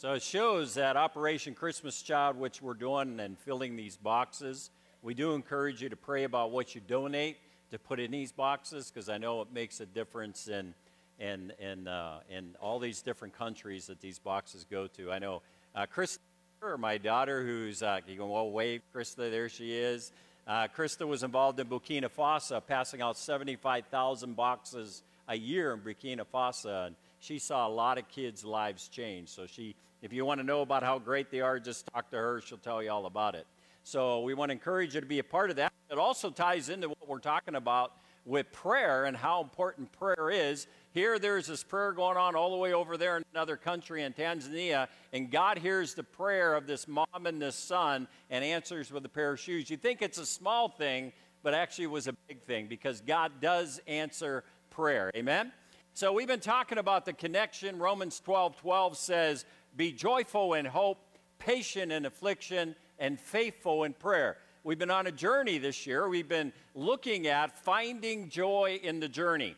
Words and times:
So 0.00 0.14
it 0.14 0.22
shows 0.22 0.72
that 0.76 0.96
Operation 0.96 1.54
Christmas 1.54 2.00
Child, 2.00 2.38
which 2.38 2.62
we're 2.62 2.72
doing 2.72 3.20
and 3.20 3.38
filling 3.38 3.76
these 3.76 3.98
boxes, 3.98 4.70
we 5.02 5.12
do 5.12 5.34
encourage 5.34 5.82
you 5.82 5.90
to 5.90 5.96
pray 5.96 6.24
about 6.24 6.52
what 6.52 6.74
you 6.74 6.80
donate 6.80 7.36
to 7.70 7.78
put 7.78 8.00
in 8.00 8.10
these 8.10 8.32
boxes 8.32 8.90
because 8.90 9.10
I 9.10 9.18
know 9.18 9.42
it 9.42 9.48
makes 9.52 9.78
a 9.80 9.84
difference 9.84 10.48
in, 10.48 10.72
in, 11.18 11.52
in, 11.60 11.86
uh, 11.86 12.20
in 12.30 12.56
all 12.62 12.78
these 12.78 13.02
different 13.02 13.36
countries 13.36 13.88
that 13.88 14.00
these 14.00 14.18
boxes 14.18 14.64
go 14.70 14.86
to. 14.86 15.12
I 15.12 15.18
know 15.18 15.42
uh, 15.74 15.84
Krista, 15.94 16.16
my 16.78 16.96
daughter, 16.96 17.44
who's, 17.44 17.82
uh, 17.82 18.00
you 18.08 18.16
can 18.16 18.30
well 18.30 18.50
wave, 18.50 18.80
Krista, 18.96 19.30
there 19.30 19.50
she 19.50 19.76
is. 19.76 20.12
Uh, 20.46 20.66
Krista 20.74 21.06
was 21.06 21.22
involved 21.22 21.60
in 21.60 21.66
Burkina 21.66 22.08
Faso, 22.08 22.62
passing 22.66 23.02
out 23.02 23.18
75,000 23.18 24.34
boxes 24.34 25.02
a 25.28 25.36
year 25.36 25.74
in 25.74 25.80
Burkina 25.80 26.24
Faso. 26.24 26.86
And 26.86 26.96
she 27.18 27.38
saw 27.38 27.68
a 27.68 27.68
lot 27.68 27.98
of 27.98 28.08
kids' 28.08 28.46
lives 28.46 28.88
change. 28.88 29.28
So 29.28 29.44
she 29.46 29.74
if 30.02 30.12
you 30.12 30.24
want 30.24 30.40
to 30.40 30.46
know 30.46 30.62
about 30.62 30.82
how 30.82 30.98
great 30.98 31.30
they 31.30 31.40
are, 31.40 31.58
just 31.60 31.86
talk 31.92 32.10
to 32.10 32.16
her. 32.16 32.40
She'll 32.40 32.58
tell 32.58 32.82
you 32.82 32.90
all 32.90 33.06
about 33.06 33.34
it. 33.34 33.46
So 33.82 34.20
we 34.20 34.34
want 34.34 34.50
to 34.50 34.52
encourage 34.52 34.94
you 34.94 35.00
to 35.00 35.06
be 35.06 35.18
a 35.18 35.24
part 35.24 35.50
of 35.50 35.56
that. 35.56 35.72
It 35.90 35.98
also 35.98 36.30
ties 36.30 36.68
into 36.68 36.88
what 36.88 37.08
we're 37.08 37.18
talking 37.18 37.54
about 37.54 37.92
with 38.24 38.50
prayer 38.52 39.06
and 39.06 39.16
how 39.16 39.42
important 39.42 39.90
prayer 39.92 40.30
is. 40.30 40.66
Here, 40.92 41.18
there's 41.18 41.46
this 41.46 41.64
prayer 41.64 41.92
going 41.92 42.16
on 42.16 42.34
all 42.34 42.50
the 42.50 42.56
way 42.56 42.72
over 42.72 42.96
there 42.96 43.16
in 43.16 43.24
another 43.32 43.56
country 43.56 44.02
in 44.02 44.12
Tanzania, 44.12 44.88
and 45.12 45.30
God 45.30 45.58
hears 45.58 45.94
the 45.94 46.02
prayer 46.02 46.54
of 46.54 46.66
this 46.66 46.86
mom 46.86 47.06
and 47.26 47.40
this 47.40 47.56
son 47.56 48.08
and 48.28 48.44
answers 48.44 48.90
with 48.92 49.04
a 49.04 49.08
pair 49.08 49.32
of 49.32 49.40
shoes. 49.40 49.70
You 49.70 49.76
think 49.76 50.02
it's 50.02 50.18
a 50.18 50.26
small 50.26 50.68
thing, 50.68 51.12
but 51.42 51.54
actually 51.54 51.84
it 51.84 51.90
was 51.90 52.06
a 52.06 52.14
big 52.28 52.42
thing 52.42 52.66
because 52.66 53.00
God 53.00 53.32
does 53.40 53.80
answer 53.86 54.44
prayer. 54.70 55.10
Amen? 55.16 55.52
So 55.92 56.12
we've 56.12 56.28
been 56.28 56.40
talking 56.40 56.78
about 56.78 57.04
the 57.04 57.12
connection. 57.12 57.78
Romans 57.78 58.20
12 58.20 58.56
12 58.56 58.96
says, 58.96 59.44
be 59.76 59.92
joyful 59.92 60.54
in 60.54 60.64
hope, 60.66 60.98
patient 61.38 61.92
in 61.92 62.06
affliction, 62.06 62.74
and 62.98 63.18
faithful 63.18 63.84
in 63.84 63.92
prayer. 63.92 64.36
We've 64.62 64.78
been 64.78 64.90
on 64.90 65.06
a 65.06 65.12
journey 65.12 65.58
this 65.58 65.86
year. 65.86 66.08
We've 66.08 66.28
been 66.28 66.52
looking 66.74 67.26
at 67.26 67.58
finding 67.58 68.28
joy 68.28 68.78
in 68.82 69.00
the 69.00 69.08
journey. 69.08 69.56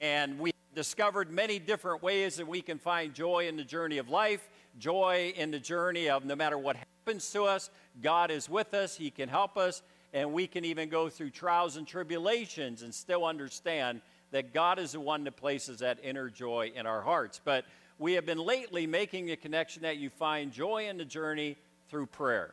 And 0.00 0.38
we 0.38 0.52
discovered 0.74 1.30
many 1.30 1.58
different 1.58 2.02
ways 2.02 2.36
that 2.36 2.46
we 2.46 2.60
can 2.60 2.78
find 2.78 3.14
joy 3.14 3.48
in 3.48 3.56
the 3.56 3.64
journey 3.64 3.98
of 3.98 4.08
life, 4.08 4.48
joy 4.78 5.32
in 5.36 5.50
the 5.50 5.58
journey 5.58 6.08
of 6.10 6.24
no 6.24 6.36
matter 6.36 6.58
what 6.58 6.76
happens 6.76 7.30
to 7.32 7.44
us, 7.44 7.70
God 8.00 8.30
is 8.30 8.48
with 8.48 8.74
us, 8.74 8.96
He 8.96 9.10
can 9.10 9.28
help 9.28 9.56
us, 9.56 9.82
and 10.12 10.32
we 10.32 10.46
can 10.46 10.64
even 10.64 10.88
go 10.88 11.08
through 11.08 11.30
trials 11.30 11.76
and 11.76 11.86
tribulations 11.86 12.82
and 12.82 12.94
still 12.94 13.24
understand 13.24 14.00
that 14.30 14.52
God 14.52 14.78
is 14.78 14.92
the 14.92 15.00
one 15.00 15.24
that 15.24 15.36
places 15.36 15.80
that 15.80 15.98
inner 16.02 16.30
joy 16.30 16.72
in 16.74 16.86
our 16.86 17.02
hearts. 17.02 17.40
But 17.42 17.64
we 18.02 18.14
have 18.14 18.26
been 18.26 18.44
lately 18.44 18.84
making 18.84 19.26
the 19.26 19.36
connection 19.36 19.82
that 19.82 19.96
you 19.96 20.10
find 20.10 20.50
joy 20.50 20.88
in 20.88 20.98
the 20.98 21.04
journey 21.04 21.56
through 21.88 22.06
prayer, 22.06 22.52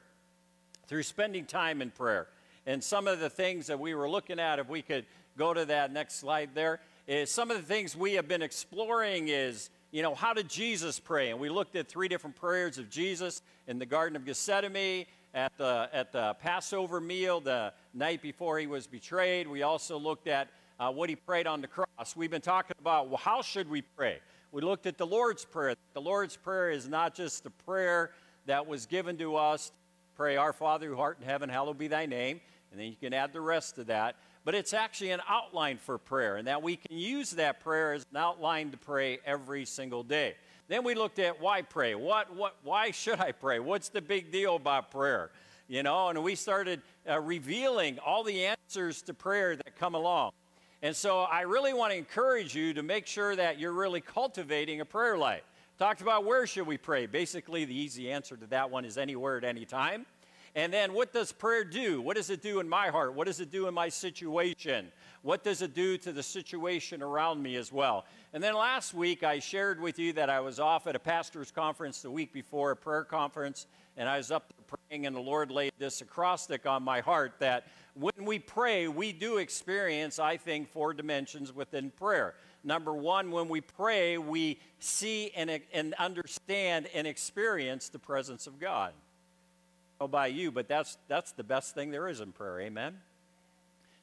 through 0.85 1.01
spending 1.01 1.43
time 1.43 1.81
in 1.81 1.89
prayer. 1.89 2.27
And 2.67 2.83
some 2.83 3.07
of 3.07 3.19
the 3.19 3.31
things 3.31 3.65
that 3.65 3.79
we 3.79 3.95
were 3.95 4.07
looking 4.07 4.39
at, 4.39 4.59
if 4.59 4.69
we 4.69 4.83
could 4.83 5.07
go 5.39 5.51
to 5.51 5.65
that 5.65 5.91
next 5.91 6.19
slide 6.19 6.51
there, 6.53 6.79
is 7.07 7.31
some 7.31 7.49
of 7.49 7.57
the 7.57 7.63
things 7.63 7.97
we 7.97 8.13
have 8.13 8.27
been 8.27 8.43
exploring 8.43 9.29
is, 9.29 9.71
you 9.89 10.03
know, 10.03 10.13
how 10.13 10.35
did 10.35 10.47
Jesus 10.47 10.99
pray? 10.99 11.31
And 11.31 11.39
we 11.39 11.49
looked 11.49 11.75
at 11.75 11.87
three 11.87 12.07
different 12.07 12.35
prayers 12.35 12.77
of 12.77 12.91
Jesus 12.91 13.41
in 13.65 13.79
the 13.79 13.87
Garden 13.87 14.15
of 14.15 14.25
Gethsemane, 14.25 15.07
at 15.33 15.57
the, 15.57 15.89
at 15.91 16.11
the 16.11 16.35
Passover 16.35 17.01
meal 17.01 17.39
the 17.39 17.73
night 17.95 18.21
before 18.21 18.59
he 18.59 18.67
was 18.67 18.85
betrayed. 18.85 19.47
We 19.47 19.63
also 19.63 19.97
looked 19.97 20.27
at 20.27 20.49
uh, 20.79 20.91
what 20.91 21.09
he 21.09 21.15
prayed 21.15 21.47
on 21.47 21.61
the 21.61 21.67
cross. 21.67 22.15
We've 22.15 22.29
been 22.29 22.39
talking 22.39 22.75
about 22.79 23.07
well, 23.07 23.17
how 23.17 23.41
should 23.41 23.67
we 23.67 23.81
pray? 23.81 24.19
We 24.51 24.61
looked 24.61 24.87
at 24.87 24.97
the 24.97 25.05
Lord's 25.05 25.45
Prayer. 25.45 25.75
The 25.93 26.01
Lord's 26.01 26.35
Prayer 26.35 26.71
is 26.71 26.87
not 26.87 27.13
just 27.13 27.43
the 27.43 27.51
prayer 27.51 28.11
that 28.47 28.65
was 28.65 28.87
given 28.87 29.17
to 29.17 29.35
us 29.35 29.71
pray, 30.15 30.35
Our 30.35 30.53
Father 30.53 30.89
who 30.89 30.99
art 30.99 31.17
in 31.21 31.25
heaven, 31.25 31.49
hallowed 31.49 31.77
be 31.77 31.87
thy 31.87 32.05
name. 32.05 32.41
And 32.71 32.79
then 32.79 32.87
you 32.87 32.95
can 32.99 33.13
add 33.13 33.31
the 33.31 33.41
rest 33.41 33.75
to 33.75 33.83
that. 33.85 34.15
But 34.43 34.55
it's 34.55 34.73
actually 34.73 35.11
an 35.11 35.21
outline 35.29 35.77
for 35.77 35.97
prayer, 35.97 36.37
and 36.37 36.47
that 36.47 36.63
we 36.63 36.75
can 36.75 36.97
use 36.97 37.31
that 37.31 37.59
prayer 37.59 37.93
as 37.93 38.05
an 38.11 38.17
outline 38.17 38.71
to 38.71 38.77
pray 38.77 39.19
every 39.25 39.65
single 39.65 40.03
day. 40.03 40.35
Then 40.67 40.83
we 40.83 40.95
looked 40.95 41.19
at 41.19 41.39
why 41.39 41.61
pray. 41.61 41.95
What, 41.95 42.35
what, 42.35 42.55
why 42.63 42.91
should 42.91 43.19
I 43.19 43.31
pray? 43.31 43.59
What's 43.59 43.89
the 43.89 44.01
big 44.01 44.31
deal 44.31 44.55
about 44.55 44.91
prayer? 44.91 45.29
You 45.67 45.83
know, 45.83 46.09
and 46.09 46.23
we 46.23 46.35
started 46.35 46.81
uh, 47.07 47.19
revealing 47.19 47.99
all 47.99 48.23
the 48.23 48.45
answers 48.45 49.03
to 49.03 49.13
prayer 49.13 49.55
that 49.55 49.77
come 49.77 49.93
along. 49.93 50.31
And 50.81 50.95
so 50.95 51.19
I 51.19 51.41
really 51.41 51.73
want 51.73 51.91
to 51.91 51.97
encourage 51.97 52.55
you 52.55 52.73
to 52.73 52.83
make 52.83 53.05
sure 53.05 53.35
that 53.35 53.59
you're 53.59 53.73
really 53.73 54.01
cultivating 54.01 54.79
a 54.79 54.85
prayer 54.85 55.17
life. 55.17 55.43
Talked 55.77 56.01
about 56.01 56.25
where 56.25 56.47
should 56.47 56.67
we 56.67 56.77
pray. 56.77 57.05
Basically, 57.05 57.65
the 57.65 57.77
easy 57.77 58.11
answer 58.11 58.37
to 58.37 58.45
that 58.47 58.69
one 58.69 58.85
is 58.85 58.97
anywhere 58.97 59.37
at 59.37 59.43
any 59.43 59.65
time. 59.65 60.05
And 60.55 60.73
then 60.73 60.93
what 60.93 61.13
does 61.13 61.31
prayer 61.31 61.63
do? 61.63 62.01
What 62.01 62.15
does 62.15 62.29
it 62.29 62.41
do 62.41 62.59
in 62.59 62.67
my 62.67 62.87
heart? 62.87 63.13
What 63.13 63.27
does 63.27 63.39
it 63.39 63.51
do 63.51 63.67
in 63.67 63.73
my 63.73 63.89
situation? 63.89 64.91
What 65.21 65.43
does 65.43 65.61
it 65.61 65.75
do 65.75 65.97
to 65.99 66.11
the 66.11 66.23
situation 66.23 67.03
around 67.03 67.43
me 67.43 67.55
as 67.55 67.71
well? 67.71 68.05
And 68.33 68.41
then 68.41 68.55
last 68.55 68.93
week 68.93 69.23
I 69.23 69.39
shared 69.39 69.79
with 69.79 69.99
you 69.99 70.13
that 70.13 70.29
I 70.29 70.39
was 70.39 70.59
off 70.59 70.87
at 70.87 70.95
a 70.95 70.99
pastor's 70.99 71.51
conference 71.51 72.01
the 72.01 72.09
week 72.09 72.33
before, 72.33 72.71
a 72.71 72.75
prayer 72.75 73.03
conference, 73.03 73.67
and 73.95 74.07
I 74.09 74.17
was 74.17 74.31
up 74.31 74.53
praying, 74.67 75.05
and 75.05 75.15
the 75.15 75.21
Lord 75.21 75.51
laid 75.51 75.73
this 75.77 76.01
acrostic 76.01 76.65
on 76.65 76.83
my 76.83 77.01
heart 77.01 77.33
that 77.39 77.67
when 77.99 78.25
we 78.25 78.39
pray, 78.39 78.87
we 78.87 79.11
do 79.11 79.37
experience, 79.37 80.19
I 80.19 80.37
think, 80.37 80.69
four 80.69 80.93
dimensions 80.93 81.53
within 81.53 81.91
prayer. 81.91 82.33
Number 82.63 82.93
one, 82.93 83.31
when 83.31 83.49
we 83.49 83.61
pray, 83.61 84.17
we 84.17 84.59
see 84.79 85.31
and, 85.35 85.59
and 85.73 85.93
understand 85.95 86.87
and 86.93 87.05
experience 87.05 87.89
the 87.89 87.99
presence 87.99 88.47
of 88.47 88.59
God. 88.59 88.93
Oh, 89.99 90.05
about 90.05 90.33
you, 90.33 90.51
but 90.51 90.69
that's, 90.69 90.97
that's 91.09 91.33
the 91.33 91.43
best 91.43 91.75
thing 91.75 91.91
there 91.91 92.07
is 92.07 92.21
in 92.21 92.31
prayer. 92.31 92.61
Amen? 92.61 92.97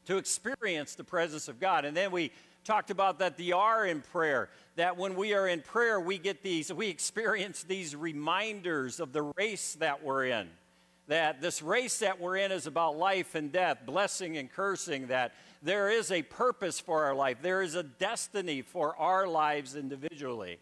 To 0.06 0.18
experience 0.18 0.94
the 0.94 1.04
presence 1.04 1.48
of 1.48 1.58
God. 1.58 1.86
And 1.86 1.96
then 1.96 2.10
we 2.10 2.32
talked 2.64 2.90
about 2.90 3.20
that 3.20 3.38
the 3.38 3.54
R 3.54 3.86
in 3.86 4.02
prayer, 4.02 4.50
that 4.76 4.98
when 4.98 5.14
we 5.14 5.32
are 5.32 5.48
in 5.48 5.62
prayer, 5.62 5.98
we 5.98 6.18
get 6.18 6.42
these, 6.42 6.70
we 6.70 6.88
experience 6.88 7.62
these 7.62 7.96
reminders 7.96 9.00
of 9.00 9.12
the 9.12 9.22
race 9.22 9.74
that 9.80 10.04
we're 10.04 10.26
in 10.26 10.48
that 11.08 11.40
this 11.40 11.62
race 11.62 11.98
that 12.00 12.20
we're 12.20 12.36
in 12.36 12.50
is 12.50 12.66
about 12.66 12.96
life 12.96 13.34
and 13.34 13.52
death, 13.52 13.78
blessing 13.86 14.36
and 14.36 14.50
cursing, 14.50 15.06
that 15.08 15.32
there 15.62 15.88
is 15.88 16.10
a 16.10 16.22
purpose 16.22 16.80
for 16.80 17.04
our 17.04 17.14
life, 17.14 17.38
there 17.42 17.62
is 17.62 17.74
a 17.74 17.82
destiny 17.82 18.62
for 18.62 18.96
our 18.96 19.26
lives 19.26 19.76
individually. 19.76 20.58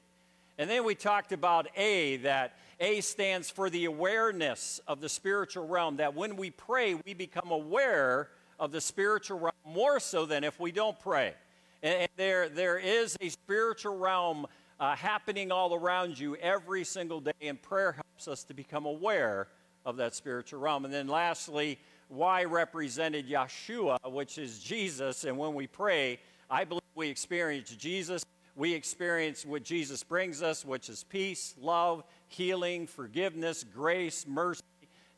And 0.56 0.70
then 0.70 0.84
we 0.84 0.94
talked 0.94 1.32
about 1.32 1.66
A, 1.76 2.18
that 2.18 2.56
A 2.78 3.00
stands 3.00 3.50
for 3.50 3.70
the 3.70 3.86
awareness 3.86 4.80
of 4.86 5.00
the 5.00 5.08
spiritual 5.08 5.66
realm, 5.66 5.96
that 5.96 6.14
when 6.14 6.36
we 6.36 6.50
pray, 6.50 6.94
we 6.94 7.14
become 7.14 7.50
aware 7.50 8.28
of 8.60 8.70
the 8.70 8.80
spiritual 8.80 9.40
realm 9.40 9.52
more 9.66 9.98
so 9.98 10.26
than 10.26 10.44
if 10.44 10.60
we 10.60 10.70
don't 10.70 10.98
pray. 11.00 11.34
And 11.82 12.08
there, 12.16 12.48
there 12.48 12.78
is 12.78 13.16
a 13.20 13.28
spiritual 13.30 13.98
realm 13.98 14.46
uh, 14.78 14.94
happening 14.94 15.50
all 15.50 15.74
around 15.74 16.18
you 16.18 16.36
every 16.36 16.84
single 16.84 17.20
day, 17.20 17.32
and 17.42 17.60
prayer 17.60 17.92
helps 17.92 18.28
us 18.28 18.44
to 18.44 18.54
become 18.54 18.86
aware 18.86 19.48
of 19.84 19.96
that 19.96 20.14
spiritual 20.14 20.60
realm. 20.60 20.84
And 20.84 20.92
then 20.92 21.08
lastly, 21.08 21.78
Y 22.08 22.44
represented 22.44 23.28
Yeshua, 23.28 23.98
which 24.10 24.38
is 24.38 24.58
Jesus. 24.60 25.24
And 25.24 25.36
when 25.36 25.54
we 25.54 25.66
pray, 25.66 26.18
I 26.50 26.64
believe 26.64 26.82
we 26.94 27.08
experience 27.08 27.70
Jesus. 27.70 28.24
We 28.56 28.72
experience 28.72 29.44
what 29.44 29.64
Jesus 29.64 30.02
brings 30.02 30.42
us, 30.42 30.64
which 30.64 30.88
is 30.88 31.04
peace, 31.04 31.54
love, 31.60 32.04
healing, 32.28 32.86
forgiveness, 32.86 33.64
grace, 33.64 34.26
mercy, 34.28 34.62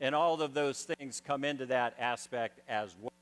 and 0.00 0.14
all 0.14 0.40
of 0.40 0.54
those 0.54 0.84
things 0.84 1.20
come 1.24 1.44
into 1.44 1.66
that 1.66 1.94
aspect 1.98 2.60
as 2.68 2.94
well. 3.00 3.12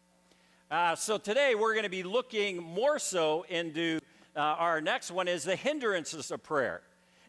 Uh, 0.70 0.94
so 0.94 1.18
today 1.18 1.54
we're 1.54 1.72
going 1.72 1.84
to 1.84 1.90
be 1.90 2.02
looking 2.02 2.62
more 2.62 2.98
so 2.98 3.44
into 3.48 3.98
uh, 4.36 4.40
our 4.40 4.80
next 4.80 5.10
one 5.10 5.28
is 5.28 5.44
the 5.44 5.56
hindrances 5.56 6.30
of 6.30 6.42
prayer. 6.42 6.80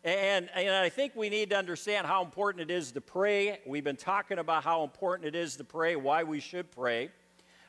And, 0.06 0.52
and 0.54 0.70
I 0.70 0.90
think 0.90 1.16
we 1.16 1.30
need 1.30 1.50
to 1.50 1.58
understand 1.58 2.06
how 2.06 2.24
important 2.24 2.70
it 2.70 2.72
is 2.72 2.92
to 2.92 3.02
pray. 3.02 3.60
We've 3.66 3.84
been 3.84 3.96
talking 3.96 4.38
about 4.38 4.64
how 4.64 4.84
important 4.84 5.28
it 5.28 5.36
is 5.36 5.56
to 5.56 5.64
pray, 5.64 5.96
why 5.96 6.22
we 6.22 6.40
should 6.40 6.70
pray. 6.70 7.10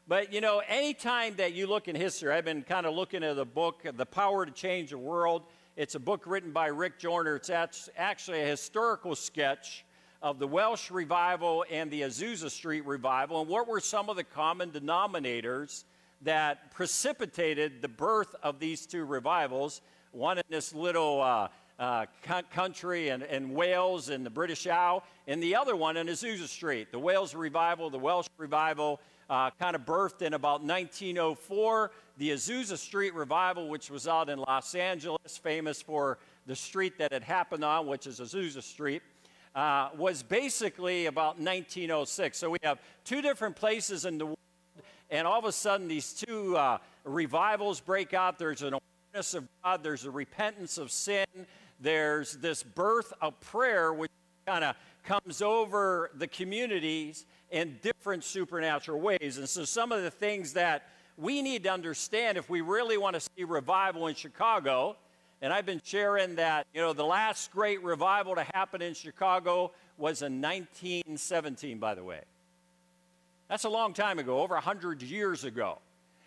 But 0.06 0.34
you 0.34 0.42
know, 0.42 0.60
anytime 0.68 1.36
that 1.36 1.54
you 1.54 1.66
look 1.66 1.88
in 1.88 1.96
history, 1.96 2.34
I've 2.34 2.44
been 2.44 2.62
kind 2.62 2.84
of 2.84 2.94
looking 2.94 3.24
at 3.24 3.36
the 3.36 3.46
book, 3.46 3.86
The 3.90 4.04
Power 4.04 4.44
to 4.44 4.52
Change 4.52 4.90
the 4.90 4.98
World. 4.98 5.44
It's 5.76 5.94
a 5.94 5.98
book 5.98 6.24
written 6.26 6.52
by 6.52 6.66
Rick 6.66 6.98
Joyner. 6.98 7.36
It's 7.36 7.50
actually 7.96 8.42
a 8.42 8.46
historical 8.46 9.14
sketch 9.14 9.86
of 10.20 10.38
the 10.38 10.46
Welsh 10.46 10.90
revival 10.90 11.64
and 11.70 11.90
the 11.90 12.02
Azusa 12.02 12.50
Street 12.50 12.84
revival, 12.84 13.40
and 13.40 13.48
what 13.48 13.66
were 13.66 13.80
some 13.80 14.10
of 14.10 14.16
the 14.16 14.24
common 14.24 14.72
denominators 14.72 15.84
that 16.20 16.70
precipitated 16.70 17.80
the 17.80 17.88
birth 17.88 18.34
of 18.42 18.58
these 18.58 18.84
two 18.84 19.06
revivals. 19.06 19.80
One 20.12 20.36
in 20.38 20.44
this 20.48 20.74
little 20.74 21.20
uh, 21.20 21.48
uh, 21.78 22.06
country 22.50 23.08
and, 23.08 23.22
and 23.22 23.54
Wales 23.54 24.08
and 24.08 24.24
the 24.24 24.30
British 24.30 24.66
Isle, 24.66 25.04
and 25.26 25.42
the 25.42 25.56
other 25.56 25.76
one 25.76 25.96
in 25.96 26.06
Azusa 26.06 26.46
Street. 26.48 26.90
The 26.90 26.98
Wales 26.98 27.34
revival, 27.34 27.90
the 27.90 27.98
Welsh 27.98 28.28
revival, 28.38 29.00
uh, 29.28 29.50
kind 29.58 29.74
of 29.76 29.82
birthed 29.82 30.22
in 30.22 30.34
about 30.34 30.62
1904. 30.62 31.90
The 32.18 32.30
Azusa 32.30 32.78
Street 32.78 33.14
revival, 33.14 33.68
which 33.68 33.90
was 33.90 34.08
out 34.08 34.28
in 34.28 34.38
Los 34.38 34.74
Angeles, 34.74 35.36
famous 35.36 35.82
for 35.82 36.18
the 36.46 36.56
street 36.56 36.96
that 36.98 37.12
it 37.12 37.22
happened 37.22 37.64
on, 37.64 37.86
which 37.86 38.06
is 38.06 38.20
Azusa 38.20 38.62
Street. 38.62 39.02
uh, 39.56 39.88
was 39.96 40.22
basically 40.22 41.06
about 41.06 41.38
1906. 41.38 42.36
So 42.36 42.50
we 42.50 42.58
have 42.62 42.78
two 43.04 43.22
different 43.22 43.56
places 43.56 44.04
in 44.04 44.18
the 44.18 44.26
world, 44.26 44.38
and 45.10 45.26
all 45.26 45.38
of 45.38 45.46
a 45.46 45.52
sudden 45.52 45.88
these 45.88 46.12
two 46.12 46.56
uh, 46.56 46.78
revivals 47.04 47.80
break 47.80 48.12
out. 48.12 48.38
There's 48.38 48.62
an 48.62 48.74
awareness 48.74 49.32
of 49.32 49.48
God, 49.64 49.82
there's 49.82 50.04
a 50.04 50.10
repentance 50.10 50.76
of 50.76 50.92
sin, 50.92 51.24
there's 51.80 52.34
this 52.38 52.62
birth 52.62 53.12
of 53.20 53.38
prayer, 53.40 53.92
which 53.92 54.10
kind 54.46 54.64
of 54.64 54.76
comes 55.04 55.42
over 55.42 56.10
the 56.14 56.26
communities 56.26 57.26
in 57.50 57.78
different 57.82 58.24
supernatural 58.24 59.00
ways. 59.00 59.38
And 59.38 59.48
so 59.48 59.64
some 59.64 59.92
of 59.92 60.02
the 60.02 60.10
things 60.10 60.52
that 60.54 60.88
we 61.16 61.42
need 61.42 61.64
to 61.64 61.72
understand 61.72 62.38
if 62.38 62.50
we 62.50 62.60
really 62.60 62.98
want 62.98 63.14
to 63.14 63.20
see 63.20 63.44
revival 63.44 64.06
in 64.06 64.14
Chicago 64.14 64.96
and 65.42 65.52
I've 65.52 65.66
been 65.66 65.82
sharing 65.84 66.36
that, 66.36 66.66
you 66.72 66.80
know, 66.80 66.92
the 66.92 67.04
last 67.04 67.50
great 67.50 67.82
revival 67.82 68.34
to 68.36 68.44
happen 68.54 68.80
in 68.80 68.94
Chicago 68.94 69.72
was 69.98 70.22
in 70.22 70.40
1917, 70.40 71.78
by 71.78 71.94
the 71.94 72.02
way. 72.02 72.20
That's 73.48 73.64
a 73.64 73.68
long 73.68 73.92
time 73.92 74.18
ago, 74.18 74.40
over 74.40 74.54
100 74.54 75.02
years 75.02 75.44
ago. 75.44 75.78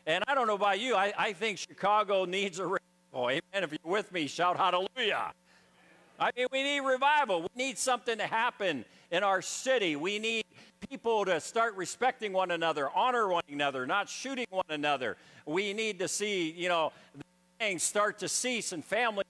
And 0.06 0.24
I 0.28 0.36
don't 0.36 0.48
know 0.48 0.56
about 0.56 0.80
you, 0.80 0.96
I, 0.96 1.14
I 1.18 1.34
think 1.34 1.58
Chicago 1.58 2.26
needs 2.26 2.60
a 2.60 2.68
revival. 3.14 3.30
Amen. 3.30 3.64
If 3.64 3.72
you're 3.72 3.92
with 3.92 4.12
me, 4.12 4.28
shout 4.28 4.58
hallelujah. 4.58 5.32
I 6.20 6.32
mean, 6.36 6.48
we 6.52 6.64
need 6.64 6.82
revival. 6.82 7.42
We 7.42 7.50
need 7.56 7.78
something 7.78 8.18
to 8.18 8.28
happen 8.28 8.84
in 9.12 9.24
our 9.24 9.42
city. 9.42 9.96
We 9.96 10.20
need 10.20 10.44
people 10.90 11.26
to 11.26 11.40
start 11.40 11.76
respecting 11.76 12.34
one 12.34 12.52
another, 12.52 12.90
honor 12.94 13.30
one 13.30 13.44
another, 13.50 13.86
not 13.86 14.10
shooting 14.10 14.48
one 14.50 14.66
another. 14.70 15.16
We 15.46 15.74
need 15.74 16.00
to 16.00 16.08
see, 16.08 16.52
you 16.52 16.68
know, 16.68 16.92
things 17.58 17.84
start 17.84 18.20
to 18.20 18.28
cease 18.28 18.74
and 18.74 18.84
families 18.84 19.26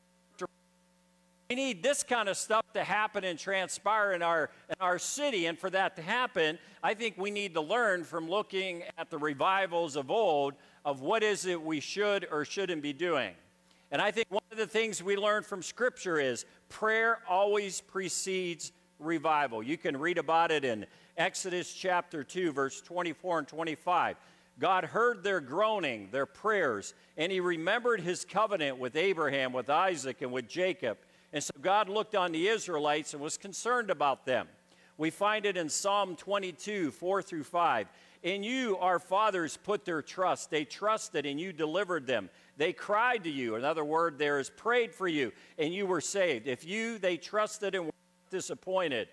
we 1.50 1.56
need 1.56 1.82
this 1.82 2.04
kind 2.04 2.30
of 2.30 2.38
stuff 2.38 2.64
to 2.76 2.84
happen 2.84 3.24
and 3.24 3.40
transpire 3.40 4.14
in 4.14 4.22
our, 4.22 4.52
in 4.70 4.76
our 4.80 5.00
city. 5.00 5.48
And 5.48 5.58
for 5.58 5.72
that 5.72 5.96
to 5.96 6.02
happen, 6.04 6.60
I 6.84 6.94
think 6.94 7.18
we 7.18 7.32
need 7.32 7.56
to 7.56 7.62
learn 7.62 8.04
from 8.04 8.30
looking 8.30 8.84
at 9.00 9.10
the 9.10 9.18
revivals 9.18 9.96
of 9.96 10.12
old 10.12 10.54
of 10.86 11.02
what 11.02 11.24
is 11.24 11.48
it 11.48 11.60
we 11.60 11.80
should 11.80 12.28
or 12.32 12.46
shouldn't 12.46 12.84
be 12.84 12.94
doing. 12.94 13.34
And 13.92 14.02
I 14.02 14.12
think 14.12 14.28
one 14.30 14.44
of 14.52 14.58
the 14.58 14.68
things 14.68 15.02
we 15.02 15.16
learn 15.16 15.44
from 15.44 15.64
Scripture 15.64 16.20
is 16.20 16.46
prayer 16.70 17.20
always 17.28 17.82
precedes 17.82 18.72
revival. 19.00 19.64
You 19.64 19.78
can 19.78 19.98
read 19.98 20.18
about 20.18 20.52
it 20.52 20.64
in 20.64 20.86
Exodus 21.18 21.74
chapter 21.74 22.24
2, 22.24 22.52
verse 22.52 22.82
24 22.82 23.40
and 23.40 23.48
25. 23.48 24.18
God 24.60 24.84
heard 24.84 25.24
their 25.24 25.40
groaning, 25.40 26.10
their 26.12 26.26
prayers, 26.26 26.94
and 27.18 27.32
he 27.32 27.40
remembered 27.40 28.02
his 28.02 28.26
covenant 28.26 28.78
with 28.78 28.96
Abraham, 28.96 29.54
with 29.54 29.70
Isaac, 29.70 30.22
and 30.22 30.32
with 30.32 30.48
Jacob. 30.48 30.98
And 31.34 31.44
so 31.44 31.54
God 31.62 31.90
looked 31.90 32.14
on 32.14 32.32
the 32.32 32.48
Israelites 32.48 33.14
and 33.14 33.24
was 33.24 33.38
concerned 33.38 33.90
about 33.90 34.26
them. 34.26 34.48
We 34.98 35.10
find 35.12 35.46
it 35.46 35.56
in 35.56 35.70
Psalm 35.70 36.16
22, 36.16 36.92
4 36.92 37.22
through 37.22 37.46
5. 37.46 37.88
In 38.22 38.44
you, 38.44 38.78
our 38.78 39.00
fathers 39.00 39.58
put 39.58 39.86
their 39.86 40.02
trust. 40.02 40.52
They 40.52 40.66
trusted 40.66 41.26
and 41.26 41.40
you 41.40 41.54
delivered 41.54 42.06
them. 42.06 42.30
They 42.58 42.74
cried 42.74 43.24
to 43.24 43.30
you. 43.30 43.56
Another 43.56 43.86
word 43.86 44.18
there 44.18 44.40
is 44.40 44.50
prayed 44.50 44.94
for 44.94 45.08
you, 45.08 45.32
and 45.58 45.74
you 45.74 45.86
were 45.86 46.02
saved. 46.02 46.48
If 46.48 46.66
you, 46.66 46.98
they 46.98 47.16
trusted 47.16 47.76
and 47.76 47.86
were 47.86 47.92
disappointed. 48.30 49.08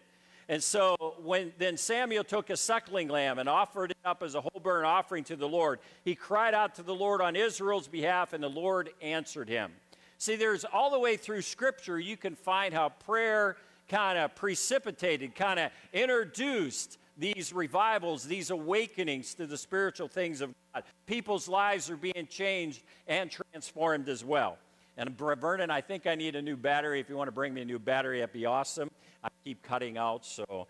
And 0.49 0.63
so 0.63 0.97
when 1.23 1.53
then 1.59 1.77
Samuel 1.77 2.25
took 2.25 2.51
a 2.51 2.57
suckling 2.57 3.09
lamb 3.09 3.39
and 3.39 3.49
offered 3.49 3.93
it 3.93 3.97
up 4.05 4.23
as 4.23 4.35
a 4.35 4.41
whole 4.41 4.61
burnt 4.63 4.87
offering 4.87 5.25
to 5.25 5.37
the 5.37 5.49
Lord, 5.49 5.79
he 6.05 6.15
cried 6.15 6.55
out 6.55 6.75
to 6.77 6.83
the 6.83 6.95
Lord 6.95 7.21
on 7.21 7.37
Israel's 7.37 7.89
behalf, 7.89 8.33
and 8.33 8.43
the 8.43 8.49
Lord 8.49 8.91
answered 9.01 9.49
him. 9.49 9.73
See, 10.19 10.37
there's 10.37 10.65
all 10.65 10.91
the 10.91 10.99
way 10.99 11.17
through 11.17 11.43
Scripture, 11.43 11.99
you 11.99 12.17
can 12.17 12.35
find 12.35 12.73
how 12.73 12.89
prayer 12.89 13.57
kind 13.89 14.19
of 14.19 14.35
precipitated, 14.35 15.35
kind 15.35 15.61
of 15.61 15.71
introduced 15.93 16.99
these 17.17 17.53
revivals, 17.53 18.25
these 18.25 18.51
awakenings 18.51 19.35
to 19.35 19.47
the 19.47 19.57
spiritual 19.57 20.09
things 20.09 20.41
of 20.41 20.53
God. 20.75 20.85
People's 21.07 21.49
lives 21.49 21.91
are 21.91 21.97
being 21.97 22.27
changed 22.29 22.83
and 23.07 23.31
transformed 23.31 24.09
as 24.09 24.25
well. 24.25 24.59
And 24.99 25.17
Vernon, 25.17 25.71
I 25.71 25.81
think 25.81 26.07
I 26.07 26.15
need 26.15 26.37
a 26.37 26.43
new 26.43 26.57
battery. 26.57 27.01
If 27.01 27.09
you 27.09 27.17
want 27.17 27.29
to 27.29 27.33
bring 27.33 27.53
me 27.53 27.63
a 27.63 27.65
new 27.65 27.79
battery, 27.79 28.21
that'd 28.21 28.33
be 28.33 28.47
awesome. 28.47 28.91
I 29.23 29.29
keep 29.45 29.63
cutting 29.63 29.99
out, 29.99 30.25
so 30.25 30.67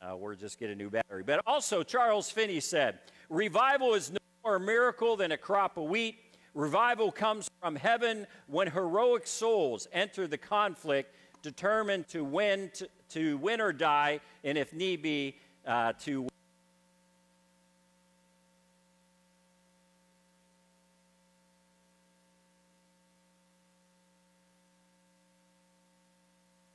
uh, 0.00 0.16
we're 0.16 0.34
just 0.34 0.58
get 0.58 0.70
a 0.70 0.74
new 0.74 0.90
battery. 0.90 1.22
But 1.24 1.40
also, 1.46 1.82
Charles 1.82 2.30
Finney 2.30 2.60
said, 2.60 2.98
"Revival 3.28 3.94
is 3.94 4.10
no 4.10 4.18
more 4.44 4.56
a 4.56 4.60
miracle 4.60 5.16
than 5.16 5.32
a 5.32 5.36
crop 5.36 5.76
of 5.76 5.84
wheat. 5.84 6.18
Revival 6.54 7.10
comes 7.10 7.50
from 7.60 7.74
heaven 7.74 8.26
when 8.46 8.70
heroic 8.70 9.26
souls 9.26 9.88
enter 9.92 10.28
the 10.28 10.38
conflict, 10.38 11.14
determined 11.42 12.06
to 12.08 12.22
win, 12.22 12.70
to, 12.74 12.88
to 13.10 13.36
win 13.38 13.60
or 13.60 13.72
die, 13.72 14.20
and 14.44 14.56
if 14.56 14.72
need 14.72 15.02
be, 15.02 15.36
uh, 15.66 15.92
to." 16.04 16.28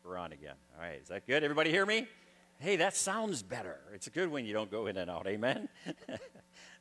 We're 0.04 0.18
on 0.18 0.32
again. 0.32 0.56
All 0.76 0.82
right, 0.82 1.00
is 1.02 1.10
that 1.10 1.28
good? 1.28 1.44
Everybody 1.44 1.70
hear 1.70 1.86
me? 1.86 2.08
Hey, 2.58 2.76
that 2.78 2.96
sounds 2.96 3.44
better. 3.44 3.78
It's 3.94 4.08
a 4.08 4.10
good 4.10 4.30
when 4.30 4.46
you 4.46 4.54
don't 4.54 4.72
go 4.72 4.88
in 4.88 4.98
and 4.98 5.10
out. 5.10 5.28
Amen? 5.28 5.70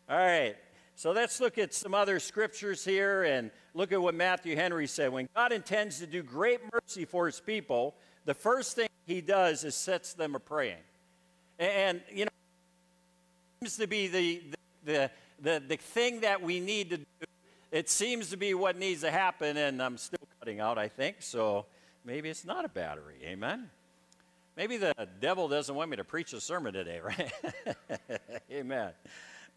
All 0.08 0.16
right, 0.16 0.56
so 0.96 1.12
let's 1.12 1.40
look 1.40 1.58
at 1.58 1.72
some 1.72 1.94
other 1.94 2.18
scriptures 2.18 2.84
here 2.84 3.22
and 3.22 3.52
look 3.74 3.92
at 3.92 4.02
what 4.02 4.16
Matthew 4.16 4.56
Henry 4.56 4.88
said. 4.88 5.12
When 5.12 5.28
God 5.36 5.52
intends 5.52 6.00
to 6.00 6.06
do 6.06 6.22
great 6.24 6.60
mercy 6.72 7.04
for 7.04 7.26
his 7.26 7.38
people, 7.38 7.94
the 8.24 8.34
first 8.34 8.74
thing 8.74 8.88
he 9.06 9.20
does 9.20 9.62
is 9.62 9.76
sets 9.76 10.14
them 10.14 10.34
a 10.34 10.40
praying. 10.40 10.82
And, 11.58 12.00
you 12.12 12.24
know, 12.24 12.30
seems 13.60 13.76
to 13.78 13.86
be 13.86 14.06
the, 14.06 14.42
the, 14.84 15.10
the, 15.42 15.62
the 15.66 15.76
thing 15.76 16.20
that 16.20 16.40
we 16.40 16.60
need 16.60 16.90
to 16.90 16.96
do. 16.98 17.04
It 17.70 17.90
seems 17.90 18.30
to 18.30 18.36
be 18.36 18.54
what 18.54 18.78
needs 18.78 19.02
to 19.02 19.10
happen, 19.10 19.56
and 19.56 19.82
I'm 19.82 19.98
still 19.98 20.20
cutting 20.38 20.60
out, 20.60 20.78
I 20.78 20.88
think, 20.88 21.16
so 21.20 21.66
maybe 22.04 22.28
it's 22.28 22.44
not 22.44 22.64
a 22.64 22.68
battery. 22.68 23.16
Amen. 23.24 23.68
Maybe 24.56 24.76
the 24.76 24.94
devil 25.20 25.48
doesn't 25.48 25.74
want 25.74 25.90
me 25.90 25.96
to 25.96 26.04
preach 26.04 26.32
a 26.32 26.40
sermon 26.40 26.72
today, 26.72 27.00
right? 27.04 27.32
Amen. 28.50 28.92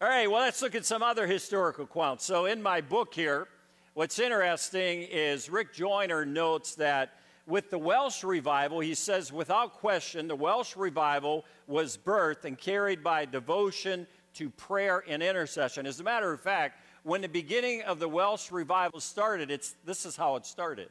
All 0.00 0.08
right, 0.08 0.30
well, 0.30 0.40
let's 0.40 0.60
look 0.60 0.74
at 0.74 0.84
some 0.84 1.02
other 1.02 1.26
historical 1.26 1.84
accounts. 1.84 2.24
So, 2.24 2.46
in 2.46 2.60
my 2.60 2.80
book 2.80 3.14
here, 3.14 3.46
what's 3.94 4.18
interesting 4.18 5.02
is 5.02 5.48
Rick 5.48 5.72
Joyner 5.72 6.26
notes 6.26 6.74
that 6.74 7.14
with 7.46 7.70
the 7.70 7.78
Welsh 7.78 8.22
revival, 8.22 8.80
he 8.80 8.94
says, 8.94 9.32
without 9.32 9.74
question, 9.74 10.28
the 10.28 10.36
Welsh 10.36 10.76
revival 10.76 11.44
was 11.66 11.96
birthed 11.96 12.44
and 12.44 12.56
carried 12.56 13.02
by 13.02 13.24
devotion 13.24 14.06
to 14.34 14.48
prayer 14.50 15.02
and 15.08 15.22
intercession. 15.22 15.86
As 15.86 16.00
a 16.00 16.04
matter 16.04 16.32
of 16.32 16.40
fact, 16.40 16.78
when 17.02 17.20
the 17.20 17.28
beginning 17.28 17.82
of 17.82 17.98
the 17.98 18.08
Welsh 18.08 18.52
revival 18.52 19.00
started, 19.00 19.50
it's, 19.50 19.74
this 19.84 20.06
is 20.06 20.16
how 20.16 20.36
it 20.36 20.46
started. 20.46 20.88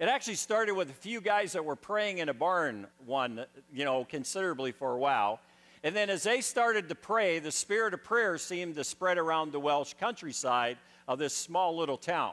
It 0.00 0.08
actually 0.08 0.34
started 0.34 0.74
with 0.74 0.90
a 0.90 0.94
few 0.94 1.20
guys 1.20 1.52
that 1.52 1.64
were 1.64 1.76
praying 1.76 2.18
in 2.18 2.28
a 2.28 2.34
barn 2.34 2.88
one, 3.06 3.46
you 3.72 3.84
know, 3.84 4.04
considerably 4.04 4.72
for 4.72 4.92
a 4.92 4.98
while. 4.98 5.38
And 5.84 5.94
then 5.94 6.10
as 6.10 6.24
they 6.24 6.40
started 6.40 6.88
to 6.88 6.94
pray, 6.96 7.38
the 7.38 7.52
spirit 7.52 7.94
of 7.94 8.02
prayer 8.02 8.36
seemed 8.36 8.74
to 8.74 8.84
spread 8.84 9.18
around 9.18 9.52
the 9.52 9.60
Welsh 9.60 9.94
countryside 10.00 10.78
of 11.06 11.20
this 11.20 11.36
small 11.36 11.76
little 11.76 11.98
town. 11.98 12.32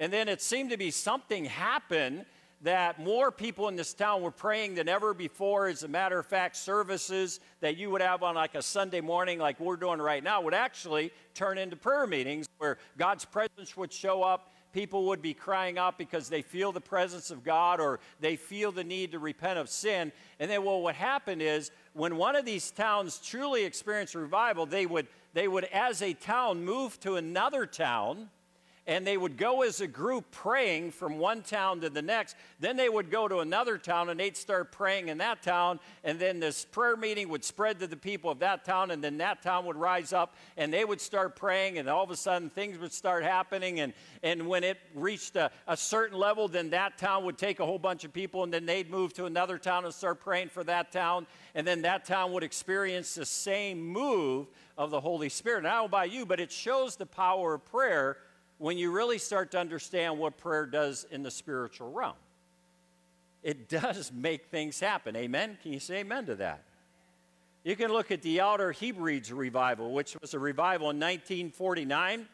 And 0.00 0.12
then 0.12 0.28
it 0.28 0.40
seemed 0.40 0.70
to 0.70 0.76
be 0.76 0.90
something 0.90 1.44
happened 1.44 2.24
that 2.62 2.98
more 2.98 3.30
people 3.30 3.68
in 3.68 3.76
this 3.76 3.92
town 3.94 4.22
were 4.22 4.30
praying 4.30 4.74
than 4.74 4.88
ever 4.88 5.14
before. 5.14 5.68
As 5.68 5.82
a 5.82 5.88
matter 5.88 6.18
of 6.18 6.26
fact, 6.26 6.56
services 6.56 7.40
that 7.60 7.76
you 7.76 7.90
would 7.90 8.00
have 8.00 8.22
on 8.22 8.34
like 8.34 8.54
a 8.54 8.62
Sunday 8.62 9.00
morning, 9.00 9.38
like 9.38 9.60
we're 9.60 9.76
doing 9.76 10.00
right 10.00 10.22
now, 10.22 10.40
would 10.40 10.54
actually 10.54 11.12
turn 11.34 11.58
into 11.58 11.76
prayer 11.76 12.06
meetings 12.06 12.46
where 12.58 12.78
God's 12.96 13.24
presence 13.24 13.76
would 13.76 13.92
show 13.92 14.22
up 14.22 14.52
people 14.76 15.06
would 15.06 15.22
be 15.22 15.32
crying 15.32 15.78
out 15.78 15.96
because 15.96 16.28
they 16.28 16.42
feel 16.42 16.70
the 16.70 16.78
presence 16.78 17.30
of 17.30 17.42
God 17.42 17.80
or 17.80 17.98
they 18.20 18.36
feel 18.36 18.70
the 18.70 18.84
need 18.84 19.12
to 19.12 19.18
repent 19.18 19.58
of 19.58 19.70
sin. 19.70 20.12
And 20.38 20.50
then, 20.50 20.64
well, 20.64 20.82
what 20.82 20.94
happened 20.94 21.40
is 21.40 21.70
when 21.94 22.16
one 22.16 22.36
of 22.36 22.44
these 22.44 22.70
towns 22.72 23.18
truly 23.18 23.64
experienced 23.64 24.14
revival, 24.14 24.66
they 24.66 24.84
would, 24.84 25.06
they 25.32 25.48
would 25.48 25.64
as 25.64 26.02
a 26.02 26.12
town, 26.12 26.62
move 26.62 27.00
to 27.00 27.14
another 27.14 27.64
town 27.64 28.28
and 28.86 29.06
they 29.06 29.16
would 29.16 29.36
go 29.36 29.62
as 29.62 29.80
a 29.80 29.86
group 29.86 30.30
praying 30.30 30.92
from 30.92 31.18
one 31.18 31.42
town 31.42 31.80
to 31.80 31.90
the 31.90 32.02
next. 32.02 32.36
Then 32.60 32.76
they 32.76 32.88
would 32.88 33.10
go 33.10 33.26
to 33.26 33.38
another 33.38 33.78
town 33.78 34.10
and 34.10 34.20
they'd 34.20 34.36
start 34.36 34.70
praying 34.70 35.08
in 35.08 35.18
that 35.18 35.42
town. 35.42 35.80
And 36.04 36.18
then 36.18 36.38
this 36.38 36.64
prayer 36.64 36.96
meeting 36.96 37.28
would 37.30 37.44
spread 37.44 37.80
to 37.80 37.86
the 37.86 37.96
people 37.96 38.30
of 38.30 38.38
that 38.40 38.64
town. 38.64 38.92
And 38.92 39.02
then 39.02 39.18
that 39.18 39.42
town 39.42 39.66
would 39.66 39.76
rise 39.76 40.12
up 40.12 40.36
and 40.56 40.72
they 40.72 40.84
would 40.84 41.00
start 41.00 41.34
praying. 41.34 41.78
And 41.78 41.88
all 41.88 42.04
of 42.04 42.10
a 42.10 42.16
sudden 42.16 42.48
things 42.48 42.78
would 42.78 42.92
start 42.92 43.24
happening. 43.24 43.80
And, 43.80 43.92
and 44.22 44.46
when 44.46 44.62
it 44.62 44.78
reached 44.94 45.34
a, 45.34 45.50
a 45.66 45.76
certain 45.76 46.18
level, 46.18 46.46
then 46.46 46.70
that 46.70 46.96
town 46.96 47.24
would 47.24 47.38
take 47.38 47.58
a 47.58 47.66
whole 47.66 47.78
bunch 47.80 48.04
of 48.04 48.12
people 48.12 48.44
and 48.44 48.52
then 48.52 48.66
they'd 48.66 48.90
move 48.90 49.12
to 49.14 49.24
another 49.24 49.58
town 49.58 49.84
and 49.84 49.92
start 49.92 50.20
praying 50.20 50.50
for 50.50 50.62
that 50.64 50.92
town. 50.92 51.26
And 51.56 51.66
then 51.66 51.82
that 51.82 52.04
town 52.04 52.32
would 52.32 52.44
experience 52.44 53.14
the 53.16 53.26
same 53.26 53.80
move 53.80 54.46
of 54.78 54.90
the 54.90 55.00
Holy 55.00 55.28
Spirit. 55.28 55.64
I 55.64 55.74
don't 55.74 55.86
about 55.86 56.10
you, 56.10 56.26
but 56.26 56.38
it 56.38 56.52
shows 56.52 56.96
the 56.96 57.06
power 57.06 57.54
of 57.54 57.64
prayer 57.64 58.18
when 58.58 58.78
you 58.78 58.90
really 58.90 59.18
start 59.18 59.50
to 59.50 59.58
understand 59.58 60.18
what 60.18 60.38
prayer 60.38 60.66
does 60.66 61.06
in 61.10 61.22
the 61.22 61.30
spiritual 61.30 61.92
realm. 61.92 62.14
it 63.42 63.68
does 63.68 64.10
make 64.12 64.46
things 64.46 64.80
happen. 64.80 65.14
Amen? 65.14 65.56
Can 65.62 65.72
you 65.72 65.78
say 65.78 65.98
amen 65.98 66.26
to 66.26 66.34
that? 66.36 66.64
You 67.62 67.76
can 67.76 67.92
look 67.92 68.10
at 68.10 68.22
the 68.22 68.40
Outer 68.40 68.72
Hebrides 68.72 69.32
revival, 69.32 69.92
which 69.92 70.16
was 70.20 70.34
a 70.34 70.38
revival 70.38 70.90
in 70.90 70.96
1949. 70.96 72.26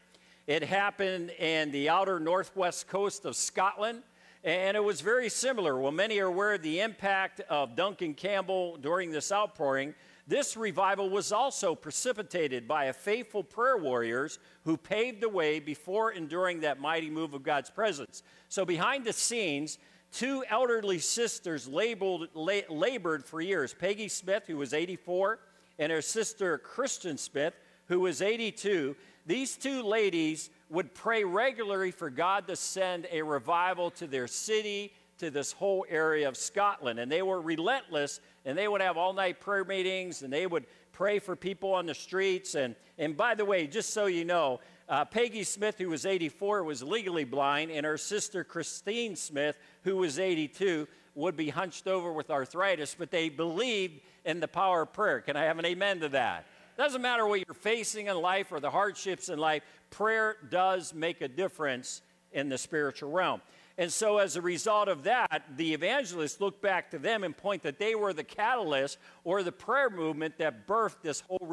It 0.47 0.63
happened 0.63 1.31
in 1.39 1.71
the 1.71 1.89
outer 1.89 2.19
northwest 2.19 2.89
coast 2.89 3.25
of 3.25 3.37
Scotland, 3.37 4.03
and 4.43 4.77
it 4.77 4.83
was 4.83 5.01
very 5.01 5.29
similar. 5.29 5.79
Well, 5.79 5.93
many 5.93 6.19
are 6.19 6.27
aware 6.27 6.55
of 6.55 6.63
the 6.63 6.81
impact 6.81 7.41
of 7.49 7.77
Duncan 7.77 8.15
Campbell 8.15 8.77
during 8.77 9.11
this 9.11 9.31
outpouring. 9.31 9.95
This 10.27 10.57
revival 10.57 11.11
was 11.11 11.33
also 11.33 11.75
precipitated 11.75 12.69
by 12.69 12.85
a 12.85 12.93
faithful 12.93 13.43
prayer 13.43 13.77
warriors 13.77 14.39
who 14.65 14.77
paved 14.77 15.21
the 15.21 15.29
way 15.29 15.59
before 15.59 16.11
and 16.11 16.29
during 16.29 16.61
that 16.61 16.81
mighty 16.81 17.11
move 17.11 17.35
of 17.35 17.43
God's 17.43 17.71
presence. 17.71 18.23
So, 18.49 18.65
behind 18.65 19.05
the 19.05 19.13
scenes, 19.13 19.79
two 20.13 20.45
elderly 20.49 21.01
sisters 21.01 21.67
labeled, 21.67 22.29
la- 22.35 22.69
labored 22.69 23.25
for 23.25 23.41
years 23.41 23.75
Peggy 23.75 24.09
Smith, 24.09 24.45
who 24.47 24.59
was 24.59 24.73
84, 24.73 25.41
and 25.81 25.91
her 25.91 26.03
sister 26.03 26.57
Christian 26.59 27.19
Smith, 27.19 27.55
who 27.87 28.01
was 28.01 28.23
82. 28.23 28.95
These 29.27 29.57
two 29.57 29.83
ladies 29.83 30.51
would 30.69 30.95
pray 30.95 31.25
regularly 31.25 31.91
for 31.91 32.11
God 32.11 32.47
to 32.47 32.57
send 32.57 33.07
a 33.11 33.23
revival 33.23 33.91
to 33.93 34.07
their 34.07 34.27
city, 34.27 34.93
to 35.23 35.31
this 35.31 35.53
whole 35.53 35.87
area 35.89 36.29
of 36.29 36.37
Scotland. 36.37 36.99
And 36.99 37.11
they 37.11 37.23
were 37.23 37.41
relentless, 37.41 38.19
and 38.45 38.59
they 38.59 38.67
would 38.67 38.81
have 38.81 38.97
all 38.97 39.13
night 39.13 39.39
prayer 39.41 39.65
meetings, 39.65 40.23
and 40.23 40.33
they 40.33 40.49
would 40.49 40.67
pray 40.91 41.21
for 41.21 41.37
people 41.37 41.73
on 41.73 41.87
the 41.87 41.95
streets. 41.95 42.57
And, 42.57 42.75
and 42.99 43.17
by 43.17 43.37
the 43.37 43.45
way, 43.45 43.69
just 43.69 43.91
so 43.91 44.07
you 44.07 44.25
know, 44.25 44.59
uh, 44.89 45.05
Peggy 45.05 45.45
Smith, 45.45 45.79
who 45.79 45.89
was 45.89 46.07
84, 46.07 46.65
was 46.65 46.83
legally 46.83 47.23
blind, 47.23 47.71
and 47.71 47.87
her 47.87 47.97
sister 47.97 48.43
Christine 48.43 49.15
Smith, 49.15 49.57
who 49.85 49.97
was 49.97 50.19
82, 50.19 50.89
would 51.15 51.37
be 51.37 51.51
hunched 51.51 51.87
over 51.87 52.13
with 52.13 52.29
arthritis, 52.29 52.97
but 52.99 53.13
they 53.13 53.29
believed 53.29 54.01
in 54.25 54.41
the 54.41 54.49
power 54.49 54.83
of 54.83 54.93
prayer. 54.93 55.21
Can 55.21 55.37
I 55.37 55.45
have 55.45 55.61
an 55.61 55.67
amen 55.67 56.01
to 56.01 56.09
that? 56.09 56.47
Doesn't 56.77 57.01
matter 57.01 57.29
what 57.29 57.39
you're 57.47 57.55
facing 57.55 58.09
in 58.09 58.17
life 58.17 58.51
or 58.51 58.59
the 58.59 58.71
hardships 58.71 59.29
in 59.29 59.39
life, 59.39 59.63
prayer 59.91 60.37
does 60.51 60.93
make 60.93 61.21
a 61.21 61.29
difference 61.29 62.03
in 62.33 62.49
the 62.49 62.59
spiritual 62.59 63.13
realm. 63.13 63.41
And 63.79 63.93
so, 63.93 64.19
as 64.19 64.37
a 64.37 64.43
result 64.43 64.89
of 64.89 65.05
that, 65.05 65.45
the 65.57 65.73
evangelists 65.73 66.41
look 66.41 66.61
back 66.61 66.91
to 66.91 66.99
them 66.99 67.25
and 67.25 67.37
point 67.37 67.63
that 67.63 67.79
they 67.79 67.95
were 67.95 68.13
the 68.13 68.25
catalyst 68.25 68.99
or 69.25 69.43
the 69.43 69.53
prayer 69.53 69.89
movement 69.89 70.37
that 70.39 70.67
birthed 70.67 71.01
this 71.03 71.21
whole 71.21 71.47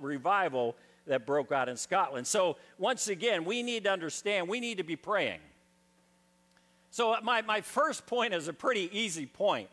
revival 0.00 0.76
that 1.06 1.26
broke 1.26 1.52
out 1.52 1.68
in 1.68 1.76
Scotland. 1.76 2.26
So, 2.26 2.56
once 2.78 3.08
again, 3.08 3.44
we 3.44 3.62
need 3.62 3.84
to 3.84 3.90
understand 3.90 4.48
we 4.48 4.60
need 4.60 4.78
to 4.78 4.84
be 4.84 4.96
praying. 4.96 5.40
So, 6.90 7.16
my, 7.22 7.42
my 7.42 7.60
first 7.60 8.06
point 8.06 8.32
is 8.32 8.48
a 8.48 8.52
pretty 8.52 8.88
easy 8.98 9.26
point. 9.26 9.68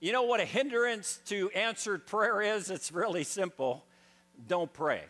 You 0.00 0.12
know 0.12 0.24
what 0.24 0.40
a 0.40 0.44
hindrance 0.44 1.20
to 1.26 1.50
answered 1.50 2.06
prayer 2.06 2.42
is? 2.42 2.70
It's 2.70 2.92
really 2.92 3.24
simple 3.24 3.84
don't 4.46 4.72
pray. 4.72 5.02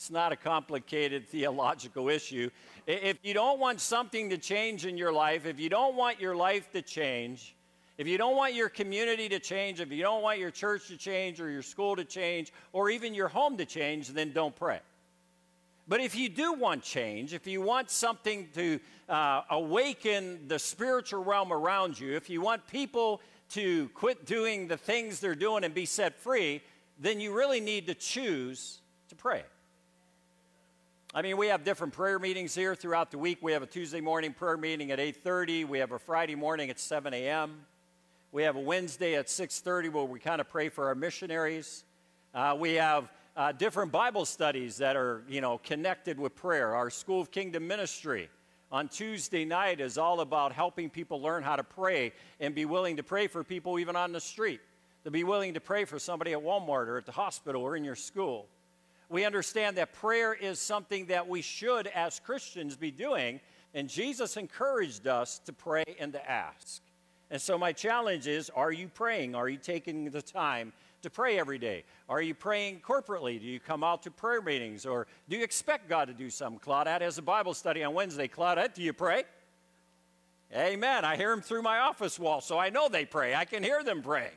It's 0.00 0.10
not 0.10 0.32
a 0.32 0.36
complicated 0.36 1.28
theological 1.28 2.08
issue. 2.08 2.48
If 2.86 3.18
you 3.22 3.34
don't 3.34 3.60
want 3.60 3.82
something 3.82 4.30
to 4.30 4.38
change 4.38 4.86
in 4.86 4.96
your 4.96 5.12
life, 5.12 5.44
if 5.44 5.60
you 5.60 5.68
don't 5.68 5.94
want 5.94 6.18
your 6.18 6.34
life 6.34 6.72
to 6.72 6.80
change, 6.80 7.54
if 7.98 8.08
you 8.08 8.16
don't 8.16 8.34
want 8.34 8.54
your 8.54 8.70
community 8.70 9.28
to 9.28 9.38
change, 9.38 9.78
if 9.78 9.92
you 9.92 10.02
don't 10.02 10.22
want 10.22 10.38
your 10.38 10.50
church 10.50 10.88
to 10.88 10.96
change 10.96 11.38
or 11.38 11.50
your 11.50 11.60
school 11.60 11.96
to 11.96 12.04
change 12.06 12.50
or 12.72 12.88
even 12.88 13.12
your 13.12 13.28
home 13.28 13.58
to 13.58 13.66
change, 13.66 14.08
then 14.08 14.32
don't 14.32 14.56
pray. 14.56 14.80
But 15.86 16.00
if 16.00 16.16
you 16.16 16.30
do 16.30 16.54
want 16.54 16.82
change, 16.82 17.34
if 17.34 17.46
you 17.46 17.60
want 17.60 17.90
something 17.90 18.48
to 18.54 18.80
uh, 19.06 19.42
awaken 19.50 20.48
the 20.48 20.58
spiritual 20.58 21.24
realm 21.24 21.52
around 21.52 22.00
you, 22.00 22.16
if 22.16 22.30
you 22.30 22.40
want 22.40 22.66
people 22.68 23.20
to 23.50 23.90
quit 23.90 24.24
doing 24.24 24.66
the 24.66 24.78
things 24.78 25.20
they're 25.20 25.34
doing 25.34 25.62
and 25.62 25.74
be 25.74 25.84
set 25.84 26.18
free, 26.18 26.62
then 26.98 27.20
you 27.20 27.34
really 27.34 27.60
need 27.60 27.86
to 27.88 27.94
choose 27.94 28.78
to 29.10 29.14
pray. 29.14 29.42
I 31.12 31.22
mean, 31.22 31.36
we 31.36 31.48
have 31.48 31.64
different 31.64 31.92
prayer 31.92 32.20
meetings 32.20 32.54
here 32.54 32.76
throughout 32.76 33.10
the 33.10 33.18
week. 33.18 33.38
We 33.42 33.50
have 33.50 33.64
a 33.64 33.66
Tuesday 33.66 34.00
morning 34.00 34.32
prayer 34.32 34.56
meeting 34.56 34.92
at 34.92 35.00
8:30. 35.00 35.64
We 35.64 35.80
have 35.80 35.90
a 35.90 35.98
Friday 35.98 36.36
morning 36.36 36.70
at 36.70 36.78
7 36.78 37.12
a.m. 37.12 37.66
We 38.30 38.44
have 38.44 38.54
a 38.54 38.60
Wednesday 38.60 39.16
at 39.16 39.26
6:30 39.26 39.88
where 39.88 40.04
we 40.04 40.20
kind 40.20 40.40
of 40.40 40.48
pray 40.48 40.68
for 40.68 40.86
our 40.86 40.94
missionaries. 40.94 41.84
Uh, 42.32 42.56
we 42.56 42.74
have 42.74 43.08
uh, 43.36 43.50
different 43.50 43.90
Bible 43.90 44.24
studies 44.24 44.76
that 44.76 44.94
are, 44.94 45.24
you 45.28 45.40
know, 45.40 45.58
connected 45.58 46.16
with 46.16 46.36
prayer. 46.36 46.76
Our 46.76 46.90
School 46.90 47.20
of 47.20 47.32
Kingdom 47.32 47.66
Ministry 47.66 48.30
on 48.70 48.88
Tuesday 48.88 49.44
night 49.44 49.80
is 49.80 49.98
all 49.98 50.20
about 50.20 50.52
helping 50.52 50.88
people 50.88 51.20
learn 51.20 51.42
how 51.42 51.56
to 51.56 51.64
pray 51.64 52.12
and 52.38 52.54
be 52.54 52.66
willing 52.66 52.96
to 52.98 53.02
pray 53.02 53.26
for 53.26 53.42
people 53.42 53.80
even 53.80 53.96
on 53.96 54.12
the 54.12 54.20
street 54.20 54.60
to 55.02 55.10
be 55.10 55.24
willing 55.24 55.54
to 55.54 55.60
pray 55.60 55.84
for 55.84 55.98
somebody 55.98 56.34
at 56.34 56.38
Walmart 56.38 56.86
or 56.86 56.98
at 56.98 57.06
the 57.06 57.12
hospital 57.12 57.62
or 57.62 57.74
in 57.74 57.82
your 57.82 57.96
school. 57.96 58.46
We 59.10 59.24
understand 59.24 59.76
that 59.76 59.92
prayer 59.92 60.32
is 60.32 60.60
something 60.60 61.06
that 61.06 61.28
we 61.28 61.42
should, 61.42 61.88
as 61.88 62.20
Christians, 62.20 62.76
be 62.76 62.92
doing, 62.92 63.40
and 63.74 63.88
Jesus 63.88 64.36
encouraged 64.36 65.08
us 65.08 65.40
to 65.40 65.52
pray 65.52 65.84
and 65.98 66.12
to 66.12 66.30
ask. 66.30 66.80
And 67.28 67.42
so, 67.42 67.58
my 67.58 67.72
challenge 67.72 68.28
is 68.28 68.50
are 68.50 68.70
you 68.70 68.86
praying? 68.86 69.34
Are 69.34 69.48
you 69.48 69.58
taking 69.58 70.10
the 70.10 70.22
time 70.22 70.72
to 71.02 71.10
pray 71.10 71.40
every 71.40 71.58
day? 71.58 71.82
Are 72.08 72.22
you 72.22 72.34
praying 72.34 72.80
corporately? 72.86 73.40
Do 73.40 73.46
you 73.46 73.58
come 73.58 73.82
out 73.82 74.04
to 74.04 74.12
prayer 74.12 74.42
meetings? 74.42 74.86
Or 74.86 75.08
do 75.28 75.36
you 75.36 75.42
expect 75.42 75.88
God 75.88 76.06
to 76.06 76.14
do 76.14 76.30
something? 76.30 76.60
Claudette 76.60 77.00
has 77.00 77.18
a 77.18 77.22
Bible 77.22 77.54
study 77.54 77.82
on 77.82 77.94
Wednesday. 77.94 78.28
Claudette, 78.28 78.74
do 78.74 78.82
you 78.82 78.92
pray? 78.92 79.24
Amen. 80.54 81.04
I 81.04 81.16
hear 81.16 81.30
them 81.30 81.42
through 81.42 81.62
my 81.62 81.78
office 81.78 82.18
wall, 82.18 82.40
so 82.40 82.58
I 82.58 82.70
know 82.70 82.88
they 82.88 83.04
pray. 83.04 83.34
I 83.34 83.44
can 83.44 83.62
hear 83.62 83.82
them 83.82 84.02
praying. 84.02 84.30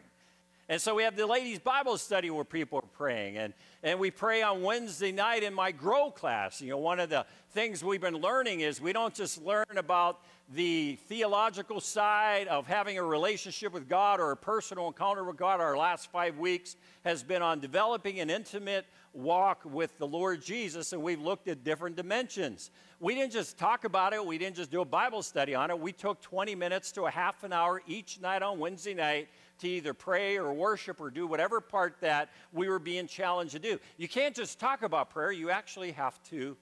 And 0.73 0.81
so 0.81 0.95
we 0.95 1.03
have 1.03 1.15
the 1.15 1.27
ladies' 1.27 1.59
Bible 1.59 1.99
study 1.99 2.31
where 2.31 2.43
people 2.43 2.79
are 2.79 2.97
praying. 2.97 3.37
And, 3.37 3.53
and 3.83 3.99
we 3.99 4.09
pray 4.09 4.41
on 4.41 4.63
Wednesday 4.63 5.11
night 5.11 5.43
in 5.43 5.53
my 5.53 5.71
Grow 5.71 6.09
class. 6.09 6.63
You 6.63 6.71
know, 6.71 6.79
one 6.79 6.99
of 6.99 7.11
the 7.11 7.27
things 7.51 7.83
we've 7.83 8.01
been 8.01 8.15
learning 8.15 8.61
is 8.61 8.81
we 8.81 8.91
don't 8.91 9.13
just 9.13 9.39
learn 9.43 9.77
about 9.77 10.21
the 10.51 10.97
theological 11.07 11.79
side 11.79 12.47
of 12.47 12.65
having 12.65 12.97
a 12.97 13.03
relationship 13.03 13.71
with 13.71 13.87
God 13.87 14.19
or 14.19 14.31
a 14.31 14.35
personal 14.35 14.87
encounter 14.87 15.23
with 15.23 15.37
God. 15.37 15.61
Our 15.61 15.77
last 15.77 16.11
five 16.11 16.39
weeks 16.39 16.75
has 17.05 17.21
been 17.21 17.43
on 17.43 17.59
developing 17.59 18.19
an 18.19 18.31
intimate 18.31 18.87
walk 19.13 19.61
with 19.65 19.95
the 19.99 20.07
Lord 20.07 20.41
Jesus, 20.41 20.91
and 20.91 21.03
we've 21.03 21.21
looked 21.21 21.47
at 21.47 21.63
different 21.63 21.95
dimensions. 21.95 22.71
We 22.99 23.13
didn't 23.13 23.33
just 23.33 23.59
talk 23.59 23.83
about 23.83 24.13
it, 24.13 24.25
we 24.25 24.39
didn't 24.39 24.55
just 24.55 24.71
do 24.71 24.81
a 24.81 24.85
Bible 24.85 25.21
study 25.21 25.53
on 25.53 25.69
it. 25.69 25.79
We 25.79 25.91
took 25.91 26.19
20 26.21 26.55
minutes 26.55 26.91
to 26.93 27.03
a 27.03 27.11
half 27.11 27.43
an 27.43 27.53
hour 27.53 27.83
each 27.85 28.19
night 28.19 28.41
on 28.41 28.57
Wednesday 28.57 28.95
night 28.95 29.27
to 29.59 29.67
either 29.67 29.93
pray 29.93 30.37
or 30.37 30.53
worship 30.53 30.99
or 30.99 31.09
do 31.09 31.27
whatever 31.27 31.61
part 31.61 31.95
that 32.01 32.29
we 32.51 32.67
were 32.67 32.79
being 32.79 33.07
challenged 33.07 33.53
to 33.53 33.59
do. 33.59 33.79
You 33.97 34.07
can't 34.07 34.35
just 34.35 34.59
talk 34.59 34.83
about 34.83 35.09
prayer, 35.09 35.31
you 35.31 35.49
actually 35.49 35.91
have 35.93 36.21
to 36.29 36.57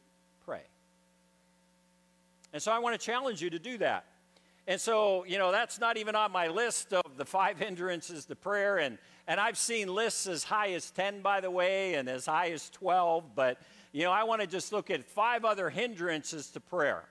pray. 0.45 0.61
And 2.53 2.61
so 2.61 2.71
I 2.71 2.79
want 2.79 2.99
to 2.99 3.05
challenge 3.05 3.41
you 3.41 3.49
to 3.49 3.59
do 3.59 3.77
that. 3.77 4.05
And 4.67 4.79
so, 4.79 5.25
you 5.25 5.37
know, 5.37 5.51
that's 5.51 5.79
not 5.79 5.97
even 5.97 6.15
on 6.15 6.31
my 6.31 6.47
list 6.47 6.93
of 6.93 7.17
the 7.17 7.25
five 7.25 7.57
hindrances 7.59 8.25
to 8.25 8.35
prayer. 8.35 8.77
And, 8.77 8.97
and 9.27 9.39
I've 9.39 9.57
seen 9.57 9.93
lists 9.93 10.27
as 10.27 10.43
high 10.43 10.73
as 10.73 10.91
10, 10.91 11.21
by 11.21 11.41
the 11.41 11.51
way, 11.51 11.95
and 11.95 12.07
as 12.07 12.25
high 12.25 12.51
as 12.51 12.69
12. 12.69 13.35
But, 13.35 13.59
you 13.91 14.03
know, 14.03 14.11
I 14.11 14.23
want 14.23 14.41
to 14.41 14.47
just 14.47 14.71
look 14.71 14.89
at 14.89 15.03
five 15.03 15.45
other 15.45 15.69
hindrances 15.69 16.49
to 16.51 16.59
prayer. 16.59 17.03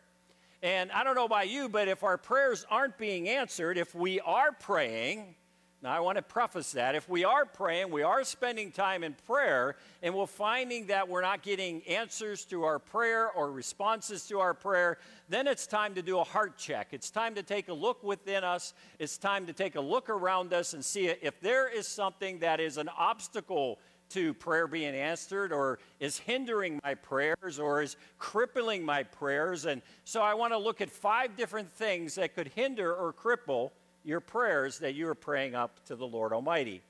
And 0.63 0.93
I 0.93 1.05
don't 1.05 1.15
know 1.15 1.25
about 1.25 1.49
you, 1.49 1.69
but 1.69 1.89
if 1.89 2.05
our 2.05 2.19
prayers 2.19 2.67
aren't 2.71 2.99
being 2.99 3.29
answered, 3.29 3.79
if 3.79 3.95
we 3.95 4.21
are 4.21 4.53
praying, 4.53 5.35
now, 5.83 5.97
I 5.97 6.01
want 6.01 6.17
to 6.17 6.23
preface 6.23 6.73
that. 6.73 6.95
If 6.95 7.09
we 7.09 7.25
are 7.25 7.47
praying, 7.47 7.91
we 7.91 8.03
are 8.03 8.23
spending 8.23 8.71
time 8.71 9.03
in 9.03 9.15
prayer, 9.27 9.77
and 10.03 10.15
we're 10.15 10.27
finding 10.27 10.89
that 10.89 11.09
we're 11.09 11.23
not 11.23 11.43
getting 11.43 11.81
answers 11.89 12.45
to 12.47 12.65
our 12.65 12.79
prayer 12.79 13.31
or 13.31 13.51
responses 13.51 14.27
to 14.27 14.41
our 14.41 14.53
prayer, 14.53 14.99
then 15.31 15.47
it's 15.47 15.67
time 15.67 15.95
to 15.95 16.03
do 16.03 16.19
a 16.19 16.25
heart 16.25 16.59
check. 16.59 16.89
It's 16.93 17.11
time 17.11 17.35
to 17.35 17.43
take 17.43 17.71
a 17.71 17.73
look 17.73 18.05
within 18.05 18.45
us. 18.45 18.75
It's 18.99 19.17
time 19.17 19.47
to 19.47 19.55
take 19.55 19.75
a 19.75 19.81
look 19.81 20.11
around 20.11 20.53
us 20.53 20.75
and 20.75 20.85
see 20.85 21.07
if 21.07 21.41
there 21.41 21.67
is 21.67 21.89
something 21.89 22.41
that 22.41 22.61
is 22.61 22.77
an 22.77 22.91
obstacle 22.99 23.79
to 24.11 24.35
prayer 24.35 24.67
being 24.67 24.95
answered 24.95 25.51
or 25.51 25.79
is 25.99 26.19
hindering 26.19 26.79
my 26.85 26.95
prayers 26.95 27.59
or 27.59 27.81
is 27.81 27.97
crippling 28.19 28.85
my 28.85 29.03
prayers. 29.03 29.65
And 29.65 29.81
so 30.05 30.21
I 30.21 30.35
want 30.35 30.53
to 30.53 30.59
look 30.59 30.83
at 30.83 30.91
five 30.91 31.37
different 31.39 31.71
things 31.71 32.17
that 32.17 32.35
could 32.35 32.49
hinder 32.49 32.95
or 32.95 33.15
cripple 33.15 33.71
your 34.05 34.21
prayers 34.21 34.79
that 34.79 34.95
you 34.95 35.09
are 35.09 35.15
praying 35.15 35.55
up 35.55 35.85
to 35.87 35.97
the 35.97 36.07
Lord 36.07 36.33
Almighty. 36.33 36.83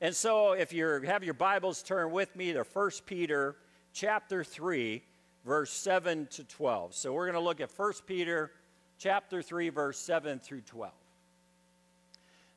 And 0.00 0.14
so 0.14 0.52
if 0.52 0.72
you 0.72 0.86
have 1.06 1.24
your 1.24 1.34
Bibles, 1.34 1.82
turn 1.82 2.10
with 2.10 2.34
me 2.36 2.52
to 2.52 2.62
1 2.62 2.90
Peter 3.06 3.56
chapter 3.92 4.42
3, 4.42 5.02
verse 5.44 5.70
7 5.70 6.26
to 6.32 6.44
12. 6.44 6.94
So 6.94 7.12
we're 7.12 7.26
going 7.26 7.34
to 7.34 7.40
look 7.40 7.60
at 7.60 7.70
1 7.76 7.92
Peter 8.06 8.50
chapter 8.98 9.42
3, 9.42 9.68
verse 9.68 9.98
7 9.98 10.40
through 10.40 10.62
12. 10.62 10.92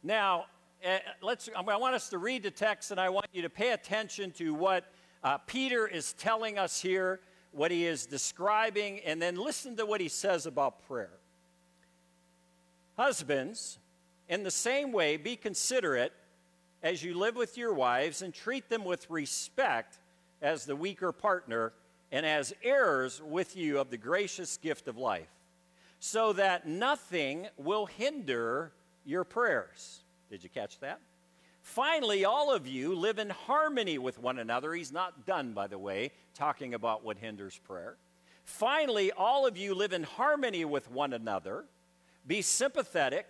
Now, 0.03 0.45
uh, 0.85 0.97
let's, 1.21 1.49
I 1.55 1.77
want 1.77 1.95
us 1.95 2.09
to 2.09 2.17
read 2.17 2.43
the 2.43 2.51
text, 2.51 2.91
and 2.91 2.99
I 2.99 3.09
want 3.09 3.27
you 3.33 3.41
to 3.41 3.49
pay 3.49 3.71
attention 3.71 4.31
to 4.31 4.53
what 4.53 4.85
uh, 5.23 5.37
Peter 5.39 5.87
is 5.87 6.13
telling 6.13 6.57
us 6.57 6.81
here, 6.81 7.19
what 7.51 7.71
he 7.71 7.85
is 7.85 8.05
describing, 8.05 8.99
and 8.99 9.21
then 9.21 9.35
listen 9.35 9.75
to 9.77 9.85
what 9.85 9.99
he 9.99 10.07
says 10.07 10.45
about 10.45 10.85
prayer. 10.87 11.11
Husbands, 12.97 13.79
in 14.29 14.43
the 14.43 14.51
same 14.51 14.91
way, 14.91 15.17
be 15.17 15.35
considerate 15.35 16.13
as 16.83 17.03
you 17.03 17.17
live 17.17 17.35
with 17.35 17.57
your 17.57 17.73
wives 17.73 18.21
and 18.21 18.33
treat 18.33 18.69
them 18.69 18.85
with 18.85 19.09
respect 19.09 19.99
as 20.41 20.65
the 20.65 20.75
weaker 20.75 21.11
partner 21.11 21.73
and 22.11 22.25
as 22.25 22.53
heirs 22.63 23.21
with 23.21 23.57
you 23.57 23.79
of 23.79 23.89
the 23.89 23.97
gracious 23.97 24.57
gift 24.57 24.87
of 24.87 24.97
life, 24.97 25.29
so 25.99 26.33
that 26.33 26.67
nothing 26.67 27.47
will 27.57 27.85
hinder 27.85 28.71
your 29.05 29.23
prayers. 29.23 30.01
Did 30.29 30.43
you 30.43 30.49
catch 30.49 30.79
that? 30.79 30.99
Finally, 31.61 32.23
all 32.23 32.53
of 32.53 32.65
you 32.65 32.95
live 32.95 33.19
in 33.19 33.29
harmony 33.29 33.97
with 33.97 34.19
one 34.19 34.39
another. 34.39 34.73
He's 34.73 34.93
not 34.93 35.25
done, 35.25 35.51
by 35.51 35.67
the 35.67 35.77
way, 35.77 36.11
talking 36.33 36.73
about 36.73 37.03
what 37.03 37.17
hinders 37.17 37.59
prayer. 37.65 37.97
Finally, 38.45 39.11
all 39.11 39.45
of 39.45 39.57
you 39.57 39.75
live 39.75 39.91
in 39.91 40.03
harmony 40.03 40.63
with 40.63 40.89
one 40.89 41.11
another. 41.11 41.65
Be 42.25 42.41
sympathetic, 42.41 43.27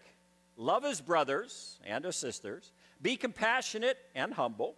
love 0.58 0.84
his 0.84 1.00
brothers 1.00 1.80
and 1.86 2.04
his 2.04 2.16
sisters, 2.16 2.72
be 3.02 3.16
compassionate 3.16 3.98
and 4.16 4.34
humble. 4.34 4.76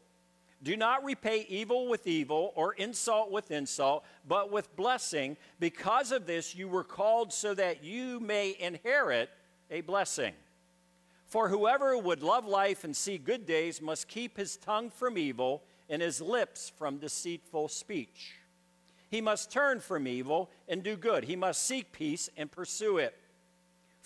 Do 0.62 0.76
not 0.76 1.06
repay 1.06 1.46
evil 1.48 1.88
with 1.88 2.06
evil 2.06 2.52
or 2.56 2.74
insult 2.74 3.32
with 3.32 3.50
insult, 3.50 4.04
but 4.28 4.52
with 4.52 4.76
blessing. 4.76 5.38
Because 5.60 6.12
of 6.12 6.26
this, 6.26 6.54
you 6.54 6.68
were 6.68 6.84
called 6.84 7.32
so 7.32 7.54
that 7.54 7.84
you 7.84 8.20
may 8.20 8.58
inherit 8.60 9.30
a 9.72 9.82
blessing. 9.82 10.34
For 11.28 11.48
whoever 11.48 11.98
would 11.98 12.24
love 12.24 12.46
life 12.46 12.84
and 12.84 12.96
see 12.96 13.18
good 13.18 13.46
days 13.46 13.82
must 13.82 14.08
keep 14.08 14.36
his 14.36 14.58
tongue 14.58 14.90
from 14.90 15.18
evil 15.18 15.64
and 15.90 16.02
his 16.02 16.20
lips 16.20 16.72
from 16.78 16.98
deceitful 16.98 17.70
speech. 17.70 18.36
He 19.10 19.22
must 19.22 19.52
turn 19.52 19.80
from 19.80 20.08
evil 20.08 20.50
and 20.68 20.84
do 20.84 20.96
good. 20.96 21.24
He 21.24 21.36
must 21.36 21.64
seek 21.64 21.92
peace 21.92 22.30
and 22.36 22.52
pursue 22.52 22.98
it. 22.98 23.16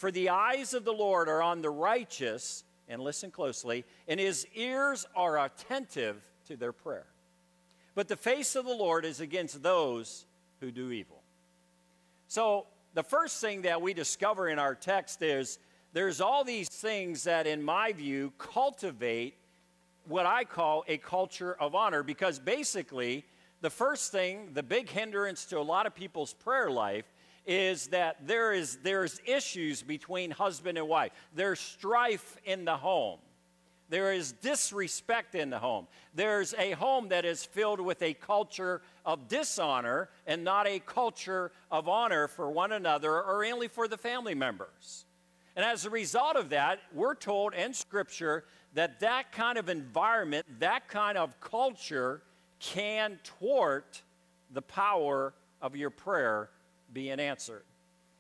For 0.03 0.11
the 0.11 0.31
eyes 0.31 0.73
of 0.73 0.83
the 0.83 0.91
Lord 0.91 1.29
are 1.29 1.41
on 1.41 1.61
the 1.61 1.69
righteous, 1.69 2.65
and 2.89 3.01
listen 3.01 3.31
closely, 3.31 3.85
and 4.05 4.19
his 4.19 4.45
ears 4.53 5.07
are 5.15 5.39
attentive 5.45 6.21
to 6.49 6.57
their 6.57 6.73
prayer. 6.73 7.05
But 7.95 8.09
the 8.09 8.17
face 8.17 8.57
of 8.57 8.65
the 8.65 8.73
Lord 8.73 9.05
is 9.05 9.21
against 9.21 9.63
those 9.63 10.25
who 10.59 10.71
do 10.71 10.91
evil. 10.91 11.21
So, 12.27 12.65
the 12.93 13.01
first 13.01 13.39
thing 13.39 13.61
that 13.61 13.81
we 13.81 13.93
discover 13.93 14.49
in 14.49 14.59
our 14.59 14.75
text 14.75 15.21
is 15.21 15.57
there's 15.93 16.19
all 16.19 16.43
these 16.43 16.67
things 16.67 17.23
that, 17.23 17.47
in 17.47 17.63
my 17.63 17.93
view, 17.93 18.33
cultivate 18.37 19.37
what 20.09 20.25
I 20.25 20.43
call 20.43 20.83
a 20.89 20.97
culture 20.97 21.55
of 21.61 21.75
honor 21.75 22.03
because 22.03 22.39
basically, 22.39 23.23
the 23.61 23.69
first 23.69 24.11
thing, 24.11 24.49
the 24.51 24.63
big 24.63 24.89
hindrance 24.89 25.45
to 25.45 25.59
a 25.59 25.61
lot 25.61 25.85
of 25.85 25.95
people's 25.95 26.33
prayer 26.33 26.69
life 26.69 27.05
is 27.45 27.87
that 27.87 28.25
there 28.25 28.53
is 28.53 28.77
there's 28.83 29.19
issues 29.25 29.81
between 29.81 30.31
husband 30.31 30.77
and 30.77 30.87
wife. 30.87 31.11
There's 31.35 31.59
strife 31.59 32.37
in 32.45 32.65
the 32.65 32.77
home. 32.77 33.19
There 33.89 34.13
is 34.13 34.31
disrespect 34.31 35.35
in 35.35 35.49
the 35.49 35.59
home. 35.59 35.87
There's 36.15 36.53
a 36.55 36.71
home 36.71 37.09
that 37.09 37.25
is 37.25 37.45
filled 37.45 37.79
with 37.79 38.01
a 38.01 38.13
culture 38.13 38.81
of 39.05 39.27
dishonor 39.27 40.09
and 40.25 40.43
not 40.43 40.67
a 40.67 40.79
culture 40.79 41.51
of 41.69 41.87
honor 41.87 42.27
for 42.27 42.49
one 42.49 42.71
another 42.71 43.11
or 43.11 43.45
only 43.45 43.67
for 43.67 43.87
the 43.87 43.97
family 43.97 44.33
members. 44.33 45.05
And 45.55 45.63
as 45.63 45.85
a 45.85 45.89
result 45.89 46.37
of 46.37 46.49
that, 46.49 46.79
we're 46.93 47.13
told 47.13 47.53
in 47.53 47.73
Scripture 47.73 48.45
that 48.73 48.99
that 49.01 49.31
kind 49.31 49.57
of 49.57 49.69
environment, 49.69 50.45
that 50.59 50.87
kind 50.87 51.17
of 51.17 51.39
culture 51.39 52.23
can 52.59 53.19
thwart 53.23 54.01
the 54.51 54.61
power 54.61 55.33
of 55.61 55.75
your 55.75 55.91
prayer 55.91 56.49
being 56.93 57.19
answered. 57.19 57.63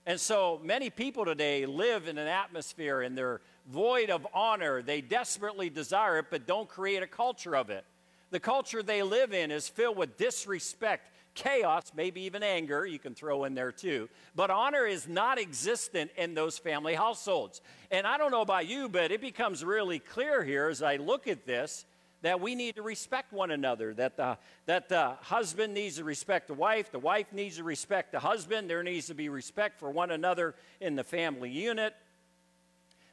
And 0.05 0.19
so 0.19 0.59
many 0.63 0.89
people 0.89 1.23
today 1.23 1.65
live 1.65 2.07
in 2.07 2.17
an 2.17 2.27
atmosphere 2.27 3.01
and 3.01 3.17
they're 3.17 3.39
void 3.71 4.09
of 4.09 4.27
honor. 4.33 4.81
They 4.81 4.99
desperately 4.99 5.69
desire 5.69 6.19
it, 6.19 6.25
but 6.29 6.45
don't 6.45 6.67
create 6.67 7.01
a 7.01 7.07
culture 7.07 7.55
of 7.55 7.69
it. 7.69 7.85
The 8.31 8.39
culture 8.39 8.83
they 8.83 9.03
live 9.03 9.33
in 9.33 9.51
is 9.51 9.69
filled 9.69 9.95
with 9.95 10.17
disrespect, 10.17 11.09
chaos, 11.35 11.91
maybe 11.95 12.21
even 12.21 12.43
anger, 12.43 12.85
you 12.85 12.99
can 12.99 13.15
throw 13.15 13.45
in 13.45 13.53
there 13.53 13.71
too. 13.71 14.09
But 14.35 14.49
honor 14.49 14.85
is 14.85 15.07
not 15.07 15.39
existent 15.39 16.11
in 16.17 16.33
those 16.33 16.57
family 16.57 16.95
households. 16.95 17.61
And 17.89 18.05
I 18.05 18.17
don't 18.17 18.31
know 18.31 18.41
about 18.41 18.67
you, 18.67 18.89
but 18.89 19.11
it 19.11 19.21
becomes 19.21 19.63
really 19.63 19.99
clear 19.99 20.43
here 20.43 20.67
as 20.67 20.81
I 20.81 20.97
look 20.97 21.27
at 21.27 21.45
this 21.45 21.85
that 22.23 22.39
we 22.39 22.55
need 22.55 22.75
to 22.77 22.81
respect 22.81 23.33
one 23.33 23.51
another, 23.51 23.93
that 23.93 24.15
the, 24.15 24.37
that 24.65 24.87
the 24.87 25.09
husband 25.21 25.73
needs 25.73 25.97
to 25.97 26.05
respect 26.05 26.47
the 26.47 26.53
wife, 26.53 26.89
the 26.89 26.97
wife 26.97 27.27
needs 27.33 27.57
to 27.57 27.63
respect 27.63 28.13
the 28.13 28.19
husband, 28.19 28.69
there 28.69 28.81
needs 28.81 29.07
to 29.07 29.13
be 29.13 29.27
respect 29.27 29.77
for 29.77 29.91
one 29.91 30.09
another 30.09 30.55
in 30.79 30.95
the 30.95 31.03
family 31.03 31.49
unit. 31.49 31.93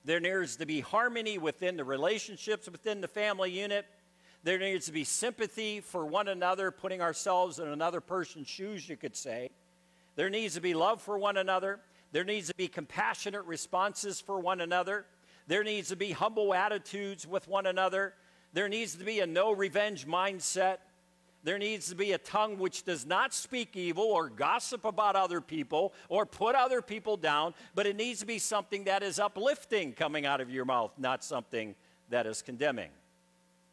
There 0.05 0.21
needs 0.21 0.57
to 0.57 0.67
be 0.67 0.81
harmony 0.81 1.39
within 1.39 1.77
the 1.77 1.85
relationships 1.85 2.69
within 2.71 3.01
the 3.01 3.09
family 3.09 3.51
unit. 3.51 3.85
There 4.45 4.59
needs 4.59 4.87
to 4.87 4.93
be 4.93 5.05
sympathy 5.05 5.81
for 5.81 6.07
one 6.07 6.29
another, 6.29 6.71
putting 6.71 7.03
ourselves 7.03 7.59
in 7.59 7.67
another 7.67 8.01
person's 8.01 8.49
shoes, 8.49 8.89
you 8.89 8.97
could 8.97 9.17
say. 9.17 9.51
There 10.15 10.31
needs 10.31 10.55
to 10.55 10.61
be 10.61 10.73
love 10.73 11.03
for 11.03 11.19
one 11.19 11.37
another. 11.37 11.81
There 12.13 12.25
needs 12.25 12.47
to 12.47 12.55
be 12.55 12.69
compassionate 12.69 13.45
responses 13.45 14.21
for 14.21 14.39
one 14.39 14.61
another. 14.61 15.05
There 15.49 15.65
needs 15.65 15.89
to 15.89 15.97
be 15.97 16.13
humble 16.13 16.55
attitudes 16.55 17.27
with 17.27 17.49
one 17.49 17.67
another. 17.67 18.15
There 18.53 18.69
needs 18.69 18.97
to 18.97 19.05
be 19.05 19.21
a 19.21 19.27
no 19.27 19.53
revenge 19.53 20.07
mindset. 20.07 20.79
There 21.43 21.59
needs 21.59 21.89
to 21.89 21.95
be 21.95 22.13
a 22.13 22.19
tongue 22.19 22.59
which 22.59 22.85
does 22.85 23.07
not 23.07 23.33
speak 23.33 23.77
evil 23.77 24.05
or 24.05 24.29
gossip 24.29 24.85
about 24.85 25.17
other 25.17 25.41
people 25.41 25.95
or 26.09 26.27
put 26.27 26.55
other 26.55 26.83
people 26.83 27.17
down, 27.17 27.55
but 27.75 27.87
it 27.87 27.97
needs 27.97 28.21
to 28.21 28.27
be 28.27 28.39
something 28.39 28.85
that 28.85 29.03
is 29.03 29.19
uplifting 29.19 29.93
coming 29.93 30.27
out 30.27 30.41
of 30.41 30.51
your 30.51 30.65
mouth, 30.65 30.93
not 30.99 31.25
something 31.25 31.75
that 32.11 32.27
is 32.27 32.43
condemning. 32.43 32.91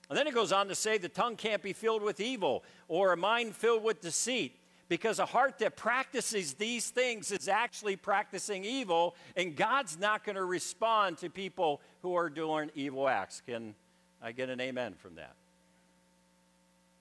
And 0.09 0.17
then 0.17 0.27
it 0.27 0.33
goes 0.33 0.53
on 0.53 0.69
to 0.69 0.75
say 0.75 0.97
the 0.97 1.09
tongue 1.09 1.35
can't 1.35 1.61
be 1.61 1.73
filled 1.73 2.01
with 2.01 2.21
evil 2.21 2.63
or 2.87 3.11
a 3.11 3.17
mind 3.17 3.55
filled 3.55 3.83
with 3.83 3.99
deceit 3.99 4.55
because 4.87 5.19
a 5.19 5.25
heart 5.25 5.59
that 5.59 5.75
practices 5.75 6.53
these 6.53 6.89
things 6.89 7.31
is 7.31 7.49
actually 7.49 7.97
practicing 7.97 8.63
evil, 8.63 9.15
and 9.35 9.53
God's 9.53 9.99
not 9.99 10.23
going 10.23 10.37
to 10.37 10.45
respond 10.45 11.17
to 11.17 11.29
people 11.29 11.81
who 12.01 12.15
are 12.15 12.29
doing 12.29 12.71
evil 12.73 13.09
acts. 13.09 13.41
Can 13.45 13.75
I 14.21 14.31
get 14.31 14.49
an 14.49 14.59
amen 14.59 14.95
from 14.95 15.15
that? 15.15 15.35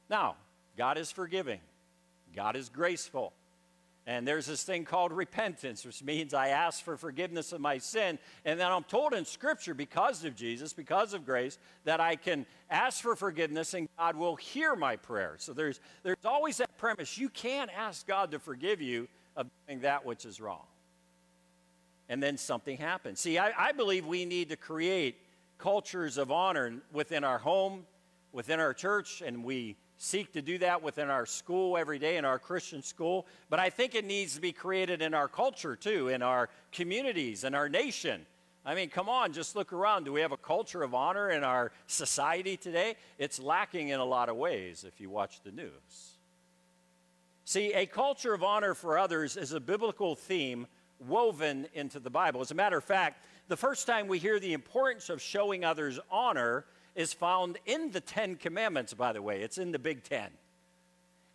Now, 0.09 0.37
God 0.77 0.99
is 0.99 1.11
forgiving, 1.11 1.61
God 2.35 2.57
is 2.57 2.69
graceful. 2.69 3.33
And 4.09 4.27
there's 4.27 4.47
this 4.47 4.63
thing 4.63 4.85
called 4.85 5.11
repentance, 5.11 5.85
which 5.85 6.01
means 6.01 6.33
I 6.33 6.49
ask 6.49 6.85
for 6.85 6.97
forgiveness 6.97 7.53
of 7.53 7.61
my 7.61 7.79
sin. 7.79 8.21
And 8.45 8.61
then 8.61 8.71
I'm 8.71 8.85
told 8.85 9.13
in 9.15 9.25
Scripture, 9.25 9.75
because 9.75 10.25
of 10.25 10.37
Jesus, 10.37 10.73
because 10.73 11.13
of 11.13 11.27
grace, 11.27 11.59
that 11.85 11.99
I 11.99 12.15
can 12.15 12.47
ask 12.71 13.03
for 13.03 13.17
forgiveness 13.17 13.75
and 13.75 13.89
God 13.99 14.15
will 14.15 14.37
hear 14.37 14.77
my 14.77 14.95
prayer. 14.95 15.35
So 15.39 15.53
there's, 15.53 15.81
there's 16.05 16.25
always 16.25 16.59
that 16.59 16.79
premise 16.79 17.19
you 17.19 17.29
can't 17.29 17.71
ask 17.77 18.07
God 18.07 18.31
to 18.31 18.39
forgive 18.39 18.81
you 18.81 19.09
of 19.37 19.49
doing 19.67 19.81
that 19.81 20.07
which 20.07 20.25
is 20.25 20.41
wrong. 20.41 20.67
And 22.09 22.23
then 22.23 22.39
something 22.39 22.77
happens. 22.77 23.19
See, 23.19 23.39
I, 23.39 23.53
I 23.59 23.73
believe 23.73 24.07
we 24.07 24.25
need 24.25 24.51
to 24.51 24.57
create 24.57 25.17
cultures 25.59 26.19
of 26.19 26.31
honor 26.31 26.75
within 26.93 27.25
our 27.25 27.39
home, 27.39 27.87
within 28.33 28.61
our 28.61 28.75
church, 28.75 29.23
and 29.25 29.45
we 29.45 29.77
seek 29.99 30.33
to 30.35 30.43
do 30.43 30.59
that 30.59 30.83
within 30.83 31.09
our 31.09 31.25
school 31.25 31.77
every 31.77 31.99
day 31.99 32.17
in 32.17 32.25
our 32.25 32.39
Christian 32.39 32.83
school, 32.83 33.27
but 33.49 33.59
I 33.59 33.71
think 33.71 33.95
it 33.95 34.05
needs 34.05 34.35
to 34.35 34.41
be 34.41 34.53
created 34.53 35.01
in 35.01 35.15
our 35.15 35.29
culture 35.29 35.75
too, 35.75 36.09
in 36.09 36.23
our 36.23 36.51
communities, 36.73 37.45
in 37.45 37.55
our 37.55 37.69
nation. 37.69 38.27
I 38.65 38.75
mean, 38.75 38.91
come 38.91 39.09
on, 39.09 39.33
just 39.33 39.55
look 39.55 39.73
around. 39.73 40.05
Do 40.05 40.13
we 40.13 40.21
have 40.21 40.33
a 40.33 40.37
culture 40.37 40.83
of 40.83 40.93
honor 40.93 41.31
in 41.31 41.45
our 41.45 41.71
society 41.87 42.57
today? 42.57 42.97
It's 43.17 43.39
lacking 43.39 43.89
in 43.89 44.01
a 44.01 44.05
lot 44.05 44.29
of 44.29 44.37
ways 44.37 44.85
if 44.87 45.01
you 45.01 45.09
watch 45.09 45.41
the 45.45 45.53
news. 45.53 46.19
See, 47.45 47.73
a 47.73 47.87
culture 47.87 48.35
of 48.35 48.43
honor 48.43 48.75
for 48.75 48.99
others 48.99 49.37
is 49.37 49.53
a 49.53 49.61
biblical 49.61 50.17
theme 50.17 50.67
woven 50.99 51.69
into 51.75 52.01
the 52.01 52.11
Bible. 52.11 52.41
As 52.41 52.51
a 52.51 52.55
matter 52.55 52.77
of 52.77 52.85
fact, 52.85 53.25
the 53.49 53.57
first 53.57 53.87
time 53.87 54.09
we 54.09 54.19
hear 54.19 54.41
the 54.41 54.53
importance 54.53 55.09
of 55.09 55.23
showing 55.23 55.65
others 55.65 55.99
honor 56.11 56.65
is 56.95 57.13
found 57.13 57.59
in 57.67 57.91
the 57.91 58.01
Ten 58.01 58.37
Commandments, 58.37 58.95
by 58.95 59.13
the 59.13 59.23
way. 59.23 59.43
It's 59.43 59.59
in 59.59 59.71
the 59.71 59.79
Big 59.79 60.03
Ten. 60.03 60.29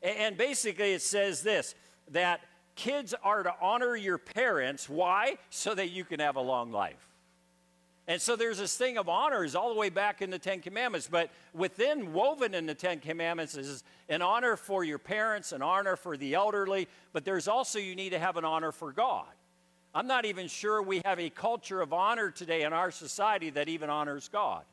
And 0.01 0.35
basically, 0.37 0.93
it 0.93 1.01
says 1.01 1.41
this 1.43 1.75
that 2.09 2.41
kids 2.75 3.13
are 3.23 3.43
to 3.43 3.53
honor 3.61 3.95
your 3.95 4.17
parents. 4.17 4.89
Why? 4.89 5.37
So 5.49 5.75
that 5.75 5.91
you 5.91 6.03
can 6.03 6.19
have 6.19 6.35
a 6.35 6.41
long 6.41 6.71
life. 6.71 7.07
And 8.07 8.19
so 8.19 8.35
there's 8.35 8.57
this 8.57 8.75
thing 8.75 8.97
of 8.97 9.07
honors 9.07 9.55
all 9.55 9.73
the 9.73 9.79
way 9.79 9.89
back 9.89 10.21
in 10.21 10.31
the 10.31 10.39
Ten 10.39 10.59
Commandments. 10.59 11.07
But 11.09 11.29
within, 11.53 12.11
woven 12.11 12.53
in 12.55 12.65
the 12.65 12.73
Ten 12.73 12.99
Commandments, 12.99 13.55
is 13.55 13.83
an 14.09 14.21
honor 14.21 14.57
for 14.57 14.83
your 14.83 14.97
parents, 14.97 15.51
an 15.51 15.61
honor 15.61 15.95
for 15.95 16.17
the 16.17 16.33
elderly, 16.33 16.87
but 17.13 17.23
there's 17.23 17.47
also 17.47 17.79
you 17.79 17.95
need 17.95 18.09
to 18.09 18.19
have 18.19 18.37
an 18.37 18.43
honor 18.43 18.71
for 18.71 18.91
God. 18.91 19.27
I'm 19.93 20.07
not 20.07 20.25
even 20.25 20.47
sure 20.47 20.81
we 20.81 21.01
have 21.03 21.19
a 21.19 21.29
culture 21.29 21.81
of 21.81 21.91
honor 21.91 22.31
today 22.31 22.63
in 22.63 22.71
our 22.71 22.91
society 22.91 23.49
that 23.51 23.67
even 23.67 23.89
honors 23.89 24.29
God. 24.31 24.63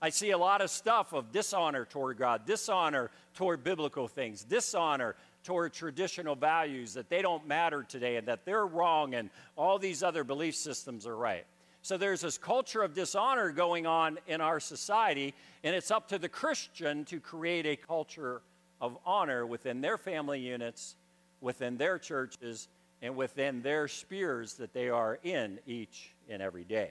I 0.00 0.10
see 0.10 0.30
a 0.30 0.38
lot 0.38 0.60
of 0.60 0.70
stuff 0.70 1.12
of 1.12 1.32
dishonor 1.32 1.84
toward 1.84 2.18
God, 2.18 2.46
dishonor 2.46 3.10
toward 3.34 3.64
biblical 3.64 4.06
things, 4.06 4.44
dishonor 4.44 5.16
toward 5.44 5.72
traditional 5.72 6.36
values 6.36 6.94
that 6.94 7.08
they 7.08 7.22
don't 7.22 7.48
matter 7.48 7.82
today 7.82 8.16
and 8.16 8.28
that 8.28 8.44
they're 8.44 8.66
wrong 8.66 9.14
and 9.14 9.30
all 9.56 9.78
these 9.78 10.02
other 10.02 10.24
belief 10.24 10.54
systems 10.54 11.06
are 11.06 11.16
right. 11.16 11.46
So 11.82 11.96
there's 11.96 12.20
this 12.20 12.36
culture 12.38 12.82
of 12.82 12.94
dishonor 12.94 13.50
going 13.50 13.86
on 13.86 14.18
in 14.26 14.40
our 14.40 14.60
society, 14.60 15.32
and 15.64 15.74
it's 15.74 15.90
up 15.90 16.08
to 16.08 16.18
the 16.18 16.28
Christian 16.28 17.04
to 17.06 17.18
create 17.18 17.66
a 17.66 17.76
culture 17.76 18.42
of 18.80 18.98
honor 19.06 19.46
within 19.46 19.80
their 19.80 19.96
family 19.96 20.40
units, 20.40 20.96
within 21.40 21.76
their 21.76 21.98
churches, 21.98 22.68
and 23.02 23.16
within 23.16 23.62
their 23.62 23.88
spheres 23.88 24.54
that 24.54 24.72
they 24.72 24.88
are 24.88 25.18
in 25.22 25.58
each 25.66 26.14
and 26.28 26.42
every 26.42 26.64
day. 26.64 26.90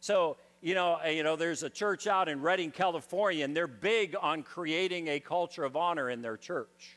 So, 0.00 0.36
you 0.60 0.74
know, 0.74 0.98
uh, 1.04 1.08
you 1.08 1.22
know, 1.22 1.36
there's 1.36 1.62
a 1.62 1.70
church 1.70 2.06
out 2.06 2.28
in 2.28 2.40
Redding, 2.40 2.70
California, 2.70 3.44
and 3.44 3.56
they're 3.56 3.66
big 3.66 4.16
on 4.20 4.42
creating 4.42 5.08
a 5.08 5.20
culture 5.20 5.64
of 5.64 5.76
honor 5.76 6.10
in 6.10 6.22
their 6.22 6.36
church. 6.36 6.96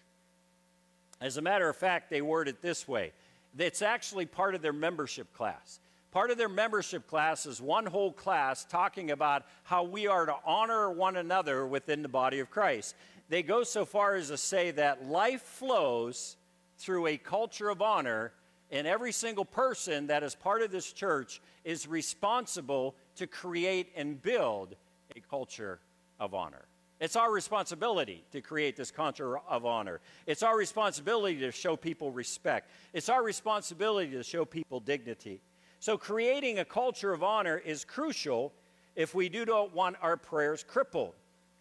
As 1.22 1.38
a 1.38 1.42
matter 1.42 1.70
of 1.70 1.76
fact, 1.76 2.10
they 2.10 2.22
word 2.22 2.48
it 2.48 2.62
this 2.62 2.88
way 2.88 3.12
it's 3.58 3.82
actually 3.82 4.26
part 4.26 4.56
of 4.56 4.62
their 4.62 4.74
membership 4.74 5.34
class. 5.34 5.80
Part 6.12 6.32
of 6.32 6.38
their 6.38 6.50
membership 6.50 7.08
class 7.08 7.46
is 7.46 7.62
one 7.62 7.86
whole 7.86 8.12
class 8.12 8.66
talking 8.66 9.12
about 9.12 9.46
how 9.64 9.84
we 9.84 10.08
are 10.08 10.26
to 10.26 10.36
honor 10.46 10.90
one 10.90 11.18
another 11.18 11.68
within 11.68 12.02
the 12.02 12.08
body 12.08 12.40
of 12.40 12.50
Christ. 12.50 12.96
They 13.30 13.44
go 13.44 13.64
so 13.64 13.86
far 13.86 14.16
as 14.16 14.30
to 14.30 14.38
say 14.38 14.72
that 14.72 15.06
life 15.06 15.44
flows 15.44 16.36
through 16.80 17.08
a 17.08 17.18
culture 17.18 17.70
of 17.70 17.82
honor, 17.82 18.32
and 18.72 18.86
every 18.86 19.12
single 19.12 19.46
person 19.46 20.08
that 20.08 20.24
is 20.24 20.36
part 20.36 20.62
of 20.62 20.72
this 20.72 20.92
church 20.94 21.42
is 21.64 21.88
responsible 21.88 22.96
to 23.16 23.28
create 23.28 23.92
and 23.96 24.22
build 24.22 24.76
a 25.16 25.20
culture 25.22 25.80
of 26.20 26.34
honor. 26.34 26.66
It's 27.00 27.16
our 27.16 27.32
responsibility 27.32 28.26
to 28.32 28.42
create 28.42 28.76
this 28.76 28.92
culture 28.92 29.38
of 29.38 29.66
honor. 29.66 30.02
It's 30.28 30.44
our 30.44 30.58
responsibility 30.58 31.40
to 31.40 31.52
show 31.52 31.78
people 31.78 32.12
respect. 32.12 32.70
It's 32.94 33.08
our 33.08 33.24
responsibility 33.24 34.12
to 34.12 34.24
show 34.24 34.44
people 34.44 34.82
dignity. 34.82 35.42
So, 35.80 35.98
creating 35.98 36.60
a 36.60 36.66
culture 36.66 37.14
of 37.14 37.24
honor 37.24 37.58
is 37.58 37.86
crucial 37.86 38.52
if 38.98 39.16
we 39.16 39.30
do 39.30 39.46
not 39.46 39.74
want 39.74 39.96
our 40.02 40.18
prayers 40.18 40.66
crippled. 40.68 41.14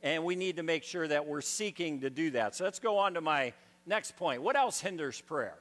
And 0.02 0.24
we 0.24 0.34
need 0.34 0.56
to 0.56 0.62
make 0.62 0.82
sure 0.82 1.06
that 1.06 1.26
we're 1.26 1.40
seeking 1.40 2.00
to 2.00 2.10
do 2.10 2.32
that. 2.32 2.56
So, 2.56 2.64
let's 2.64 2.80
go 2.80 2.98
on 2.98 3.14
to 3.14 3.20
my 3.20 3.52
next 3.86 4.16
point. 4.16 4.42
What 4.42 4.56
else 4.56 4.80
hinders 4.80 5.20
prayer? 5.20 5.58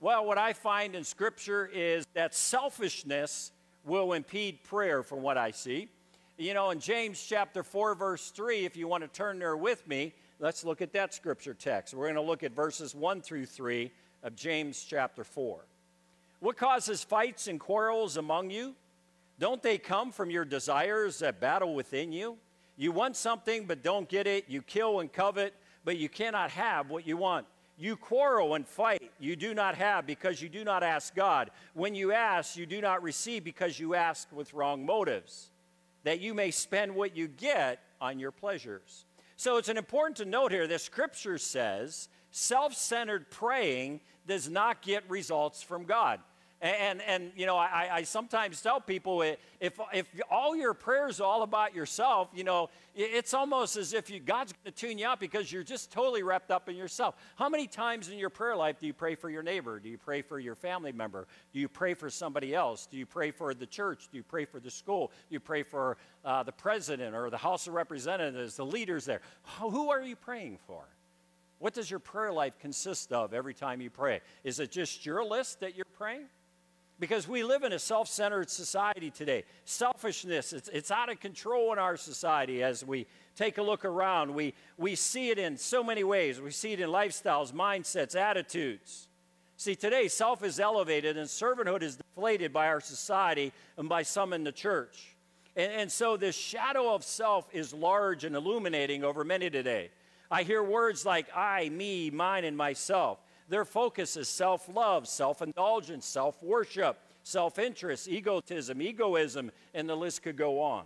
Well, 0.00 0.24
what 0.24 0.38
I 0.38 0.52
find 0.52 0.94
in 0.94 1.02
Scripture 1.02 1.68
is 1.72 2.06
that 2.14 2.32
selfishness 2.32 3.50
will 3.84 4.12
impede 4.12 4.62
prayer, 4.62 5.02
from 5.02 5.22
what 5.22 5.36
I 5.36 5.50
see. 5.50 5.88
You 6.36 6.54
know, 6.54 6.70
in 6.70 6.78
James 6.78 7.20
chapter 7.20 7.64
4, 7.64 7.96
verse 7.96 8.30
3, 8.30 8.64
if 8.64 8.76
you 8.76 8.86
want 8.86 9.02
to 9.02 9.08
turn 9.08 9.40
there 9.40 9.56
with 9.56 9.88
me, 9.88 10.14
let's 10.38 10.62
look 10.62 10.80
at 10.82 10.92
that 10.92 11.14
scripture 11.14 11.52
text. 11.52 11.94
We're 11.94 12.04
going 12.04 12.14
to 12.14 12.20
look 12.20 12.44
at 12.44 12.52
verses 12.52 12.94
1 12.94 13.22
through 13.22 13.46
3 13.46 13.90
of 14.22 14.36
James 14.36 14.84
chapter 14.88 15.24
4. 15.24 15.64
What 16.38 16.56
causes 16.56 17.02
fights 17.02 17.48
and 17.48 17.58
quarrels 17.58 18.16
among 18.16 18.50
you? 18.50 18.76
Don't 19.40 19.60
they 19.62 19.78
come 19.78 20.12
from 20.12 20.30
your 20.30 20.44
desires 20.44 21.18
that 21.18 21.40
battle 21.40 21.74
within 21.74 22.12
you? 22.12 22.36
You 22.76 22.92
want 22.92 23.16
something 23.16 23.64
but 23.66 23.82
don't 23.82 24.08
get 24.08 24.28
it. 24.28 24.44
You 24.46 24.62
kill 24.62 25.00
and 25.00 25.12
covet, 25.12 25.54
but 25.84 25.96
you 25.96 26.08
cannot 26.08 26.52
have 26.52 26.88
what 26.88 27.04
you 27.04 27.16
want. 27.16 27.46
You 27.76 27.96
quarrel 27.96 28.54
and 28.54 28.66
fight. 28.66 28.97
You 29.18 29.36
do 29.36 29.54
not 29.54 29.74
have 29.74 30.06
because 30.06 30.40
you 30.40 30.48
do 30.48 30.64
not 30.64 30.82
ask 30.82 31.14
God. 31.14 31.50
When 31.74 31.94
you 31.94 32.12
ask, 32.12 32.56
you 32.56 32.66
do 32.66 32.80
not 32.80 33.02
receive 33.02 33.44
because 33.44 33.78
you 33.78 33.94
ask 33.94 34.28
with 34.32 34.54
wrong 34.54 34.86
motives 34.86 35.50
that 36.04 36.20
you 36.20 36.34
may 36.34 36.50
spend 36.50 36.94
what 36.94 37.16
you 37.16 37.28
get 37.28 37.80
on 38.00 38.18
your 38.18 38.30
pleasures. 38.30 39.04
So 39.36 39.56
it's 39.56 39.68
important 39.68 40.16
to 40.18 40.24
note 40.24 40.52
here 40.52 40.66
that 40.66 40.80
Scripture 40.80 41.38
says 41.38 42.08
self 42.30 42.74
centered 42.74 43.30
praying 43.30 44.00
does 44.26 44.48
not 44.48 44.82
get 44.82 45.08
results 45.08 45.62
from 45.62 45.84
God. 45.84 46.20
And, 46.60 47.00
and 47.02 47.30
you 47.36 47.46
know, 47.46 47.56
I, 47.56 47.88
I 47.92 48.02
sometimes 48.02 48.60
tell 48.60 48.80
people 48.80 49.22
if, 49.22 49.38
if 49.60 50.08
all 50.28 50.56
your 50.56 50.74
prayers 50.74 51.20
are 51.20 51.24
all 51.24 51.42
about 51.42 51.72
yourself, 51.72 52.30
you 52.34 52.42
know, 52.42 52.68
it's 52.96 53.32
almost 53.32 53.76
as 53.76 53.92
if 53.92 54.10
you, 54.10 54.18
God's 54.18 54.52
going 54.52 54.64
to 54.64 54.70
tune 54.72 54.98
you 54.98 55.06
out 55.06 55.20
because 55.20 55.52
you're 55.52 55.62
just 55.62 55.92
totally 55.92 56.24
wrapped 56.24 56.50
up 56.50 56.68
in 56.68 56.74
yourself. 56.74 57.14
How 57.36 57.48
many 57.48 57.68
times 57.68 58.08
in 58.08 58.18
your 58.18 58.30
prayer 58.30 58.56
life 58.56 58.80
do 58.80 58.88
you 58.88 58.92
pray 58.92 59.14
for 59.14 59.30
your 59.30 59.44
neighbor? 59.44 59.78
Do 59.78 59.88
you 59.88 59.98
pray 59.98 60.20
for 60.20 60.40
your 60.40 60.56
family 60.56 60.90
member? 60.90 61.28
Do 61.52 61.60
you 61.60 61.68
pray 61.68 61.94
for 61.94 62.10
somebody 62.10 62.56
else? 62.56 62.86
Do 62.86 62.96
you 62.96 63.06
pray 63.06 63.30
for 63.30 63.54
the 63.54 63.66
church? 63.66 64.08
Do 64.10 64.16
you 64.16 64.24
pray 64.24 64.44
for 64.44 64.58
the 64.58 64.70
school? 64.70 65.12
Do 65.28 65.34
you 65.34 65.40
pray 65.40 65.62
for 65.62 65.96
uh, 66.24 66.42
the 66.42 66.50
president 66.50 67.14
or 67.14 67.30
the 67.30 67.38
House 67.38 67.68
of 67.68 67.74
Representatives, 67.74 68.56
the 68.56 68.66
leaders 68.66 69.04
there? 69.04 69.20
Who 69.60 69.90
are 69.90 70.02
you 70.02 70.16
praying 70.16 70.58
for? 70.66 70.82
What 71.60 71.74
does 71.74 71.88
your 71.88 72.00
prayer 72.00 72.32
life 72.32 72.58
consist 72.58 73.12
of 73.12 73.32
every 73.32 73.54
time 73.54 73.80
you 73.80 73.90
pray? 73.90 74.22
Is 74.42 74.58
it 74.58 74.72
just 74.72 75.06
your 75.06 75.24
list 75.24 75.60
that 75.60 75.76
you're 75.76 75.84
praying? 75.96 76.26
Because 77.00 77.28
we 77.28 77.44
live 77.44 77.62
in 77.62 77.72
a 77.72 77.78
self 77.78 78.08
centered 78.08 78.50
society 78.50 79.10
today. 79.10 79.44
Selfishness, 79.64 80.52
it's, 80.52 80.68
it's 80.68 80.90
out 80.90 81.10
of 81.10 81.20
control 81.20 81.72
in 81.72 81.78
our 81.78 81.96
society 81.96 82.62
as 82.62 82.84
we 82.84 83.06
take 83.36 83.58
a 83.58 83.62
look 83.62 83.84
around. 83.84 84.34
We, 84.34 84.54
we 84.76 84.96
see 84.96 85.30
it 85.30 85.38
in 85.38 85.56
so 85.56 85.84
many 85.84 86.02
ways. 86.02 86.40
We 86.40 86.50
see 86.50 86.72
it 86.72 86.80
in 86.80 86.90
lifestyles, 86.90 87.52
mindsets, 87.52 88.16
attitudes. 88.16 89.06
See, 89.56 89.76
today, 89.76 90.08
self 90.08 90.42
is 90.42 90.58
elevated 90.58 91.16
and 91.16 91.28
servanthood 91.28 91.82
is 91.82 91.96
deflated 91.96 92.52
by 92.52 92.66
our 92.66 92.80
society 92.80 93.52
and 93.76 93.88
by 93.88 94.02
some 94.02 94.32
in 94.32 94.42
the 94.42 94.52
church. 94.52 95.16
And, 95.56 95.72
and 95.72 95.92
so, 95.92 96.16
this 96.16 96.36
shadow 96.36 96.94
of 96.94 97.04
self 97.04 97.48
is 97.52 97.72
large 97.72 98.24
and 98.24 98.34
illuminating 98.34 99.04
over 99.04 99.22
many 99.24 99.50
today. 99.50 99.90
I 100.30 100.42
hear 100.42 100.62
words 100.62 101.06
like 101.06 101.26
I, 101.34 101.68
me, 101.70 102.10
mine, 102.10 102.44
and 102.44 102.56
myself. 102.56 103.18
Their 103.48 103.64
focus 103.64 104.16
is 104.16 104.28
self 104.28 104.68
love, 104.68 105.08
self 105.08 105.42
indulgence, 105.42 106.06
self 106.06 106.42
worship, 106.42 106.98
self 107.22 107.58
interest, 107.58 108.08
egotism, 108.08 108.80
egoism, 108.82 109.50
and 109.74 109.88
the 109.88 109.96
list 109.96 110.22
could 110.22 110.36
go 110.36 110.60
on. 110.60 110.84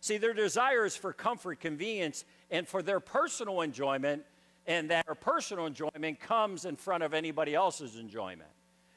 See, 0.00 0.18
their 0.18 0.34
desires 0.34 0.96
for 0.96 1.12
comfort, 1.12 1.60
convenience, 1.60 2.24
and 2.50 2.66
for 2.66 2.82
their 2.82 2.98
personal 2.98 3.60
enjoyment, 3.60 4.24
and 4.66 4.90
that 4.90 5.06
personal 5.20 5.66
enjoyment 5.66 6.18
comes 6.18 6.64
in 6.64 6.76
front 6.76 7.04
of 7.04 7.14
anybody 7.14 7.54
else's 7.54 7.96
enjoyment. 7.96 8.50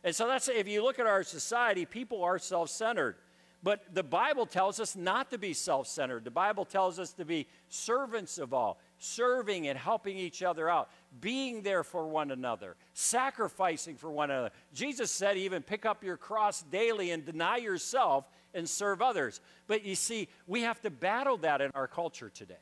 And 0.04 0.16
so 0.16 0.28
that's 0.28 0.48
if 0.48 0.68
you 0.68 0.84
look 0.84 1.00
at 1.00 1.08
our 1.08 1.24
society, 1.24 1.86
people 1.86 2.24
are 2.24 2.40
self 2.40 2.70
centered. 2.70 3.18
But 3.64 3.84
the 3.94 4.04
Bible 4.04 4.46
tells 4.46 4.80
us 4.80 4.96
not 4.96 5.32
to 5.32 5.40
be 5.40 5.54
self 5.54 5.88
centered. 5.88 6.24
The 6.24 6.32
Bible 6.32 6.66
tells 6.66 7.00
us 7.00 7.14
to 7.14 7.26
be 7.26 7.48
servants 7.68 8.38
of 8.38 8.54
all, 8.54 8.80
serving 9.06 9.68
and 9.68 9.78
helping 9.78 10.18
each 10.18 10.44
other 10.44 10.70
out, 10.70 10.90
being 11.22 11.62
there 11.62 11.84
for 11.84 12.08
one 12.08 12.32
another, 12.32 12.76
sacrificing 12.94 13.96
for 13.96 14.12
one 14.12 14.32
another. 14.32 14.52
Jesus 14.74 15.12
said, 15.12 15.38
even 15.38 15.62
pick 15.62 15.86
up 15.86 16.04
your 16.04 16.18
cross 16.18 16.64
daily 16.64 17.12
and 17.12 17.26
deny 17.26 17.58
yourself 17.58 18.30
and 18.54 18.68
serve 18.68 19.02
others. 19.02 19.42
But 19.68 19.86
you 19.86 19.96
see, 19.96 20.28
we 20.48 20.62
have 20.62 20.82
to 20.82 20.90
battle 20.90 21.38
that 21.38 21.62
in 21.62 21.72
our 21.76 21.88
culture 21.88 22.30
today. 22.30 22.56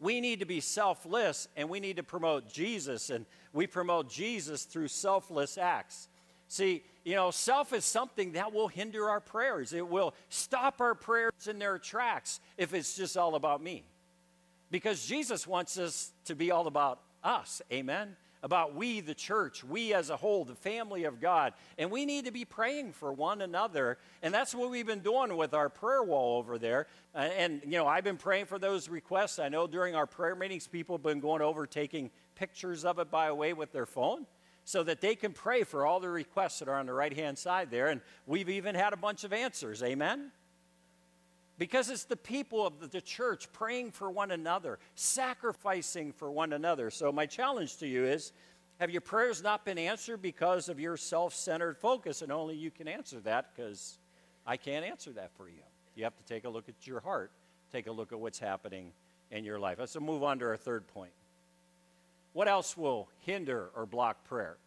We 0.00 0.20
need 0.20 0.40
to 0.40 0.46
be 0.46 0.60
selfless 0.60 1.48
and 1.56 1.68
we 1.68 1.80
need 1.80 1.96
to 1.96 2.04
promote 2.04 2.48
Jesus, 2.48 3.10
and 3.10 3.26
we 3.52 3.66
promote 3.66 4.08
Jesus 4.08 4.64
through 4.64 4.88
selfless 4.88 5.58
acts. 5.58 6.08
See, 6.46 6.82
you 7.04 7.14
know, 7.14 7.30
self 7.30 7.72
is 7.72 7.84
something 7.84 8.32
that 8.32 8.52
will 8.52 8.68
hinder 8.68 9.08
our 9.08 9.20
prayers. 9.20 9.72
It 9.72 9.86
will 9.86 10.14
stop 10.28 10.80
our 10.80 10.94
prayers 10.94 11.48
in 11.48 11.58
their 11.58 11.78
tracks 11.78 12.40
if 12.56 12.74
it's 12.74 12.96
just 12.96 13.16
all 13.16 13.34
about 13.34 13.62
me. 13.62 13.84
Because 14.70 15.06
Jesus 15.06 15.46
wants 15.46 15.78
us 15.78 16.12
to 16.26 16.34
be 16.34 16.50
all 16.50 16.66
about 16.66 17.00
us. 17.22 17.62
Amen? 17.72 18.16
About 18.42 18.74
we, 18.74 19.00
the 19.00 19.14
church, 19.14 19.64
we 19.64 19.92
as 19.94 20.10
a 20.10 20.16
whole, 20.16 20.44
the 20.44 20.54
family 20.54 21.04
of 21.04 21.20
God. 21.20 21.54
And 21.76 21.90
we 21.90 22.06
need 22.06 22.26
to 22.26 22.30
be 22.30 22.44
praying 22.44 22.92
for 22.92 23.12
one 23.12 23.40
another. 23.40 23.98
And 24.22 24.32
that's 24.32 24.54
what 24.54 24.70
we've 24.70 24.86
been 24.86 25.00
doing 25.00 25.36
with 25.36 25.54
our 25.54 25.68
prayer 25.68 26.02
wall 26.02 26.38
over 26.38 26.56
there. 26.56 26.86
And, 27.14 27.62
you 27.64 27.72
know, 27.72 27.86
I've 27.86 28.04
been 28.04 28.16
praying 28.16 28.46
for 28.46 28.58
those 28.58 28.88
requests. 28.88 29.40
I 29.40 29.48
know 29.48 29.66
during 29.66 29.96
our 29.96 30.06
prayer 30.06 30.36
meetings, 30.36 30.68
people 30.68 30.96
have 30.96 31.02
been 31.02 31.20
going 31.20 31.42
over 31.42 31.66
taking 31.66 32.10
pictures 32.36 32.84
of 32.84 33.00
it 33.00 33.10
by 33.10 33.26
the 33.26 33.34
way 33.34 33.54
with 33.54 33.72
their 33.72 33.86
phone 33.86 34.26
so 34.64 34.82
that 34.84 35.00
they 35.00 35.14
can 35.14 35.32
pray 35.32 35.64
for 35.64 35.86
all 35.86 35.98
the 35.98 36.10
requests 36.10 36.58
that 36.58 36.68
are 36.68 36.78
on 36.78 36.86
the 36.86 36.92
right 36.92 37.16
hand 37.16 37.38
side 37.38 37.70
there. 37.70 37.88
And 37.88 38.02
we've 38.26 38.50
even 38.50 38.74
had 38.74 38.92
a 38.92 38.98
bunch 38.98 39.24
of 39.24 39.32
answers. 39.32 39.82
Amen? 39.82 40.30
Because 41.58 41.90
it's 41.90 42.04
the 42.04 42.16
people 42.16 42.66
of 42.66 42.90
the 42.90 43.00
church 43.00 43.52
praying 43.52 43.90
for 43.90 44.10
one 44.10 44.30
another, 44.30 44.78
sacrificing 44.94 46.12
for 46.12 46.30
one 46.30 46.52
another. 46.52 46.90
So, 46.90 47.10
my 47.10 47.26
challenge 47.26 47.78
to 47.78 47.86
you 47.86 48.04
is 48.04 48.32
have 48.78 48.90
your 48.90 49.00
prayers 49.00 49.42
not 49.42 49.64
been 49.64 49.78
answered 49.78 50.22
because 50.22 50.68
of 50.68 50.78
your 50.78 50.96
self 50.96 51.34
centered 51.34 51.76
focus? 51.76 52.22
And 52.22 52.30
only 52.30 52.54
you 52.54 52.70
can 52.70 52.86
answer 52.86 53.18
that 53.20 53.50
because 53.54 53.98
I 54.46 54.56
can't 54.56 54.84
answer 54.84 55.10
that 55.12 55.32
for 55.36 55.48
you. 55.48 55.62
You 55.96 56.04
have 56.04 56.16
to 56.16 56.24
take 56.24 56.44
a 56.44 56.48
look 56.48 56.68
at 56.68 56.86
your 56.86 57.00
heart, 57.00 57.32
take 57.72 57.88
a 57.88 57.92
look 57.92 58.12
at 58.12 58.20
what's 58.20 58.38
happening 58.38 58.92
in 59.32 59.44
your 59.44 59.58
life. 59.58 59.78
Let's 59.80 59.98
move 60.00 60.22
on 60.22 60.38
to 60.38 60.46
our 60.46 60.56
third 60.56 60.86
point. 60.86 61.10
What 62.34 62.46
else 62.46 62.76
will 62.76 63.08
hinder 63.26 63.70
or 63.74 63.84
block 63.84 64.24
prayer? 64.24 64.58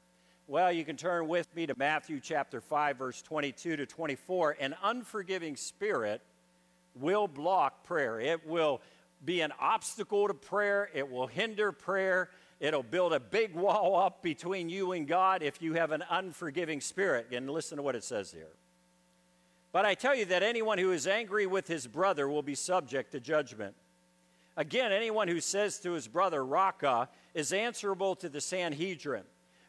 Well, 0.47 0.73
you 0.73 0.83
can 0.83 0.97
turn 0.97 1.29
with 1.29 1.55
me 1.55 1.65
to 1.67 1.75
Matthew 1.77 2.19
chapter 2.19 2.59
5, 2.59 2.97
verse 2.97 3.21
22 3.21 3.77
to 3.77 3.85
24. 3.85 4.57
An 4.59 4.75
unforgiving 4.83 5.55
spirit 5.55 6.21
will 6.95 7.27
block 7.27 7.83
prayer. 7.83 8.19
It 8.19 8.47
will 8.47 8.81
be 9.23 9.41
an 9.41 9.53
obstacle 9.59 10.27
to 10.27 10.33
prayer. 10.33 10.89
It 10.93 11.09
will 11.09 11.27
hinder 11.27 11.71
prayer. 11.71 12.29
It'll 12.59 12.83
build 12.83 13.13
a 13.13 13.19
big 13.19 13.55
wall 13.55 13.95
up 13.95 14.21
between 14.21 14.69
you 14.69 14.91
and 14.91 15.07
God 15.07 15.41
if 15.41 15.61
you 15.61 15.73
have 15.73 15.91
an 15.91 16.03
unforgiving 16.09 16.81
spirit. 16.81 17.27
And 17.31 17.49
listen 17.49 17.77
to 17.77 17.83
what 17.83 17.95
it 17.95 18.03
says 18.03 18.31
here. 18.31 18.53
But 19.71 19.85
I 19.85 19.95
tell 19.95 20.15
you 20.15 20.25
that 20.25 20.43
anyone 20.43 20.77
who 20.77 20.91
is 20.91 21.07
angry 21.07 21.45
with 21.47 21.67
his 21.67 21.87
brother 21.87 22.27
will 22.27 22.43
be 22.43 22.55
subject 22.55 23.13
to 23.13 23.19
judgment. 23.19 23.75
Again, 24.57 24.91
anyone 24.91 25.27
who 25.27 25.39
says 25.39 25.79
to 25.79 25.93
his 25.93 26.07
brother, 26.07 26.43
Raca, 26.43 27.07
is 27.33 27.53
answerable 27.53 28.15
to 28.17 28.27
the 28.27 28.41
Sanhedrin. 28.41 29.23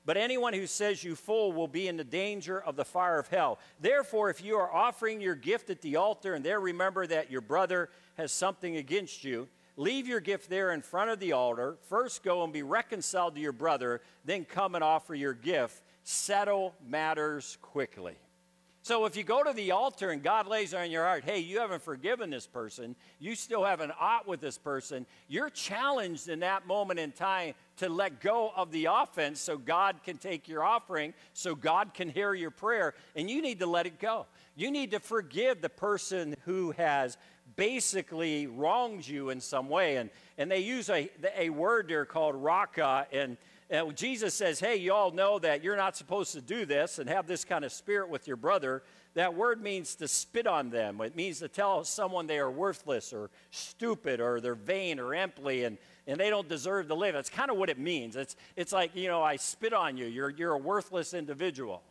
But 0.04 0.16
anyone 0.16 0.52
who 0.52 0.66
says 0.66 1.04
you 1.04 1.14
fool 1.14 1.52
will 1.52 1.68
be 1.68 1.86
in 1.86 1.96
the 1.96 2.04
danger 2.04 2.60
of 2.60 2.74
the 2.74 2.84
fire 2.84 3.18
of 3.18 3.28
hell. 3.28 3.58
Therefore, 3.80 4.30
if 4.30 4.42
you 4.42 4.56
are 4.56 4.72
offering 4.72 5.20
your 5.20 5.36
gift 5.36 5.70
at 5.70 5.80
the 5.80 5.96
altar 5.96 6.34
and 6.34 6.44
there 6.44 6.58
remember 6.58 7.06
that 7.06 7.30
your 7.30 7.40
brother 7.40 7.88
has 8.16 8.32
something 8.32 8.76
against 8.76 9.22
you, 9.22 9.48
leave 9.76 10.08
your 10.08 10.20
gift 10.20 10.50
there 10.50 10.72
in 10.72 10.82
front 10.82 11.10
of 11.10 11.20
the 11.20 11.32
altar. 11.32 11.76
First 11.88 12.24
go 12.24 12.42
and 12.42 12.52
be 12.52 12.62
reconciled 12.62 13.36
to 13.36 13.40
your 13.40 13.52
brother, 13.52 14.00
then 14.24 14.44
come 14.44 14.74
and 14.74 14.82
offer 14.82 15.14
your 15.14 15.34
gift. 15.34 15.82
Settle 16.02 16.74
matters 16.84 17.58
quickly. 17.62 18.16
So 18.84 19.04
if 19.04 19.16
you 19.16 19.22
go 19.22 19.44
to 19.44 19.52
the 19.52 19.70
altar 19.70 20.10
and 20.10 20.24
God 20.24 20.48
lays 20.48 20.74
on 20.74 20.90
your 20.90 21.04
heart, 21.04 21.22
hey, 21.24 21.38
you 21.38 21.60
haven't 21.60 21.82
forgiven 21.82 22.30
this 22.30 22.48
person, 22.48 22.96
you 23.20 23.36
still 23.36 23.62
have 23.62 23.80
an 23.80 23.92
ought 23.98 24.26
with 24.26 24.40
this 24.40 24.58
person, 24.58 25.06
you're 25.28 25.50
challenged 25.50 26.28
in 26.28 26.40
that 26.40 26.66
moment 26.66 26.98
in 26.98 27.12
time 27.12 27.54
to 27.76 27.88
let 27.88 28.20
go 28.20 28.50
of 28.56 28.72
the 28.72 28.86
offense 28.86 29.40
so 29.40 29.56
God 29.56 30.02
can 30.04 30.18
take 30.18 30.48
your 30.48 30.64
offering, 30.64 31.14
so 31.32 31.54
God 31.54 31.94
can 31.94 32.08
hear 32.08 32.34
your 32.34 32.50
prayer, 32.50 32.94
and 33.14 33.30
you 33.30 33.40
need 33.40 33.60
to 33.60 33.66
let 33.66 33.86
it 33.86 34.00
go. 34.00 34.26
You 34.56 34.72
need 34.72 34.90
to 34.90 34.98
forgive 34.98 35.60
the 35.60 35.68
person 35.68 36.34
who 36.44 36.72
has 36.72 37.16
basically 37.54 38.48
wronged 38.48 39.06
you 39.06 39.30
in 39.30 39.40
some 39.40 39.68
way. 39.68 39.96
And, 39.96 40.10
and 40.38 40.50
they 40.50 40.58
use 40.58 40.90
a, 40.90 41.08
a 41.36 41.50
word 41.50 41.86
there 41.86 42.04
called 42.04 42.34
raca, 42.34 43.06
and 43.12 43.36
and 43.72 43.96
Jesus 43.96 44.34
says, 44.34 44.60
hey, 44.60 44.76
you 44.76 44.92
all 44.92 45.12
know 45.12 45.38
that 45.38 45.64
you're 45.64 45.78
not 45.78 45.96
supposed 45.96 46.32
to 46.32 46.42
do 46.42 46.66
this 46.66 46.98
and 46.98 47.08
have 47.08 47.26
this 47.26 47.42
kind 47.42 47.64
of 47.64 47.72
spirit 47.72 48.10
with 48.10 48.28
your 48.28 48.36
brother. 48.36 48.82
That 49.14 49.34
word 49.34 49.62
means 49.62 49.94
to 49.96 50.08
spit 50.08 50.46
on 50.46 50.68
them. 50.68 51.00
It 51.00 51.16
means 51.16 51.38
to 51.38 51.48
tell 51.48 51.82
someone 51.82 52.26
they 52.26 52.38
are 52.38 52.50
worthless 52.50 53.14
or 53.14 53.30
stupid 53.50 54.20
or 54.20 54.42
they're 54.42 54.54
vain 54.54 55.00
or 55.00 55.14
empty 55.14 55.64
and, 55.64 55.78
and 56.06 56.20
they 56.20 56.28
don't 56.28 56.50
deserve 56.50 56.88
to 56.88 56.94
live. 56.94 57.14
That's 57.14 57.30
kind 57.30 57.50
of 57.50 57.56
what 57.56 57.70
it 57.70 57.78
means. 57.78 58.14
It's, 58.14 58.36
it's 58.56 58.74
like, 58.74 58.94
you 58.94 59.08
know, 59.08 59.22
I 59.22 59.36
spit 59.36 59.72
on 59.72 59.96
you. 59.96 60.04
You're, 60.04 60.28
you're 60.28 60.52
a 60.52 60.58
worthless 60.58 61.14
individual. 61.14 61.82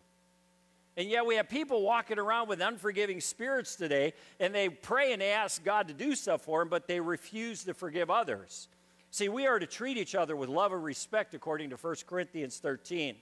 And 0.98 1.10
yet 1.10 1.26
we 1.26 1.36
have 1.36 1.50
people 1.50 1.82
walking 1.82 2.20
around 2.20 2.48
with 2.48 2.62
unforgiving 2.62 3.22
spirits 3.22 3.76
today, 3.76 4.14
and 4.40 4.54
they 4.54 4.70
pray 4.70 5.14
and 5.14 5.22
they 5.22 5.32
ask 5.32 5.64
God 5.64 5.88
to 5.88 5.96
do 5.96 6.14
stuff 6.14 6.42
for 6.42 6.60
them, 6.60 6.70
but 6.70 6.88
they 6.88 7.00
refuse 7.00 7.64
to 7.64 7.74
forgive 7.74 8.12
others. 8.12 8.68
See, 9.12 9.28
we 9.28 9.46
are 9.46 9.60
to 9.60 9.68
treat 9.68 9.98
each 9.98 10.16
other 10.16 10.38
with 10.38 10.48
love 10.48 10.72
and 10.72 10.84
respect 10.84 11.34
according 11.34 11.70
to 11.72 11.76
1 11.76 11.96
Corinthians 12.08 12.58
13. 12.60 13.16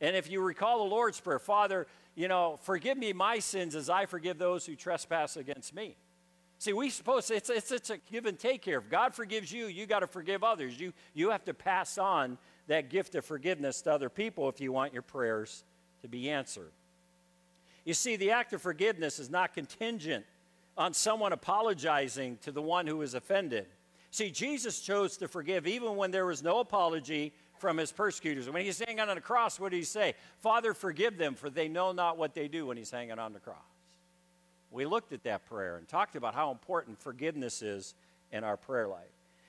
And 0.00 0.16
if 0.16 0.30
you 0.30 0.40
recall 0.40 0.78
the 0.78 0.90
Lord's 0.90 1.20
Prayer, 1.20 1.38
Father, 1.38 1.86
you 2.14 2.28
know, 2.28 2.58
forgive 2.62 2.96
me 2.96 3.12
my 3.12 3.38
sins 3.38 3.74
as 3.74 3.90
I 3.90 4.06
forgive 4.06 4.38
those 4.38 4.64
who 4.64 4.74
trespass 4.74 5.36
against 5.36 5.74
me. 5.74 5.96
See, 6.58 6.72
we 6.72 6.88
suppose 6.88 7.30
it's, 7.30 7.50
it's, 7.50 7.70
it's 7.70 7.90
a 7.90 7.98
give 8.10 8.24
and 8.24 8.38
take 8.38 8.64
here. 8.64 8.78
If 8.78 8.88
God 8.88 9.14
forgives 9.14 9.52
you, 9.52 9.66
you 9.66 9.84
got 9.84 10.00
to 10.00 10.06
forgive 10.06 10.42
others. 10.42 10.80
You, 10.80 10.94
you 11.12 11.30
have 11.30 11.44
to 11.44 11.52
pass 11.52 11.98
on 11.98 12.38
that 12.68 12.88
gift 12.88 13.14
of 13.14 13.24
forgiveness 13.24 13.82
to 13.82 13.92
other 13.92 14.08
people 14.08 14.48
if 14.48 14.60
you 14.62 14.72
want 14.72 14.94
your 14.94 15.02
prayers 15.02 15.64
to 16.00 16.08
be 16.08 16.30
answered. 16.30 16.72
You 17.84 17.92
see, 17.92 18.16
the 18.16 18.30
act 18.30 18.54
of 18.54 18.62
forgiveness 18.62 19.18
is 19.18 19.28
not 19.28 19.52
contingent 19.52 20.24
on 20.78 20.94
someone 20.94 21.34
apologizing 21.34 22.38
to 22.42 22.50
the 22.50 22.62
one 22.62 22.86
who 22.86 23.02
is 23.02 23.12
offended. 23.12 23.66
See, 24.14 24.30
Jesus 24.30 24.78
chose 24.78 25.16
to 25.16 25.26
forgive 25.26 25.66
even 25.66 25.96
when 25.96 26.12
there 26.12 26.24
was 26.24 26.40
no 26.40 26.60
apology 26.60 27.32
from 27.58 27.76
his 27.78 27.90
persecutors. 27.90 28.48
When 28.48 28.64
he's 28.64 28.78
hanging 28.78 29.00
on 29.00 29.12
the 29.12 29.20
cross, 29.20 29.58
what 29.58 29.72
did 29.72 29.78
he 29.78 29.82
say? 29.82 30.14
Father, 30.38 30.72
forgive 30.72 31.18
them, 31.18 31.34
for 31.34 31.50
they 31.50 31.66
know 31.66 31.90
not 31.90 32.16
what 32.16 32.32
they 32.32 32.46
do 32.46 32.66
when 32.66 32.76
he's 32.76 32.92
hanging 32.92 33.18
on 33.18 33.32
the 33.32 33.40
cross. 33.40 33.56
We 34.70 34.86
looked 34.86 35.12
at 35.12 35.24
that 35.24 35.46
prayer 35.46 35.78
and 35.78 35.88
talked 35.88 36.14
about 36.14 36.32
how 36.32 36.52
important 36.52 37.00
forgiveness 37.00 37.60
is 37.60 37.96
in 38.30 38.44
our 38.44 38.56
prayer 38.56 38.86
life. 38.86 39.02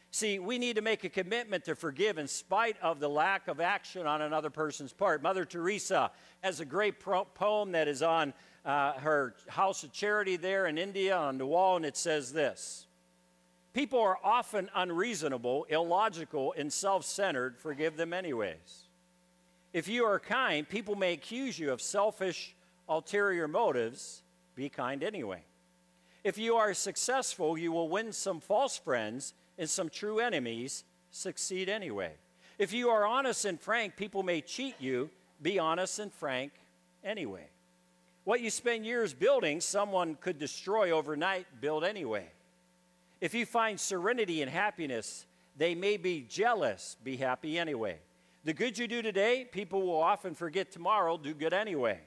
See, 0.09 0.39
we 0.39 0.57
need 0.57 0.77
to 0.77 0.81
make 0.81 1.03
a 1.03 1.09
commitment 1.09 1.65
to 1.65 1.75
forgive 1.75 2.17
in 2.17 2.27
spite 2.27 2.77
of 2.81 2.99
the 2.99 3.07
lack 3.07 3.47
of 3.47 3.61
action 3.61 4.07
on 4.07 4.23
another 4.23 4.49
person's 4.49 4.93
part. 4.93 5.21
Mother 5.21 5.45
Teresa 5.45 6.09
has 6.41 6.59
a 6.59 6.65
great 6.65 6.99
poem 6.99 7.71
that 7.73 7.87
is 7.87 8.01
on 8.01 8.33
uh, 8.65 8.93
her 8.93 9.35
house 9.47 9.83
of 9.83 9.91
charity 9.91 10.37
there 10.37 10.65
in 10.65 10.79
India 10.79 11.15
on 11.15 11.37
the 11.37 11.45
wall, 11.45 11.75
and 11.75 11.85
it 11.85 11.95
says 11.95 12.33
this 12.33 12.87
People 13.75 13.99
are 13.99 14.17
often 14.23 14.69
unreasonable, 14.73 15.65
illogical, 15.67 16.55
and 16.57 16.71
self 16.71 17.03
centered. 17.03 17.57
Forgive 17.57 17.97
them 17.97 18.13
anyways. 18.13 18.85
If 19.73 19.89
you 19.89 20.05
are 20.05 20.17
kind, 20.17 20.67
people 20.67 20.95
may 20.95 21.11
accuse 21.11 21.59
you 21.59 21.73
of 21.73 21.81
selfish, 21.81 22.55
ulterior 22.87 23.49
motives. 23.49 24.21
Be 24.55 24.69
kind 24.69 25.03
anyway. 25.03 25.41
If 26.23 26.37
you 26.37 26.55
are 26.55 26.73
successful, 26.73 27.57
you 27.57 27.73
will 27.73 27.89
win 27.89 28.13
some 28.13 28.39
false 28.39 28.77
friends 28.77 29.33
and 29.57 29.69
some 29.69 29.89
true 29.89 30.19
enemies. 30.19 30.85
Succeed 31.11 31.67
anyway. 31.67 32.13
If 32.57 32.71
you 32.71 32.87
are 32.87 33.05
honest 33.05 33.43
and 33.43 33.59
frank, 33.59 33.97
people 33.97 34.23
may 34.23 34.39
cheat 34.39 34.75
you. 34.79 35.09
Be 35.41 35.59
honest 35.59 35.99
and 35.99 36.13
frank 36.13 36.53
anyway. 37.03 37.49
What 38.23 38.39
you 38.39 38.51
spend 38.51 38.85
years 38.85 39.13
building, 39.13 39.59
someone 39.59 40.15
could 40.15 40.39
destroy 40.39 40.91
overnight. 40.91 41.45
Build 41.59 41.83
anyway. 41.83 42.29
If 43.25 43.33
you 43.33 43.47
find 43.47 43.79
serenity 43.79 44.43
and 44.43 44.51
happiness, 44.51 45.25
they 45.57 45.73
may 45.73 45.97
be 45.97 46.27
jealous. 46.29 46.95
Be 47.03 47.17
happy 47.17 47.57
anyway. 47.57 47.97
The 48.43 48.53
good 48.53 48.77
you 48.77 48.87
do 48.87 49.01
today, 49.01 49.47
people 49.51 49.81
will 49.81 49.99
often 49.99 50.35
forget 50.35 50.71
tomorrow. 50.71 51.17
Do 51.17 51.33
good 51.33 51.51
anyway. 51.51 52.01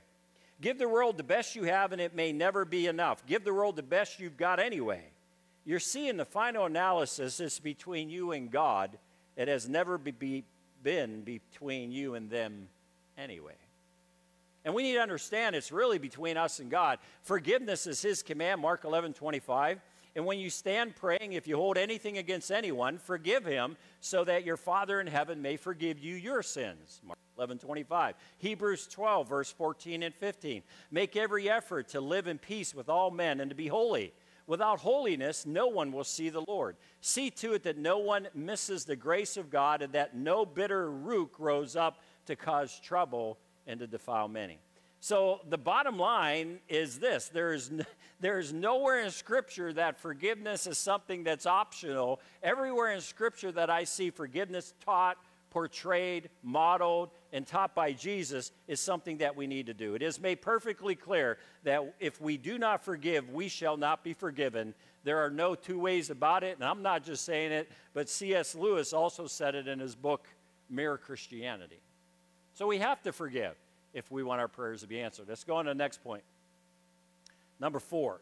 Give 0.61 0.79
the 0.79 0.89
world 0.89 1.17
the 1.17 1.25
best 1.25 1.57
you 1.57 1.65
have, 1.65 1.91
and 1.91 2.01
it 2.01 2.15
may 2.15 2.31
never 2.31 2.65
be 2.65 2.87
enough. 2.87 3.27
Give 3.27 3.43
the 3.43 3.53
world 3.53 3.75
the 3.75 3.83
best 3.83 4.21
you've 4.21 4.37
got 4.37 4.61
anyway. 4.61 5.03
You're 5.65 5.81
seeing 5.81 6.17
the 6.17 6.25
final 6.25 6.67
analysis 6.67 7.41
is 7.41 7.59
between 7.59 8.11
you 8.11 8.31
and 8.31 8.49
God. 8.49 8.97
It 9.37 9.49
has 9.49 9.69
never 9.69 9.99
be, 9.99 10.45
been 10.85 11.23
between 11.23 11.91
you 11.91 12.15
and 12.15 12.31
them 12.31 12.69
anyway. 13.19 13.59
And 14.65 14.73
we 14.73 14.85
need 14.85 14.95
to 14.95 15.03
understand 15.03 15.57
it's 15.57 15.73
really 15.73 15.99
between 15.99 16.37
us 16.37 16.61
and 16.61 16.71
God. 16.71 17.01
Forgiveness 17.23 17.89
is 17.89 18.01
His 18.01 18.23
command, 18.23 18.61
Mark 18.61 18.85
11 18.85 19.15
25. 19.15 19.81
And 20.19 20.27
when 20.27 20.41
you 20.41 20.51
stand 20.51 20.97
praying, 20.97 21.35
if 21.35 21.47
you 21.47 21.55
hold 21.55 21.79
anything 21.79 22.19
against 22.19 22.51
anyone, 22.51 22.99
forgive 22.99 23.45
him 23.45 23.77
so 24.01 24.25
that 24.25 24.45
your 24.45 24.57
Father 24.57 25.01
in 25.01 25.07
heaven 25.07 25.41
may 25.41 25.57
forgive 25.57 26.01
you 26.01 26.17
your 26.17 26.43
sins. 26.43 27.01
Mark 27.07 27.17
11 27.37 27.59
25. 27.59 28.17
Hebrews 28.39 28.89
12, 28.89 29.29
verse 29.29 29.53
14 29.53 30.03
and 30.03 30.13
15. 30.13 30.65
Make 30.91 31.15
every 31.15 31.49
effort 31.49 31.91
to 31.91 32.01
live 32.01 32.27
in 32.27 32.39
peace 32.39 32.75
with 32.75 32.89
all 32.89 33.13
men 33.13 33.39
and 33.39 33.49
to 33.49 33.55
be 33.55 33.69
holy. 33.69 34.13
Without 34.49 34.81
holiness, 34.81 35.47
no 35.47 35.69
one 35.69 35.93
will 35.93 36.03
see 36.03 36.31
the 36.31 36.45
Lord. 36.49 36.75
See 37.01 37.31
to 37.31 37.53
it 37.53 37.63
that 37.63 37.79
no 37.79 37.99
one 37.99 38.27
misses 38.35 38.85
the 38.85 38.97
grace 38.97 39.37
of 39.37 39.51
God 39.51 39.83
and 39.83 39.93
that 39.93 40.17
no 40.17 40.45
bitter 40.45 40.91
root 40.91 41.31
grows 41.31 41.77
up 41.77 42.03
to 42.27 42.35
cause 42.35 42.81
trouble 42.81 43.39
and 43.69 43.79
to 43.79 43.87
defile 43.87 44.27
many. 44.27 44.59
So 45.01 45.41
the 45.49 45.59
bottom 45.59 45.99
line 45.99 46.59
is 46.69 46.99
this 46.99 47.29
there's, 47.29 47.71
there's 48.21 48.53
nowhere 48.53 49.03
in 49.03 49.11
Scripture 49.11 49.73
that 49.75 49.99
forgiveness 50.01 50.67
is 50.67 50.79
something 50.79 51.25
that's 51.25 51.47
optional. 51.47 52.21
Everywhere 52.43 52.93
in 52.93 53.01
Scripture 53.01 53.53
that 53.53 53.71
I 53.71 53.85
see 53.85 54.11
forgiveness 54.11 54.75
taught, 54.85 55.19
portrayed, 55.51 56.29
modeled, 56.43 57.11
and 57.33 57.47
taught 57.47 57.75
by 57.75 57.93
Jesus 57.93 58.51
is 58.67 58.81
something 58.81 59.19
that 59.19 59.37
we 59.37 59.47
need 59.47 59.67
to 59.67 59.75
do. 59.75 59.95
It 59.95 60.03
is 60.03 60.21
made 60.21 60.43
perfectly 60.43 60.95
clear 60.95 61.39
that 61.65 61.95
if 62.01 62.21
we 62.21 62.37
do 62.37 62.59
not 62.59 62.85
forgive, 62.85 63.31
we 63.31 63.49
shall 63.49 63.77
not 63.77 64.03
be 64.05 64.13
forgiven. 64.13 64.75
There 65.05 65.19
are 65.19 65.31
no 65.31 65.55
two 65.55 65.79
ways 65.79 66.11
about 66.11 66.43
it, 66.43 66.57
and 66.57 66.65
I'm 66.65 66.83
not 66.83 67.05
just 67.05 67.25
saying 67.25 67.53
it, 67.53 67.71
but 67.95 68.09
C.S. 68.09 68.55
Lewis 68.55 68.93
also 68.93 69.27
said 69.27 69.55
it 69.55 69.69
in 69.69 69.79
his 69.79 69.95
book, 69.95 70.27
Mere 70.69 70.99
Christianity. 70.99 71.81
So 72.53 72.67
we 72.67 72.79
have 72.79 73.01
to 73.03 73.13
forgive 73.13 73.55
if 73.95 74.11
we 74.11 74.23
want 74.23 74.41
our 74.41 74.49
prayers 74.49 74.83
to 74.83 74.87
be 74.87 75.01
answered. 75.01 75.27
Let's 75.29 75.45
go 75.45 75.57
on 75.57 75.65
to 75.65 75.71
the 75.71 75.75
next 75.75 76.03
point. 76.03 76.23
Number 77.61 77.81
four. 77.81 78.21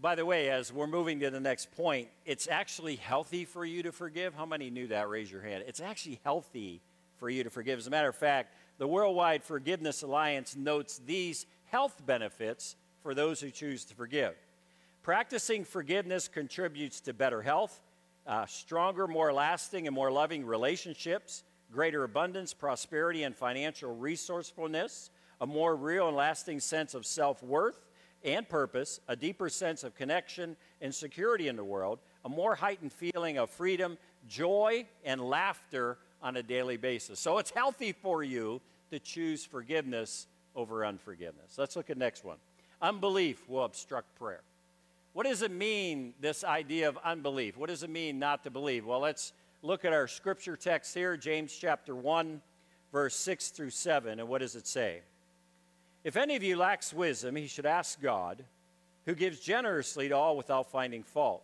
By 0.00 0.14
the 0.14 0.24
way, 0.24 0.48
as 0.50 0.72
we're 0.72 0.86
moving 0.86 1.20
to 1.20 1.30
the 1.30 1.40
next 1.40 1.72
point, 1.72 2.08
it's 2.24 2.46
actually 2.48 2.96
healthy 2.96 3.44
for 3.44 3.64
you 3.64 3.82
to 3.82 3.90
forgive. 3.90 4.32
How 4.34 4.46
many 4.46 4.70
knew 4.70 4.86
that? 4.88 5.08
Raise 5.08 5.30
your 5.30 5.42
hand. 5.42 5.64
It's 5.66 5.80
actually 5.80 6.20
healthy 6.22 6.80
for 7.18 7.28
you 7.28 7.42
to 7.42 7.50
forgive. 7.50 7.80
As 7.80 7.88
a 7.88 7.90
matter 7.90 8.08
of 8.08 8.14
fact, 8.14 8.54
the 8.78 8.86
Worldwide 8.86 9.42
Forgiveness 9.42 10.02
Alliance 10.02 10.54
notes 10.54 11.00
these 11.04 11.46
health 11.66 12.00
benefits 12.06 12.76
for 13.02 13.12
those 13.12 13.40
who 13.40 13.50
choose 13.50 13.84
to 13.86 13.94
forgive. 13.94 14.34
Practicing 15.02 15.64
forgiveness 15.64 16.28
contributes 16.28 17.00
to 17.00 17.12
better 17.12 17.42
health, 17.42 17.80
uh, 18.26 18.46
stronger, 18.46 19.08
more 19.08 19.32
lasting, 19.32 19.86
and 19.86 19.94
more 19.94 20.12
loving 20.12 20.44
relationships, 20.44 21.42
greater 21.72 22.04
abundance, 22.04 22.54
prosperity, 22.54 23.22
and 23.22 23.34
financial 23.34 23.94
resourcefulness, 23.94 25.10
a 25.40 25.46
more 25.46 25.76
real 25.76 26.08
and 26.08 26.16
lasting 26.16 26.60
sense 26.60 26.94
of 26.94 27.06
self 27.06 27.42
worth 27.42 27.86
and 28.24 28.48
purpose, 28.48 29.00
a 29.08 29.14
deeper 29.14 29.48
sense 29.48 29.84
of 29.84 29.94
connection 29.94 30.56
and 30.80 30.94
security 30.94 31.48
in 31.48 31.56
the 31.56 31.64
world, 31.64 32.00
a 32.24 32.28
more 32.28 32.54
heightened 32.54 32.92
feeling 32.92 33.38
of 33.38 33.48
freedom, 33.50 33.96
joy, 34.28 34.84
and 35.04 35.20
laughter 35.20 35.98
on 36.22 36.36
a 36.36 36.42
daily 36.42 36.76
basis. 36.76 37.20
So 37.20 37.38
it's 37.38 37.50
healthy 37.50 37.92
for 37.92 38.24
you 38.24 38.60
to 38.90 38.98
choose 38.98 39.44
forgiveness 39.44 40.26
over 40.56 40.84
unforgiveness. 40.84 41.56
Let's 41.56 41.76
look 41.76 41.90
at 41.90 41.96
next 41.96 42.24
one. 42.24 42.38
Unbelief 42.82 43.48
will 43.48 43.64
obstruct 43.64 44.14
prayer. 44.16 44.40
What 45.12 45.26
does 45.26 45.42
it 45.42 45.50
mean, 45.50 46.14
this 46.20 46.44
idea 46.44 46.88
of 46.88 46.98
unbelief? 47.04 47.56
What 47.56 47.68
does 47.68 47.82
it 47.82 47.90
mean 47.90 48.18
not 48.18 48.44
to 48.44 48.50
believe? 48.50 48.84
Well, 48.84 49.00
let's 49.00 49.32
look 49.62 49.84
at 49.84 49.92
our 49.92 50.06
scripture 50.06 50.56
text 50.56 50.94
here, 50.94 51.16
James 51.16 51.56
chapter 51.56 51.94
1, 51.94 52.40
verse 52.92 53.16
6 53.16 53.48
through 53.48 53.70
7. 53.70 54.20
And 54.20 54.28
what 54.28 54.40
does 54.40 54.54
it 54.54 54.66
say? 54.66 55.00
If 56.04 56.16
any 56.16 56.36
of 56.36 56.42
you 56.42 56.56
lacks 56.56 56.92
wisdom, 56.92 57.36
he 57.36 57.48
should 57.48 57.66
ask 57.66 58.00
God, 58.00 58.44
who 59.04 59.14
gives 59.14 59.40
generously 59.40 60.08
to 60.08 60.16
all 60.16 60.36
without 60.36 60.70
finding 60.70 61.02
fault, 61.02 61.42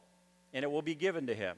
and 0.52 0.62
it 0.62 0.70
will 0.70 0.82
be 0.82 0.94
given 0.94 1.26
to 1.26 1.34
him. 1.34 1.56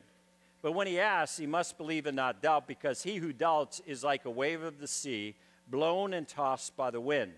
But 0.62 0.72
when 0.72 0.86
he 0.86 0.98
asks, 0.98 1.36
he 1.36 1.46
must 1.46 1.76
believe 1.76 2.06
and 2.06 2.16
not 2.16 2.42
doubt, 2.42 2.66
because 2.66 3.02
he 3.02 3.16
who 3.16 3.32
doubts 3.32 3.80
is 3.86 4.02
like 4.02 4.24
a 4.24 4.30
wave 4.30 4.62
of 4.62 4.80
the 4.80 4.88
sea, 4.88 5.34
blown 5.68 6.14
and 6.14 6.26
tossed 6.26 6.76
by 6.76 6.90
the 6.90 7.00
wind. 7.00 7.32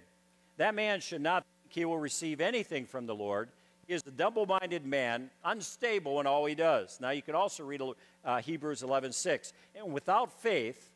That 0.59 0.75
man 0.75 1.01
should 1.01 1.21
not 1.21 1.45
think 1.63 1.75
he 1.75 1.85
will 1.85 1.99
receive 1.99 2.41
anything 2.41 2.87
from 2.87 3.07
the 3.07 3.15
Lord. 3.15 3.49
Is 3.89 4.03
a 4.07 4.11
double 4.11 4.45
minded 4.45 4.85
man, 4.85 5.31
unstable 5.43 6.21
in 6.21 6.27
all 6.27 6.45
he 6.45 6.55
does. 6.55 6.99
Now, 7.01 7.09
you 7.09 7.23
can 7.23 7.35
also 7.35 7.65
read 7.65 7.81
uh, 8.23 8.37
Hebrews 8.37 8.83
11 8.83 9.13
6. 9.13 9.55
And 9.75 9.95
without 9.95 10.31
faith, 10.43 10.91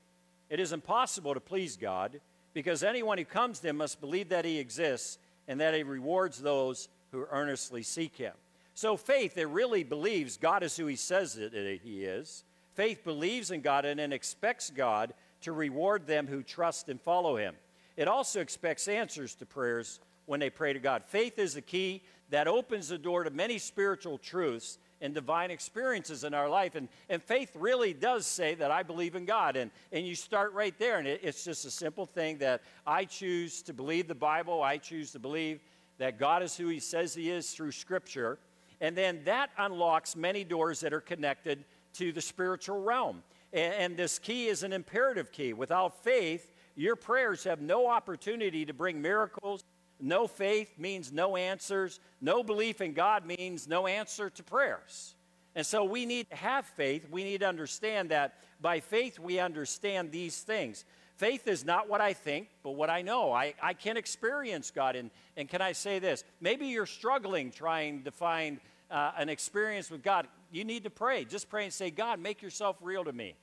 it 0.50 0.60
is 0.60 0.74
impossible 0.74 1.32
to 1.32 1.40
please 1.40 1.78
God, 1.78 2.20
because 2.52 2.82
anyone 2.82 3.16
who 3.16 3.24
comes 3.24 3.60
to 3.60 3.68
him 3.68 3.78
must 3.78 3.98
believe 3.98 4.28
that 4.28 4.44
he 4.44 4.58
exists 4.58 5.18
and 5.48 5.58
that 5.58 5.72
he 5.74 5.82
rewards 5.82 6.42
those 6.42 6.90
who 7.12 7.24
earnestly 7.30 7.82
seek 7.82 8.14
him. 8.16 8.34
So, 8.74 8.98
faith, 8.98 9.38
it 9.38 9.48
really 9.48 9.84
believes 9.84 10.36
God 10.36 10.62
is 10.62 10.76
who 10.76 10.84
he 10.84 10.96
says 10.96 11.32
that 11.32 11.80
he 11.82 12.04
is. 12.04 12.44
Faith 12.74 13.04
believes 13.04 13.50
in 13.50 13.62
God 13.62 13.86
and 13.86 14.00
then 14.00 14.12
expects 14.12 14.68
God 14.68 15.14
to 15.40 15.52
reward 15.52 16.06
them 16.06 16.26
who 16.26 16.42
trust 16.42 16.90
and 16.90 17.00
follow 17.00 17.36
him. 17.36 17.54
It 17.96 18.06
also 18.06 18.40
expects 18.40 18.86
answers 18.86 19.34
to 19.36 19.46
prayers 19.46 19.98
when 20.26 20.40
they 20.40 20.50
pray 20.50 20.72
to 20.72 20.78
God. 20.78 21.04
Faith 21.04 21.38
is 21.38 21.54
the 21.54 21.62
key 21.62 22.02
that 22.32 22.48
opens 22.48 22.88
the 22.88 22.96
door 22.96 23.24
to 23.24 23.30
many 23.30 23.58
spiritual 23.58 24.16
truths 24.16 24.78
and 25.02 25.12
divine 25.12 25.50
experiences 25.50 26.24
in 26.24 26.32
our 26.32 26.48
life. 26.48 26.74
And, 26.76 26.88
and 27.10 27.22
faith 27.22 27.50
really 27.54 27.92
does 27.92 28.24
say 28.24 28.54
that 28.54 28.70
I 28.70 28.82
believe 28.82 29.16
in 29.16 29.26
God. 29.26 29.54
And, 29.56 29.70
and 29.92 30.06
you 30.06 30.14
start 30.14 30.54
right 30.54 30.76
there, 30.78 30.98
and 30.98 31.06
it, 31.06 31.20
it's 31.22 31.44
just 31.44 31.66
a 31.66 31.70
simple 31.70 32.06
thing 32.06 32.38
that 32.38 32.62
I 32.86 33.04
choose 33.04 33.60
to 33.62 33.74
believe 33.74 34.08
the 34.08 34.14
Bible, 34.14 34.62
I 34.62 34.78
choose 34.78 35.12
to 35.12 35.18
believe 35.18 35.60
that 35.98 36.18
God 36.18 36.42
is 36.42 36.56
who 36.56 36.68
He 36.68 36.80
says 36.80 37.14
He 37.14 37.30
is 37.30 37.50
through 37.50 37.72
Scripture. 37.72 38.38
And 38.80 38.96
then 38.96 39.20
that 39.24 39.50
unlocks 39.58 40.16
many 40.16 40.42
doors 40.42 40.80
that 40.80 40.94
are 40.94 41.00
connected 41.02 41.64
to 41.94 42.12
the 42.12 42.22
spiritual 42.22 42.80
realm. 42.80 43.22
And, 43.52 43.74
and 43.74 43.96
this 43.96 44.18
key 44.18 44.46
is 44.46 44.62
an 44.62 44.72
imperative 44.72 45.32
key. 45.32 45.52
Without 45.52 46.02
faith, 46.02 46.50
your 46.76 46.96
prayers 46.96 47.44
have 47.44 47.60
no 47.60 47.88
opportunity 47.88 48.64
to 48.64 48.72
bring 48.72 49.02
miracles. 49.02 49.62
No 50.02 50.26
faith 50.26 50.78
means 50.78 51.12
no 51.12 51.36
answers. 51.36 52.00
No 52.20 52.42
belief 52.42 52.80
in 52.80 52.92
God 52.92 53.24
means 53.24 53.68
no 53.68 53.86
answer 53.86 54.28
to 54.30 54.42
prayers. 54.42 55.14
And 55.54 55.64
so 55.64 55.84
we 55.84 56.06
need 56.06 56.28
to 56.30 56.36
have 56.36 56.66
faith. 56.66 57.06
We 57.10 57.24
need 57.24 57.40
to 57.40 57.48
understand 57.48 58.10
that 58.10 58.34
by 58.60 58.80
faith 58.80 59.18
we 59.18 59.38
understand 59.38 60.10
these 60.10 60.40
things. 60.40 60.84
Faith 61.16 61.46
is 61.46 61.64
not 61.64 61.88
what 61.88 62.00
I 62.00 62.14
think, 62.14 62.48
but 62.64 62.72
what 62.72 62.90
I 62.90 63.02
know. 63.02 63.32
I, 63.32 63.54
I 63.62 63.74
can 63.74 63.96
experience 63.96 64.72
God. 64.72 64.96
And, 64.96 65.10
and 65.36 65.48
can 65.48 65.62
I 65.62 65.72
say 65.72 65.98
this? 65.98 66.24
Maybe 66.40 66.66
you're 66.66 66.86
struggling 66.86 67.52
trying 67.52 68.02
to 68.02 68.10
find 68.10 68.58
uh, 68.90 69.12
an 69.16 69.28
experience 69.28 69.90
with 69.90 70.02
God, 70.02 70.26
you 70.50 70.64
need 70.64 70.84
to 70.84 70.90
pray. 70.90 71.24
Just 71.24 71.48
pray 71.48 71.64
and 71.64 71.72
say, 71.72 71.90
God, 71.90 72.20
make 72.20 72.42
yourself 72.42 72.76
real 72.82 73.04
to 73.04 73.12
me. 73.12 73.34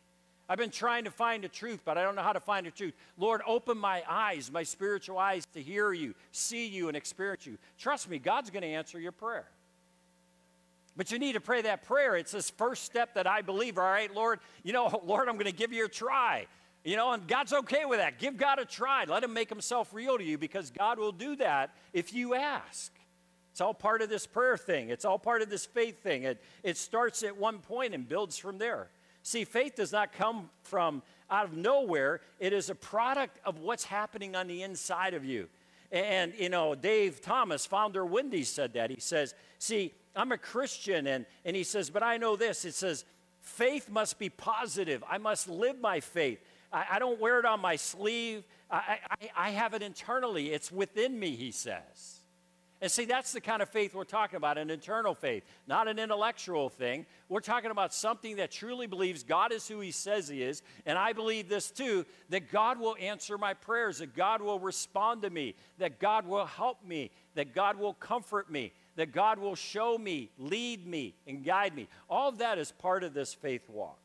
I've 0.49 0.57
been 0.57 0.71
trying 0.71 1.03
to 1.03 1.11
find 1.11 1.43
the 1.43 1.47
truth, 1.47 1.81
but 1.85 1.95
I 1.95 2.01
don't 2.01 2.15
know 2.15 2.23
how 2.23 2.33
to 2.33 2.39
find 2.39 2.65
the 2.65 2.71
truth. 2.71 2.95
Lord, 3.19 3.41
open 3.45 3.77
my 3.77 4.03
eyes, 4.09 4.51
my 4.51 4.63
spiritual 4.63 5.19
eyes, 5.19 5.45
to 5.53 5.61
hear 5.61 5.93
you, 5.93 6.15
see 6.31 6.65
you, 6.65 6.87
and 6.87 6.97
experience 6.97 7.45
you. 7.45 7.59
Trust 7.77 8.09
me, 8.09 8.17
God's 8.17 8.49
going 8.49 8.63
to 8.63 8.67
answer 8.67 8.99
your 8.99 9.11
prayer. 9.11 9.45
But 10.97 11.11
you 11.11 11.19
need 11.19 11.33
to 11.33 11.39
pray 11.39 11.61
that 11.61 11.83
prayer. 11.83 12.15
It's 12.15 12.31
this 12.31 12.49
first 12.49 12.83
step 12.83 13.13
that 13.13 13.27
I 13.27 13.43
believe. 13.43 13.77
All 13.77 13.83
right, 13.85 14.13
Lord, 14.13 14.39
you 14.63 14.73
know, 14.73 15.01
Lord, 15.05 15.29
I'm 15.29 15.35
going 15.35 15.45
to 15.45 15.51
give 15.51 15.71
you 15.71 15.85
a 15.85 15.89
try. 15.89 16.47
You 16.83 16.95
know, 16.95 17.11
and 17.11 17.27
God's 17.27 17.53
okay 17.53 17.85
with 17.85 17.99
that. 17.99 18.17
Give 18.17 18.35
God 18.35 18.57
a 18.57 18.65
try. 18.65 19.05
Let 19.05 19.23
Him 19.23 19.33
make 19.33 19.49
Himself 19.49 19.93
real 19.93 20.17
to 20.17 20.23
you 20.23 20.39
because 20.39 20.71
God 20.71 20.97
will 20.97 21.11
do 21.11 21.35
that 21.35 21.75
if 21.93 22.11
you 22.11 22.33
ask. 22.33 22.91
It's 23.51 23.61
all 23.61 23.73
part 23.73 24.01
of 24.01 24.09
this 24.09 24.25
prayer 24.25 24.57
thing. 24.57 24.89
It's 24.89 25.05
all 25.05 25.19
part 25.19 25.41
of 25.41 25.49
this 25.49 25.65
faith 25.65 26.01
thing. 26.01 26.23
It, 26.23 26.41
it 26.63 26.77
starts 26.77 27.21
at 27.21 27.37
one 27.37 27.59
point 27.59 27.93
and 27.93 28.07
builds 28.07 28.37
from 28.37 28.57
there. 28.57 28.87
See, 29.23 29.43
faith 29.43 29.75
does 29.75 29.91
not 29.91 30.13
come 30.13 30.49
from 30.63 31.01
out 31.29 31.45
of 31.45 31.53
nowhere, 31.55 32.21
it 32.39 32.53
is 32.53 32.71
a 32.71 32.75
product 32.75 33.39
of 33.45 33.59
what's 33.59 33.83
happening 33.83 34.35
on 34.35 34.47
the 34.47 34.63
inside 34.63 35.13
of 35.13 35.23
you. 35.23 35.47
And, 35.91 36.33
you 36.37 36.49
know, 36.49 36.73
Dave 36.73 37.21
Thomas, 37.21 37.67
founder 37.67 38.03
of 38.03 38.09
Wendy's, 38.09 38.49
said 38.49 38.73
that. 38.73 38.89
He 38.89 38.99
says, 38.99 39.35
See, 39.59 39.93
I'm 40.15 40.31
a 40.31 40.37
Christian, 40.37 41.05
and, 41.05 41.25
and 41.45 41.55
he 41.55 41.63
says, 41.63 41.89
But 41.89 42.01
I 42.01 42.17
know 42.17 42.35
this. 42.35 42.65
It 42.65 42.73
says, 42.73 43.05
faith 43.41 43.89
must 43.89 44.19
be 44.19 44.29
positive. 44.29 45.03
I 45.09 45.17
must 45.17 45.47
live 45.47 45.79
my 45.79 45.99
faith. 45.99 46.39
I, 46.71 46.85
I 46.93 46.99
don't 46.99 47.19
wear 47.19 47.39
it 47.39 47.45
on 47.45 47.59
my 47.59 47.75
sleeve, 47.75 48.43
I, 48.69 48.99
I, 49.09 49.29
I 49.35 49.49
have 49.51 49.73
it 49.73 49.81
internally. 49.81 50.51
It's 50.51 50.71
within 50.71 51.19
me, 51.19 51.35
he 51.35 51.51
says. 51.51 52.18
And 52.81 52.89
see, 52.89 53.03
that's 53.03 53.33
the 53.33 53.41
kind 53.41 53.61
of 53.61 53.69
faith 53.69 53.93
we're 53.93 54.05
talking 54.05 54.37
about 54.37 54.57
an 54.57 54.69
internal 54.69 55.13
faith, 55.13 55.43
not 55.67 55.89
an 55.89 55.99
intellectual 55.99 56.69
thing. 56.69 57.05
We're 57.27 57.41
talking 57.41 57.71
about 57.71 57.93
something 57.93 58.37
that 58.37 58.51
truly 58.51 58.87
believes 58.87 59.23
God 59.23 59.51
is 59.51 59.67
who 59.67 59.81
He 59.81 59.91
says 59.91 60.29
He 60.29 60.41
is. 60.41 60.61
And 60.85 60.97
I 60.97 61.11
believe 61.11 61.49
this 61.49 61.71
too 61.71 62.05
that 62.29 62.51
God 62.51 62.79
will 62.79 62.95
answer 62.97 63.37
my 63.37 63.53
prayers, 63.53 63.97
that 63.97 64.15
God 64.15 64.41
will 64.41 64.59
respond 64.59 65.23
to 65.23 65.29
me, 65.29 65.55
that 65.77 65.99
God 65.99 66.25
will 66.25 66.45
help 66.45 66.77
me, 66.85 67.11
that 67.35 67.53
God 67.53 67.77
will 67.77 67.93
comfort 67.93 68.49
me, 68.49 68.71
that 68.95 69.11
God 69.11 69.39
will 69.39 69.55
show 69.55 69.97
me, 69.97 70.29
lead 70.37 70.87
me, 70.87 71.15
and 71.27 71.43
guide 71.43 71.75
me. 71.75 71.89
All 72.09 72.29
of 72.29 72.37
that 72.37 72.57
is 72.57 72.71
part 72.71 73.03
of 73.03 73.13
this 73.13 73.33
faith 73.33 73.69
walk. 73.69 73.99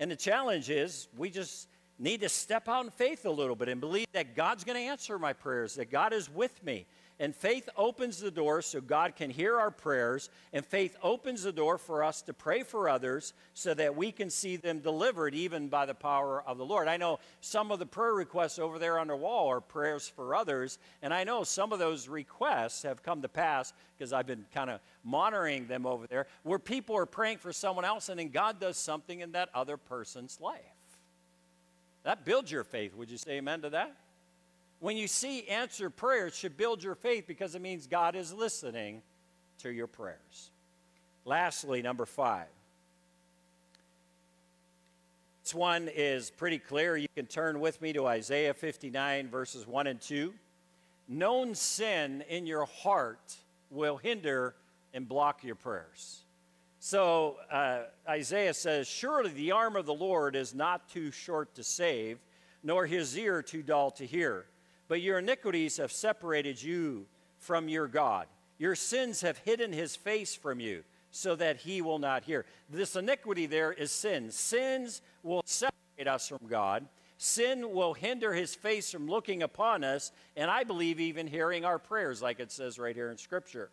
And 0.00 0.10
the 0.10 0.16
challenge 0.16 0.68
is 0.68 1.06
we 1.16 1.30
just 1.30 1.68
need 2.00 2.22
to 2.22 2.28
step 2.28 2.68
out 2.68 2.84
in 2.84 2.90
faith 2.90 3.26
a 3.26 3.30
little 3.30 3.54
bit 3.54 3.68
and 3.68 3.80
believe 3.80 4.06
that 4.12 4.34
God's 4.34 4.64
going 4.64 4.76
to 4.76 4.82
answer 4.82 5.18
my 5.18 5.32
prayers, 5.32 5.74
that 5.74 5.90
God 5.90 6.12
is 6.12 6.28
with 6.28 6.64
me. 6.64 6.86
And 7.18 7.36
faith 7.36 7.68
opens 7.76 8.18
the 8.18 8.30
door 8.30 8.62
so 8.62 8.80
God 8.80 9.14
can 9.14 9.28
hear 9.28 9.58
our 9.58 9.70
prayers, 9.70 10.30
and 10.54 10.64
faith 10.64 10.96
opens 11.02 11.42
the 11.42 11.52
door 11.52 11.76
for 11.76 12.02
us 12.02 12.22
to 12.22 12.32
pray 12.32 12.62
for 12.62 12.88
others 12.88 13.34
so 13.52 13.74
that 13.74 13.94
we 13.94 14.10
can 14.10 14.30
see 14.30 14.56
them 14.56 14.78
delivered 14.78 15.34
even 15.34 15.68
by 15.68 15.84
the 15.84 15.92
power 15.92 16.42
of 16.46 16.56
the 16.56 16.64
Lord. 16.64 16.88
I 16.88 16.96
know 16.96 17.18
some 17.42 17.70
of 17.70 17.78
the 17.78 17.84
prayer 17.84 18.14
requests 18.14 18.58
over 18.58 18.78
there 18.78 18.98
on 18.98 19.08
the 19.08 19.16
wall 19.16 19.48
are 19.48 19.60
prayers 19.60 20.08
for 20.08 20.34
others, 20.34 20.78
and 21.02 21.12
I 21.12 21.24
know 21.24 21.44
some 21.44 21.74
of 21.74 21.78
those 21.78 22.08
requests 22.08 22.84
have 22.84 23.02
come 23.02 23.20
to 23.20 23.28
pass 23.28 23.74
because 23.98 24.14
I've 24.14 24.26
been 24.26 24.46
kind 24.54 24.70
of 24.70 24.80
monitoring 25.04 25.66
them 25.66 25.84
over 25.84 26.06
there, 26.06 26.26
where 26.42 26.58
people 26.58 26.96
are 26.96 27.04
praying 27.04 27.36
for 27.36 27.52
someone 27.52 27.84
else, 27.84 28.08
and 28.08 28.18
then 28.18 28.30
God 28.30 28.58
does 28.58 28.78
something 28.78 29.20
in 29.20 29.32
that 29.32 29.50
other 29.54 29.76
person's 29.76 30.40
life. 30.40 30.79
That 32.02 32.24
builds 32.24 32.50
your 32.50 32.64
faith. 32.64 32.94
Would 32.94 33.10
you 33.10 33.18
say 33.18 33.32
amen 33.32 33.62
to 33.62 33.70
that? 33.70 33.94
When 34.80 34.96
you 34.96 35.06
see 35.06 35.46
answered 35.46 35.90
prayers, 35.96 36.34
should 36.34 36.56
build 36.56 36.82
your 36.82 36.94
faith 36.94 37.26
because 37.26 37.54
it 37.54 37.60
means 37.60 37.86
God 37.86 38.16
is 38.16 38.32
listening 38.32 39.02
to 39.58 39.70
your 39.70 39.86
prayers. 39.86 40.50
Lastly, 41.26 41.82
number 41.82 42.06
five. 42.06 42.46
This 45.44 45.54
one 45.54 45.88
is 45.88 46.30
pretty 46.30 46.58
clear. 46.58 46.96
You 46.96 47.08
can 47.14 47.26
turn 47.26 47.60
with 47.60 47.82
me 47.82 47.92
to 47.92 48.06
Isaiah 48.06 48.54
59, 48.54 49.28
verses 49.28 49.66
1 49.66 49.86
and 49.86 50.00
2. 50.00 50.32
Known 51.08 51.54
sin 51.54 52.22
in 52.28 52.46
your 52.46 52.66
heart 52.66 53.34
will 53.70 53.96
hinder 53.96 54.54
and 54.94 55.08
block 55.08 55.42
your 55.44 55.56
prayers. 55.56 56.20
So 56.82 57.36
uh, 57.52 57.82
Isaiah 58.08 58.54
says, 58.54 58.88
Surely 58.88 59.30
the 59.30 59.52
arm 59.52 59.76
of 59.76 59.84
the 59.84 59.94
Lord 59.94 60.34
is 60.34 60.54
not 60.54 60.88
too 60.88 61.10
short 61.10 61.54
to 61.56 61.62
save, 61.62 62.18
nor 62.62 62.86
his 62.86 63.16
ear 63.16 63.42
too 63.42 63.62
dull 63.62 63.90
to 63.92 64.06
hear. 64.06 64.46
But 64.88 65.02
your 65.02 65.18
iniquities 65.18 65.76
have 65.76 65.92
separated 65.92 66.60
you 66.60 67.04
from 67.38 67.68
your 67.68 67.86
God. 67.86 68.26
Your 68.58 68.74
sins 68.74 69.20
have 69.20 69.38
hidden 69.38 69.72
his 69.72 69.94
face 69.94 70.34
from 70.34 70.58
you, 70.58 70.82
so 71.10 71.36
that 71.36 71.58
he 71.58 71.82
will 71.82 71.98
not 71.98 72.24
hear. 72.24 72.46
This 72.70 72.96
iniquity 72.96 73.44
there 73.44 73.72
is 73.72 73.92
sin. 73.92 74.30
Sins 74.30 75.02
will 75.22 75.42
separate 75.44 76.08
us 76.08 76.28
from 76.28 76.46
God. 76.48 76.86
Sin 77.18 77.74
will 77.74 77.92
hinder 77.92 78.32
his 78.32 78.54
face 78.54 78.90
from 78.90 79.06
looking 79.06 79.42
upon 79.42 79.84
us, 79.84 80.12
and 80.34 80.50
I 80.50 80.64
believe 80.64 80.98
even 80.98 81.26
hearing 81.26 81.66
our 81.66 81.78
prayers, 81.78 82.22
like 82.22 82.40
it 82.40 82.50
says 82.50 82.78
right 82.78 82.96
here 82.96 83.10
in 83.10 83.18
Scripture. 83.18 83.70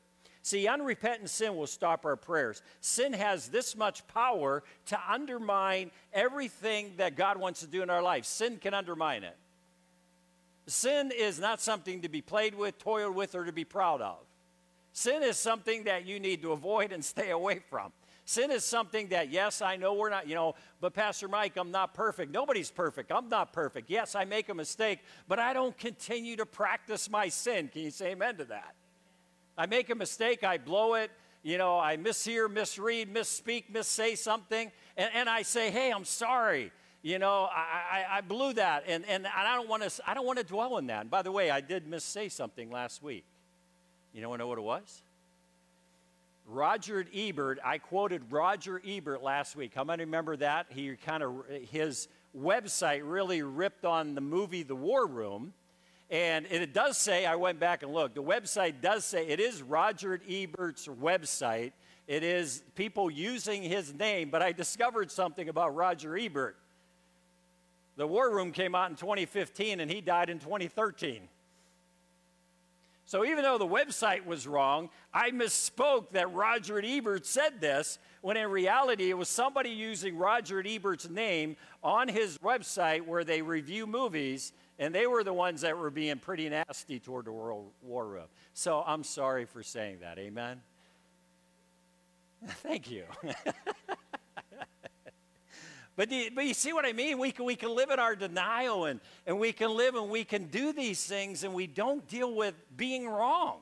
See, 0.48 0.66
unrepentant 0.66 1.30
sin 1.30 1.58
will 1.58 1.68
stop 1.68 2.06
our 2.06 2.16
prayers. 2.16 2.62
Sin 2.80 3.12
has 3.12 3.50
this 3.50 3.76
much 3.76 4.08
power 4.08 4.64
to 4.86 4.98
undermine 5.12 5.92
everything 6.14 6.94
that 6.96 7.18
God 7.18 7.38
wants 7.38 7.60
to 7.60 7.68
do 7.68 7.84
in 7.84 7.90
our 7.90 8.02
life. 8.02 8.24
Sin 8.24 8.56
can 8.56 8.74
undermine 8.74 9.26
it. 9.26 9.36
Sin 10.66 11.12
is 11.14 11.38
not 11.38 11.60
something 11.60 12.02
to 12.02 12.08
be 12.08 12.22
played 12.22 12.56
with, 12.56 12.80
toiled 12.80 13.14
with, 13.14 13.36
or 13.36 13.44
to 13.44 13.52
be 13.52 13.66
proud 13.66 14.00
of. 14.00 14.20
Sin 14.94 15.22
is 15.22 15.36
something 15.36 15.84
that 15.84 16.06
you 16.06 16.18
need 16.18 16.42
to 16.44 16.54
avoid 16.54 16.94
and 16.94 17.04
stay 17.04 17.32
away 17.32 17.60
from. 17.70 17.92
Sin 18.24 18.50
is 18.50 18.64
something 18.64 19.10
that, 19.10 19.30
yes, 19.30 19.62
I 19.62 19.76
know 19.76 19.96
we're 19.96 20.10
not, 20.10 20.30
you 20.30 20.36
know, 20.36 20.56
but 20.80 20.94
Pastor 20.94 21.28
Mike, 21.28 21.58
I'm 21.58 21.72
not 21.72 21.94
perfect. 21.94 22.32
Nobody's 22.32 22.72
perfect. 22.72 23.12
I'm 23.12 23.28
not 23.28 23.52
perfect. 23.52 23.90
Yes, 23.90 24.16
I 24.16 24.24
make 24.24 24.48
a 24.48 24.54
mistake, 24.54 25.00
but 25.28 25.40
I 25.40 25.52
don't 25.52 25.78
continue 25.78 26.38
to 26.38 26.46
practice 26.46 27.10
my 27.10 27.28
sin. 27.28 27.68
Can 27.68 27.82
you 27.82 27.92
say 27.92 28.12
amen 28.12 28.38
to 28.38 28.46
that? 28.46 28.76
I 29.58 29.66
make 29.66 29.90
a 29.90 29.96
mistake, 29.96 30.44
I 30.44 30.58
blow 30.58 30.94
it, 30.94 31.12
you 31.44 31.58
know, 31.58 31.80
I 31.80 31.98
mishear, 31.98 32.52
misread, 32.52 33.14
misspeak, 33.14 33.72
missay 33.72 34.18
something, 34.18 34.72
and, 34.96 35.10
and 35.14 35.30
I 35.30 35.42
say, 35.42 35.72
hey, 35.72 35.92
I'm 35.92 36.06
sorry. 36.06 36.72
You 37.04 37.20
know, 37.20 37.48
I, 37.50 38.06
I, 38.10 38.18
I 38.18 38.22
blew 38.22 38.54
that, 38.54 38.84
and, 38.88 39.06
and 39.06 39.26
I 39.28 39.56
don't 39.56 39.70
want 39.70 39.84
to 39.84 40.10
I 40.10 40.14
don't 40.14 40.26
want 40.26 40.40
to 40.40 40.44
dwell 40.44 40.78
in 40.78 40.88
that. 40.88 41.02
And 41.02 41.10
by 41.10 41.22
the 41.22 41.32
way, 41.32 41.50
I 41.50 41.62
did 41.62 41.90
missay 41.90 42.30
something 42.30 42.70
last 42.70 43.02
week. 43.02 43.24
You 44.14 44.22
know, 44.22 44.36
know 44.36 44.48
what 44.48 44.58
it 44.58 44.64
was? 44.64 45.04
Roger 46.48 47.06
Ebert, 47.14 47.60
I 47.64 47.78
quoted 47.78 48.24
Roger 48.32 48.82
Ebert 48.86 49.22
last 49.22 49.56
week. 49.56 49.74
How 49.76 49.84
many 49.84 50.06
remember 50.06 50.38
that? 50.38 50.68
He 50.70 50.96
kind 50.96 51.22
of, 51.22 51.46
his 51.72 52.08
website 52.38 53.02
really 53.04 53.42
ripped 53.42 53.86
on 53.86 54.16
the 54.16 54.22
movie 54.22 54.64
The 54.64 54.76
War 54.76 55.06
Room. 55.06 55.54
And 56.10 56.46
it 56.50 56.74
does 56.74 56.98
say, 56.98 57.26
I 57.26 57.36
went 57.36 57.60
back 57.60 57.84
and 57.84 57.94
looked, 57.94 58.16
the 58.16 58.24
website 58.24 58.76
does 58.82 59.04
say 59.04 59.28
it 59.28 59.40
is 59.40 59.62
Roger 59.62 60.22
Ebert's 60.30 60.88
website. 60.88 61.74
It 62.08 62.24
is 62.24 62.64
people 62.76 63.12
using 63.12 63.62
his 63.62 63.94
name, 63.94 64.30
but 64.30 64.42
I 64.42 64.54
discovered 64.54 65.12
something 65.12 65.50
about 65.50 65.76
Roger 65.76 66.18
Ebert. 66.18 66.56
The 67.98 68.08
War 68.08 68.34
Room 68.34 68.54
came 68.54 68.76
out 68.76 68.90
in 68.90 68.96
2015 68.96 69.82
and 69.82 69.92
he 69.92 70.00
died 70.00 70.30
in 70.30 70.40
2013. 70.40 71.28
So 73.06 73.26
even 73.26 73.44
though 73.44 73.58
the 73.58 73.66
website 73.66 74.26
was 74.26 74.46
wrong, 74.46 74.90
I 75.14 75.32
misspoke 75.32 76.12
that 76.12 76.34
Roger 76.34 76.82
Ebert 76.84 77.26
said 77.26 77.60
this, 77.62 78.00
when 78.22 78.36
in 78.36 78.50
reality 78.50 79.10
it 79.10 79.18
was 79.18 79.30
somebody 79.30 79.70
using 79.70 80.18
Roger 80.18 80.62
Ebert's 80.66 81.10
name 81.10 81.56
on 81.82 82.10
his 82.10 82.38
website 82.40 83.06
where 83.06 83.24
they 83.24 83.42
review 83.42 83.88
movies, 83.88 84.52
and 84.80 84.94
they 84.94 85.08
were 85.08 85.24
the 85.24 85.34
ones 85.34 85.62
that 85.62 85.78
were 85.78 85.90
being 85.90 86.18
pretty 86.18 86.50
nasty 86.50 87.00
toward 87.00 87.26
the 87.26 87.32
World 87.32 87.72
War 87.82 88.06
Room. 88.06 88.28
So 88.54 88.84
I'm 88.86 89.04
sorry 89.04 89.46
for 89.46 89.64
saying 89.64 90.00
that. 90.02 90.18
Amen? 90.20 90.62
Thank 92.48 92.92
you. 92.92 93.04
But, 95.98 96.12
you, 96.12 96.30
but 96.34 96.46
you 96.46 96.54
see 96.54 96.74
what 96.74 96.86
I 96.86 96.94
mean? 96.94 97.18
We 97.18 97.32
can, 97.32 97.44
we 97.44 97.56
can 97.56 97.76
live 97.76 97.90
in 97.90 98.00
our 98.00 98.16
denial 98.16 98.86
and, 98.86 99.02
and 99.26 99.40
we 99.40 99.52
can 99.52 99.76
live 99.76 99.96
and 99.96 100.12
we 100.12 100.24
can 100.24 100.46
do 100.46 100.72
these 100.72 101.04
things 101.04 101.44
and 101.44 101.56
we 101.56 101.66
don't 101.66 102.08
deal 102.08 102.36
with 102.36 102.54
being 102.78 103.10
wrong. 103.10 103.58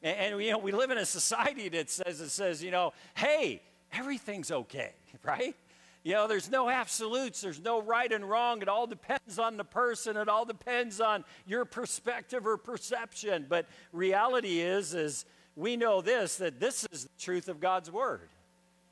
And, 0.00 0.34
and 0.34 0.42
you 0.42 0.52
know, 0.52 0.58
we 0.58 0.70
live 0.70 0.92
in 0.92 0.98
a 0.98 1.04
society 1.04 1.68
that 1.70 1.90
says, 1.90 2.20
it 2.20 2.30
says, 2.30 2.62
you 2.62 2.70
know, 2.70 2.92
hey, 3.14 3.60
everything's 3.92 4.52
okay, 4.52 4.92
right? 5.24 5.56
You 6.08 6.14
know, 6.14 6.26
there's 6.26 6.50
no 6.50 6.70
absolutes, 6.70 7.42
there's 7.42 7.60
no 7.60 7.82
right 7.82 8.10
and 8.10 8.24
wrong. 8.24 8.62
It 8.62 8.68
all 8.70 8.86
depends 8.86 9.38
on 9.38 9.58
the 9.58 9.64
person, 9.64 10.16
it 10.16 10.26
all 10.26 10.46
depends 10.46 11.02
on 11.02 11.22
your 11.46 11.66
perspective 11.66 12.46
or 12.46 12.56
perception. 12.56 13.44
But 13.46 13.66
reality 13.92 14.60
is, 14.60 14.94
is 14.94 15.26
we 15.54 15.76
know 15.76 16.00
this, 16.00 16.36
that 16.36 16.60
this 16.60 16.86
is 16.92 17.02
the 17.02 17.22
truth 17.22 17.46
of 17.50 17.60
God's 17.60 17.90
word 17.90 18.30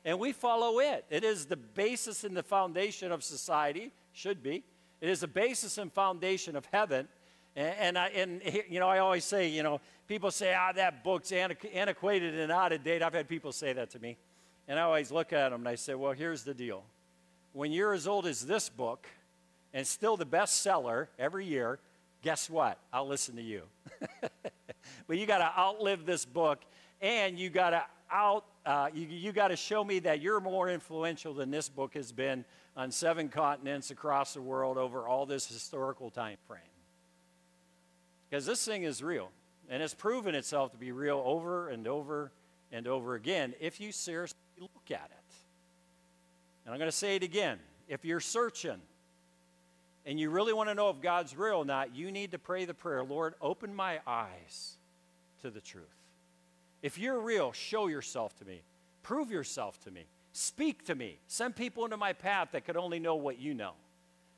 and 0.04 0.18
we 0.18 0.32
follow 0.32 0.78
it. 0.78 1.06
It 1.08 1.24
is 1.24 1.46
the 1.46 1.56
basis 1.56 2.22
and 2.22 2.36
the 2.36 2.42
foundation 2.42 3.10
of 3.10 3.24
society, 3.24 3.92
should 4.12 4.42
be. 4.42 4.62
It 5.00 5.08
is 5.08 5.20
the 5.20 5.26
basis 5.26 5.78
and 5.78 5.90
foundation 5.90 6.54
of 6.54 6.66
heaven. 6.70 7.08
And, 7.56 7.74
and, 7.78 7.98
I, 7.98 8.08
and 8.08 8.42
you 8.68 8.78
know, 8.78 8.88
I 8.88 8.98
always 8.98 9.24
say, 9.24 9.48
you 9.48 9.62
know, 9.62 9.80
people 10.06 10.30
say, 10.30 10.54
ah, 10.54 10.72
that 10.72 11.02
book's 11.02 11.32
antiquated 11.32 12.38
and 12.38 12.52
out 12.52 12.72
of 12.72 12.84
date. 12.84 13.02
I've 13.02 13.14
had 13.14 13.26
people 13.26 13.52
say 13.52 13.72
that 13.72 13.88
to 13.92 13.98
me. 14.00 14.18
And 14.68 14.78
I 14.78 14.82
always 14.82 15.10
look 15.10 15.32
at 15.32 15.48
them 15.48 15.62
and 15.62 15.68
I 15.68 15.76
say, 15.76 15.94
well, 15.94 16.12
here's 16.12 16.42
the 16.42 16.52
deal. 16.52 16.84
When 17.57 17.72
you're 17.72 17.94
as 17.94 18.07
old 18.07 18.26
as 18.26 18.44
this 18.44 18.68
book 18.68 19.07
and 19.72 19.86
still 19.86 20.18
the 20.18 20.26
bestseller 20.26 21.07
every 21.18 21.46
year, 21.46 21.78
guess 22.20 22.50
what? 22.50 22.78
I'll 22.92 23.09
listen 23.09 23.34
to 23.36 23.42
you. 23.42 23.62
but 25.07 25.16
you 25.16 25.24
got 25.24 25.38
to 25.38 25.59
outlive 25.59 26.04
this 26.04 26.26
book 26.26 26.62
and 27.00 27.38
you 27.38 27.48
got 27.48 27.70
to 27.70 27.82
out, 28.12 28.44
uh, 28.66 28.90
you, 28.92 29.07
you 29.07 29.32
got 29.32 29.48
to 29.48 29.57
show 29.57 29.82
me 29.82 30.00
that 30.00 30.20
you're 30.20 30.38
more 30.38 30.68
influential 30.68 31.32
than 31.32 31.50
this 31.50 31.70
book 31.70 31.94
has 31.94 32.12
been 32.12 32.44
on 32.76 32.90
seven 32.90 33.30
continents 33.30 33.90
across 33.90 34.34
the 34.34 34.42
world 34.42 34.76
over 34.76 35.09
all 35.09 35.24
this 35.24 35.46
historical 35.46 36.11
time 36.11 36.36
frame. 36.46 36.61
Because 38.28 38.44
this 38.44 38.62
thing 38.66 38.82
is 38.82 39.02
real, 39.02 39.30
and 39.70 39.82
it's 39.82 39.94
proven 39.94 40.34
itself 40.34 40.72
to 40.72 40.76
be 40.76 40.92
real 40.92 41.22
over 41.24 41.70
and 41.70 41.88
over 41.88 42.32
and 42.70 42.86
over 42.86 43.14
again 43.14 43.54
if 43.61 43.80
you 43.80 43.92
seriously 43.92 44.36
look 44.61 44.90
at 44.90 45.11
it. 45.11 45.26
And 46.66 46.74
I'm 46.74 46.78
going 46.78 46.90
to 46.90 46.96
say 46.96 47.14
it 47.16 47.22
again. 47.22 47.58
If 47.88 48.04
you're 48.04 48.20
searching 48.20 48.80
and 50.04 50.18
you 50.18 50.30
really 50.30 50.52
want 50.52 50.68
to 50.68 50.74
know 50.74 50.90
if 50.90 51.00
God's 51.00 51.36
real 51.36 51.58
or 51.58 51.64
not, 51.64 51.94
you 51.94 52.10
need 52.10 52.32
to 52.32 52.38
pray 52.38 52.64
the 52.64 52.74
prayer 52.74 53.04
Lord, 53.04 53.34
open 53.40 53.74
my 53.74 54.00
eyes 54.06 54.76
to 55.42 55.50
the 55.50 55.60
truth. 55.60 55.84
If 56.82 56.98
you're 56.98 57.20
real, 57.20 57.52
show 57.52 57.86
yourself 57.86 58.36
to 58.40 58.44
me. 58.44 58.62
Prove 59.02 59.30
yourself 59.30 59.80
to 59.84 59.90
me. 59.90 60.04
Speak 60.32 60.84
to 60.86 60.94
me. 60.94 61.18
Send 61.28 61.54
people 61.54 61.84
into 61.84 61.96
my 61.96 62.12
path 62.12 62.48
that 62.52 62.64
could 62.64 62.76
only 62.76 62.98
know 62.98 63.14
what 63.14 63.38
you 63.38 63.54
know. 63.54 63.72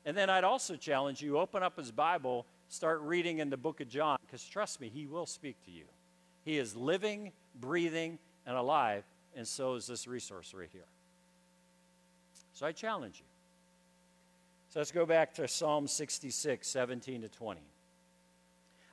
And 0.05 0.15
then 0.15 0.29
I'd 0.29 0.43
also 0.43 0.75
challenge 0.75 1.21
you 1.21 1.37
open 1.37 1.63
up 1.63 1.77
his 1.77 1.91
Bible, 1.91 2.45
start 2.69 3.01
reading 3.01 3.39
in 3.39 3.49
the 3.49 3.57
book 3.57 3.81
of 3.81 3.89
John, 3.89 4.17
because 4.21 4.45
trust 4.45 4.79
me, 4.79 4.89
he 4.93 5.07
will 5.07 5.25
speak 5.25 5.57
to 5.65 5.71
you. 5.71 5.85
He 6.45 6.57
is 6.57 6.75
living, 6.75 7.31
breathing, 7.59 8.17
and 8.45 8.55
alive, 8.55 9.03
and 9.35 9.47
so 9.47 9.75
is 9.75 9.87
this 9.87 10.07
resource 10.07 10.53
right 10.53 10.69
here. 10.71 10.85
So 12.59 12.65
I 12.65 12.73
challenge 12.73 13.19
you. 13.19 13.25
So 14.67 14.81
let's 14.81 14.91
go 14.91 15.05
back 15.05 15.33
to 15.35 15.47
Psalm 15.47 15.87
66, 15.87 16.67
17 16.67 17.21
to 17.21 17.29
20. 17.29 17.61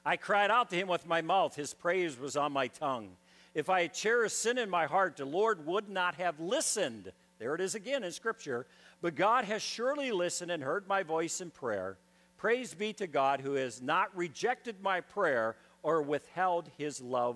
I 0.05 0.17
cried 0.17 0.53
out 0.53 0.71
to 0.71 0.77
him 0.77 0.87
with 0.87 1.05
my 1.05 1.21
mouth, 1.21 1.57
his 1.57 1.75
praise 1.75 2.17
was 2.17 2.37
on 2.37 2.53
my 2.53 2.69
tongue. 2.69 3.09
If 3.55 3.69
I 3.69 3.83
had 3.83 3.93
cherished 3.93 4.41
sin 4.41 4.57
in 4.57 4.71
my 4.71 4.87
heart, 4.87 5.17
the 5.17 5.25
Lord 5.25 5.67
would 5.67 5.89
not 5.89 6.14
have 6.14 6.39
listened. 6.39 7.11
There 7.41 7.57
it 7.57 7.61
is 7.61 7.75
again 7.75 8.05
in 8.05 8.12
Scripture. 8.12 8.67
But 9.03 9.17
God 9.17 9.45
has 9.47 9.62
surely 9.62 10.12
listened 10.12 10.53
and 10.53 10.62
heard 10.62 10.87
my 10.87 11.03
voice 11.03 11.41
in 11.41 11.51
prayer. 11.51 11.99
Praise 12.37 12.73
be 12.73 12.93
to 12.93 13.09
God 13.09 13.41
who 13.41 13.55
has 13.55 13.83
not 13.83 14.17
rejected 14.17 14.77
my 14.81 15.01
prayer 15.01 15.57
or 15.83 16.03
withheld 16.03 16.71
his 16.79 17.01
love 17.01 17.35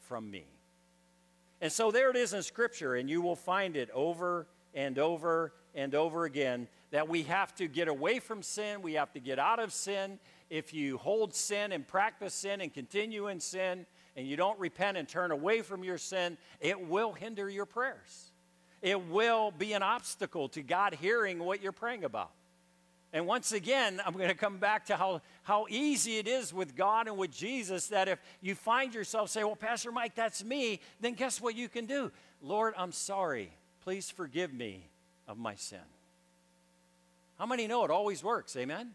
from 0.00 0.30
me. 0.30 0.44
And 1.62 1.72
so 1.72 1.90
there 1.90 2.10
it 2.10 2.16
is 2.16 2.34
in 2.34 2.42
Scripture, 2.42 2.96
and 2.96 3.08
you 3.08 3.22
will 3.22 3.34
find 3.34 3.78
it 3.78 3.88
over 3.92 4.46
and 4.74 4.98
over 4.98 5.54
and 5.74 5.94
over 5.94 6.24
again 6.24 6.68
that 6.90 7.08
we 7.08 7.22
have 7.24 7.54
to 7.56 7.68
get 7.68 7.88
away 7.88 8.18
from 8.18 8.42
sin, 8.42 8.82
we 8.82 8.94
have 8.94 9.12
to 9.12 9.20
get 9.20 9.38
out 9.38 9.58
of 9.58 9.72
sin. 9.72 10.18
If 10.48 10.74
you 10.74 10.98
hold 10.98 11.34
sin 11.34 11.72
and 11.72 11.86
practice 11.86 12.34
sin 12.34 12.60
and 12.60 12.74
continue 12.74 13.28
in 13.28 13.38
sin, 13.40 13.86
and 14.16 14.26
you 14.26 14.36
don't 14.36 14.58
repent 14.58 14.96
and 14.96 15.08
turn 15.08 15.30
away 15.30 15.62
from 15.62 15.84
your 15.84 15.98
sin, 15.98 16.36
it 16.60 16.88
will 16.88 17.12
hinder 17.12 17.48
your 17.48 17.66
prayers. 17.66 18.32
It 18.82 19.08
will 19.08 19.50
be 19.50 19.72
an 19.72 19.82
obstacle 19.82 20.48
to 20.50 20.62
God 20.62 20.94
hearing 21.00 21.38
what 21.38 21.62
you're 21.62 21.72
praying 21.72 22.04
about. 22.04 22.32
And 23.12 23.26
once 23.26 23.52
again, 23.52 24.00
I'm 24.04 24.12
going 24.14 24.28
to 24.28 24.34
come 24.34 24.58
back 24.58 24.86
to 24.86 24.96
how, 24.96 25.20
how 25.42 25.66
easy 25.68 26.18
it 26.18 26.28
is 26.28 26.52
with 26.52 26.76
God 26.76 27.08
and 27.08 27.16
with 27.16 27.32
Jesus 27.32 27.88
that 27.88 28.08
if 28.08 28.20
you 28.40 28.54
find 28.54 28.94
yourself 28.94 29.30
saying, 29.30 29.46
Well, 29.46 29.56
Pastor 29.56 29.90
Mike, 29.90 30.14
that's 30.14 30.44
me, 30.44 30.80
then 31.00 31.14
guess 31.14 31.40
what 31.40 31.56
you 31.56 31.68
can 31.68 31.86
do? 31.86 32.12
Lord, 32.40 32.74
I'm 32.76 32.92
sorry. 32.92 33.52
Please 33.82 34.10
forgive 34.10 34.52
me 34.52 34.89
of 35.30 35.38
my 35.38 35.54
sin. 35.54 35.78
How 37.38 37.46
many 37.46 37.66
know 37.68 37.84
it 37.84 37.90
always 37.90 38.22
works? 38.22 38.56
Amen? 38.56 38.90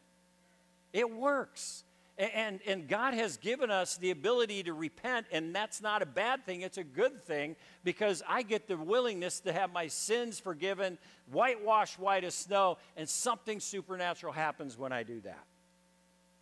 It 0.91 1.09
works. 1.09 1.83
And, 2.17 2.59
and 2.67 2.88
God 2.88 3.13
has 3.13 3.38
given 3.38 3.71
us 3.71 3.97
the 3.97 4.11
ability 4.11 4.63
to 4.63 4.73
repent, 4.73 5.27
and 5.31 5.55
that's 5.55 5.81
not 5.81 6.01
a 6.01 6.05
bad 6.05 6.45
thing. 6.45 6.61
It's 6.61 6.77
a 6.77 6.83
good 6.83 7.23
thing 7.25 7.55
because 7.83 8.21
I 8.27 8.43
get 8.43 8.67
the 8.67 8.77
willingness 8.77 9.39
to 9.41 9.53
have 9.53 9.73
my 9.73 9.88
sins 9.88 10.39
forgiven, 10.39 10.97
whitewashed 11.31 11.99
white 11.99 12.23
as 12.23 12.36
snow, 12.36 12.77
and 12.95 13.09
something 13.09 13.59
supernatural 13.59 14.31
happens 14.31 14.77
when 14.77 14.91
I 14.91 15.03
do 15.03 15.19
that. 15.21 15.43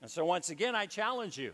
And 0.01 0.11
so, 0.11 0.25
once 0.25 0.49
again, 0.49 0.75
I 0.75 0.85
challenge 0.85 1.37
you. 1.37 1.53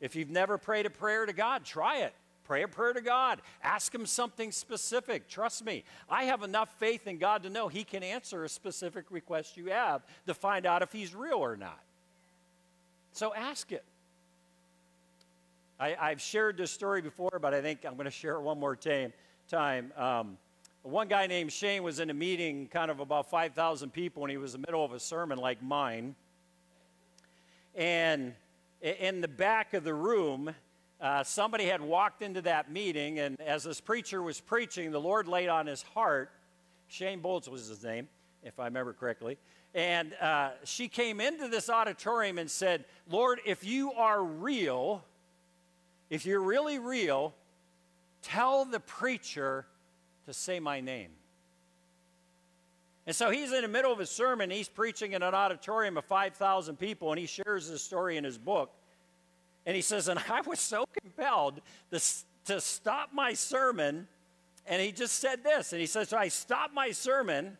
If 0.00 0.16
you've 0.16 0.30
never 0.30 0.58
prayed 0.58 0.86
a 0.86 0.90
prayer 0.90 1.26
to 1.26 1.32
God, 1.32 1.64
try 1.64 1.98
it. 1.98 2.14
Pray 2.44 2.62
a 2.62 2.68
prayer 2.68 2.92
to 2.92 3.00
God. 3.00 3.40
Ask 3.62 3.94
Him 3.94 4.04
something 4.04 4.52
specific. 4.52 5.28
Trust 5.28 5.64
me, 5.64 5.84
I 6.08 6.24
have 6.24 6.42
enough 6.42 6.68
faith 6.78 7.06
in 7.06 7.18
God 7.18 7.42
to 7.44 7.50
know 7.50 7.68
He 7.68 7.84
can 7.84 8.02
answer 8.02 8.44
a 8.44 8.48
specific 8.48 9.06
request 9.10 9.56
you 9.56 9.66
have 9.66 10.02
to 10.26 10.34
find 10.34 10.66
out 10.66 10.82
if 10.82 10.92
He's 10.92 11.14
real 11.14 11.38
or 11.38 11.56
not. 11.56 11.80
So 13.12 13.32
ask 13.34 13.72
it. 13.72 13.84
I, 15.80 16.10
have 16.10 16.20
shared 16.20 16.56
this 16.56 16.70
story 16.70 17.02
before, 17.02 17.38
but 17.40 17.52
I 17.52 17.60
think 17.60 17.80
I'm 17.84 17.94
going 17.94 18.04
to 18.04 18.10
share 18.10 18.36
it 18.36 18.42
one 18.42 18.60
more 18.60 18.76
time. 18.76 19.12
time. 19.48 19.92
Um, 19.96 20.38
one 20.82 21.08
guy 21.08 21.26
named 21.26 21.52
Shane 21.52 21.82
was 21.82 21.98
in 21.98 22.10
a 22.10 22.14
meeting, 22.14 22.68
kind 22.68 22.90
of 22.90 23.00
about 23.00 23.30
5,000 23.30 23.90
people, 23.90 24.22
and 24.22 24.30
he 24.30 24.36
was 24.36 24.54
in 24.54 24.60
the 24.60 24.66
middle 24.68 24.84
of 24.84 24.92
a 24.92 25.00
sermon 25.00 25.38
like 25.38 25.62
mine. 25.62 26.14
And 27.74 28.34
in 28.82 29.20
the 29.20 29.28
back 29.28 29.74
of 29.74 29.82
the 29.82 29.94
room, 29.94 30.54
uh, 31.00 31.22
somebody 31.22 31.64
had 31.66 31.80
walked 31.80 32.22
into 32.22 32.42
that 32.42 32.70
meeting, 32.70 33.18
and 33.18 33.40
as 33.40 33.64
this 33.64 33.80
preacher 33.80 34.22
was 34.22 34.40
preaching, 34.40 34.90
the 34.90 35.00
Lord 35.00 35.28
laid 35.28 35.48
on 35.48 35.66
his 35.66 35.82
heart, 35.82 36.30
Shane 36.88 37.20
Bolz 37.20 37.48
was 37.48 37.68
his 37.68 37.82
name, 37.82 38.08
if 38.42 38.58
I 38.58 38.66
remember 38.66 38.92
correctly, 38.92 39.38
and 39.74 40.14
uh, 40.20 40.50
she 40.64 40.88
came 40.88 41.20
into 41.20 41.48
this 41.48 41.68
auditorium 41.68 42.38
and 42.38 42.50
said, 42.50 42.84
Lord, 43.10 43.40
if 43.44 43.64
you 43.64 43.92
are 43.92 44.22
real, 44.22 45.04
if 46.10 46.24
you're 46.24 46.42
really 46.42 46.78
real, 46.78 47.34
tell 48.22 48.64
the 48.64 48.80
preacher 48.80 49.66
to 50.26 50.32
say 50.32 50.60
my 50.60 50.80
name. 50.80 51.10
And 53.06 53.14
so 53.14 53.30
he's 53.30 53.52
in 53.52 53.62
the 53.62 53.68
middle 53.68 53.92
of 53.92 53.98
his 53.98 54.10
sermon. 54.10 54.48
He's 54.48 54.68
preaching 54.68 55.12
in 55.12 55.22
an 55.22 55.34
auditorium 55.34 55.98
of 55.98 56.04
5,000 56.04 56.78
people, 56.78 57.10
and 57.10 57.18
he 57.18 57.26
shares 57.26 57.68
this 57.68 57.82
story 57.82 58.16
in 58.16 58.24
his 58.24 58.38
book. 58.38 58.72
And 59.66 59.74
he 59.74 59.82
says, 59.82 60.08
And 60.08 60.20
I 60.28 60.40
was 60.42 60.60
so 60.60 60.86
compelled 61.02 61.60
to, 61.90 62.00
to 62.46 62.60
stop 62.60 63.10
my 63.12 63.34
sermon. 63.34 64.08
And 64.66 64.80
he 64.80 64.92
just 64.92 65.18
said 65.18 65.44
this. 65.44 65.72
And 65.72 65.80
he 65.80 65.86
says, 65.86 66.10
So 66.10 66.16
I 66.16 66.28
stopped 66.28 66.74
my 66.74 66.90
sermon, 66.90 67.56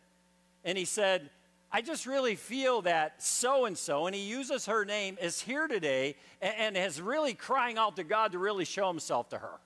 and 0.65 0.79
he 0.79 0.85
said, 0.85 1.31
I 1.77 1.83
just 1.83 2.07
really 2.07 2.37
feel 2.37 2.83
that 2.83 3.21
so 3.21 3.65
and 3.65 3.77
so, 3.77 4.07
and 4.07 4.15
he 4.15 4.23
uses 4.23 4.67
her 4.67 4.85
name, 4.85 5.19
is 5.21 5.41
here 5.41 5.67
today 5.67 6.15
and, 6.41 6.77
and 6.77 6.77
is 6.77 7.01
really 7.01 7.35
crying 7.35 7.79
out 7.79 7.97
to 7.97 8.05
God 8.05 8.31
to 8.31 8.39
really 8.39 8.65
show 8.65 8.87
himself 8.87 9.31
to 9.31 9.39
her. 9.39 9.59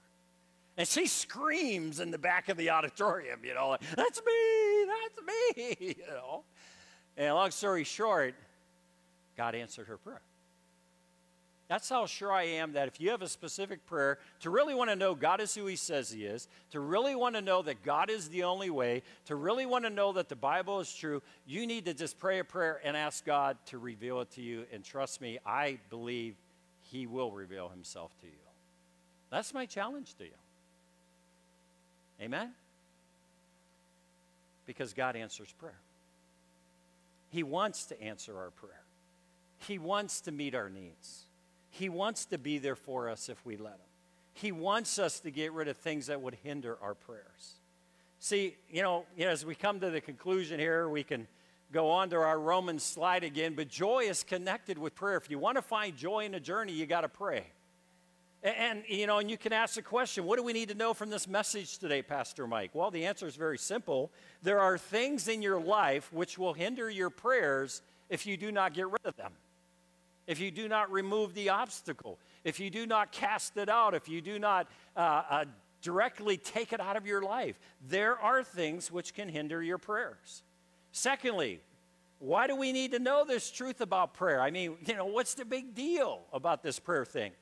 And 0.78 0.89
she 0.89 1.07
screams 1.07 2.01
in 2.01 2.11
the 2.11 2.16
back 2.16 2.49
of 2.49 2.57
the 2.57 2.70
auditorium, 2.70 3.41
you 3.45 3.53
know, 3.53 3.76
that's 3.95 4.22
me, 4.24 4.86
that's 4.86 5.26
me, 5.26 5.76
you 5.99 6.07
know. 6.09 6.45
And 7.18 7.34
long 7.34 7.51
story 7.51 7.84
short, 7.84 8.34
God 9.36 9.55
answered 9.55 9.89
her 9.89 9.99
prayer. 9.99 10.22
That's 11.68 11.90
how 11.90 12.06
sure 12.06 12.32
I 12.32 12.44
am 12.44 12.72
that 12.72 12.88
if 12.88 12.98
you 12.98 13.10
have 13.10 13.20
a 13.20 13.28
specific 13.28 13.84
prayer, 13.84 14.18
to 14.40 14.48
really 14.48 14.74
want 14.74 14.88
to 14.88 14.96
know 14.96 15.14
God 15.14 15.38
is 15.42 15.54
who 15.54 15.66
He 15.66 15.76
says 15.76 16.10
He 16.10 16.24
is, 16.24 16.48
to 16.70 16.80
really 16.80 17.14
want 17.14 17.34
to 17.34 17.42
know 17.42 17.60
that 17.60 17.82
God 17.84 18.08
is 18.08 18.30
the 18.30 18.44
only 18.44 18.70
way, 18.70 19.02
to 19.26 19.36
really 19.36 19.66
want 19.66 19.84
to 19.84 19.90
know 19.90 20.12
that 20.14 20.30
the 20.30 20.36
Bible 20.36 20.80
is 20.80 20.92
true, 20.92 21.22
you 21.46 21.66
need 21.66 21.84
to 21.84 21.92
just 21.92 22.18
pray 22.18 22.38
a 22.38 22.44
prayer 22.44 22.80
and 22.82 22.96
ask 22.96 23.24
God 23.24 23.58
to 23.66 23.76
reveal 23.76 24.22
it 24.22 24.30
to 24.32 24.40
you. 24.40 24.64
And 24.72 24.82
trust 24.82 25.20
me, 25.20 25.38
I 25.44 25.78
believe 25.90 26.36
He 26.90 27.06
will 27.06 27.30
reveal 27.30 27.68
Himself 27.68 28.18
to 28.20 28.26
you. 28.26 28.32
That's 29.30 29.52
my 29.52 29.66
challenge 29.66 30.14
to 30.14 30.24
you. 30.24 30.30
Amen? 32.22 32.52
Because 34.64 34.94
God 34.94 35.16
answers 35.16 35.52
prayer. 35.58 35.78
He 37.30 37.42
wants 37.42 37.84
to 37.86 38.02
answer 38.02 38.38
our 38.38 38.50
prayer, 38.52 38.84
He 39.58 39.78
wants 39.78 40.22
to 40.22 40.32
meet 40.32 40.54
our 40.54 40.70
needs. 40.70 41.26
He 41.70 41.88
wants 41.88 42.24
to 42.26 42.38
be 42.38 42.58
there 42.58 42.76
for 42.76 43.08
us 43.08 43.28
if 43.28 43.44
we 43.44 43.56
let 43.56 43.74
Him. 43.74 43.80
He 44.34 44.52
wants 44.52 44.98
us 44.98 45.20
to 45.20 45.30
get 45.30 45.52
rid 45.52 45.68
of 45.68 45.76
things 45.76 46.06
that 46.06 46.20
would 46.20 46.34
hinder 46.42 46.78
our 46.80 46.94
prayers. 46.94 47.60
See, 48.20 48.56
you 48.70 48.82
know, 48.82 49.04
as 49.18 49.44
we 49.44 49.54
come 49.54 49.80
to 49.80 49.90
the 49.90 50.00
conclusion 50.00 50.58
here, 50.58 50.88
we 50.88 51.02
can 51.02 51.26
go 51.72 51.90
on 51.90 52.10
to 52.10 52.16
our 52.16 52.38
Romans 52.38 52.82
slide 52.82 53.24
again, 53.24 53.54
but 53.54 53.68
joy 53.68 54.04
is 54.04 54.22
connected 54.22 54.78
with 54.78 54.94
prayer. 54.94 55.16
If 55.16 55.30
you 55.30 55.38
want 55.38 55.56
to 55.56 55.62
find 55.62 55.96
joy 55.96 56.24
in 56.24 56.34
a 56.34 56.40
journey, 56.40 56.72
you 56.72 56.86
got 56.86 57.02
to 57.02 57.08
pray. 57.08 57.46
And, 58.42 58.84
you 58.86 59.08
know, 59.08 59.18
and 59.18 59.28
you 59.28 59.36
can 59.36 59.52
ask 59.52 59.74
the 59.74 59.82
question, 59.82 60.24
what 60.24 60.36
do 60.36 60.44
we 60.44 60.52
need 60.52 60.68
to 60.68 60.76
know 60.76 60.94
from 60.94 61.10
this 61.10 61.26
message 61.26 61.78
today, 61.78 62.02
Pastor 62.02 62.46
Mike? 62.46 62.70
Well, 62.72 62.92
the 62.92 63.04
answer 63.04 63.26
is 63.26 63.34
very 63.34 63.58
simple. 63.58 64.12
There 64.42 64.60
are 64.60 64.78
things 64.78 65.26
in 65.26 65.42
your 65.42 65.60
life 65.60 66.12
which 66.12 66.38
will 66.38 66.54
hinder 66.54 66.88
your 66.88 67.10
prayers 67.10 67.82
if 68.08 68.26
you 68.26 68.36
do 68.36 68.52
not 68.52 68.74
get 68.74 68.88
rid 68.88 69.04
of 69.04 69.16
them 69.16 69.32
if 70.29 70.39
you 70.39 70.51
do 70.51 70.68
not 70.68 70.93
remove 70.93 71.35
the 71.35 71.49
obstacle, 71.49 72.18
if 72.45 72.61
you 72.61 72.68
do 72.68 72.87
not 72.87 73.11
cast 73.11 73.57
it 73.57 73.70
out, 73.70 73.95
if 73.95 74.09
you 74.09 74.20
do 74.20 74.39
not 74.39 74.68
uh, 74.95 75.22
uh, 75.31 75.45
directly 75.81 76.37
take 76.37 76.74
it 76.74 76.81
out 76.81 76.97
of 76.97 77.07
your 77.07 77.22
life, 77.22 77.59
there 77.89 78.16
are 78.18 78.45
things 78.45 78.93
which 78.93 79.14
can 79.14 79.29
hinder 79.29 79.62
your 79.62 79.79
prayers. 79.79 80.43
Secondly, 80.93 81.61
why 82.18 82.47
do 82.47 82.55
we 82.55 82.72
need 82.72 82.93
to 82.93 82.99
know 82.99 83.24
this 83.24 83.51
truth 83.51 83.81
about 83.81 84.12
prayer? 84.12 84.43
I 84.43 84.51
mean, 84.51 84.76
you 84.87 84.95
know, 84.95 85.07
what's 85.07 85.33
the 85.33 85.47
big 85.47 85.74
deal 85.74 86.20
about 86.33 86.62
this 86.62 86.79
prayer 86.79 87.07
thing? 87.07 87.33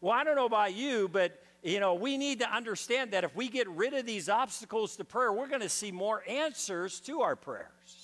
Well, 0.00 0.12
I 0.12 0.22
don't 0.22 0.36
know 0.36 0.46
about 0.46 0.72
you, 0.72 1.08
but 1.08 1.42
you 1.64 1.80
know, 1.80 1.94
we 1.94 2.16
need 2.16 2.38
to 2.40 2.50
understand 2.50 3.10
that 3.10 3.24
if 3.24 3.34
we 3.34 3.48
get 3.48 3.68
rid 3.68 3.92
of 3.92 4.06
these 4.06 4.28
obstacles 4.28 4.96
to 4.96 5.04
prayer, 5.04 5.32
we're 5.32 5.48
going 5.48 5.60
to 5.62 5.68
see 5.68 5.90
more 5.90 6.22
answers 6.28 7.00
to 7.00 7.22
our 7.22 7.34
prayers 7.34 7.99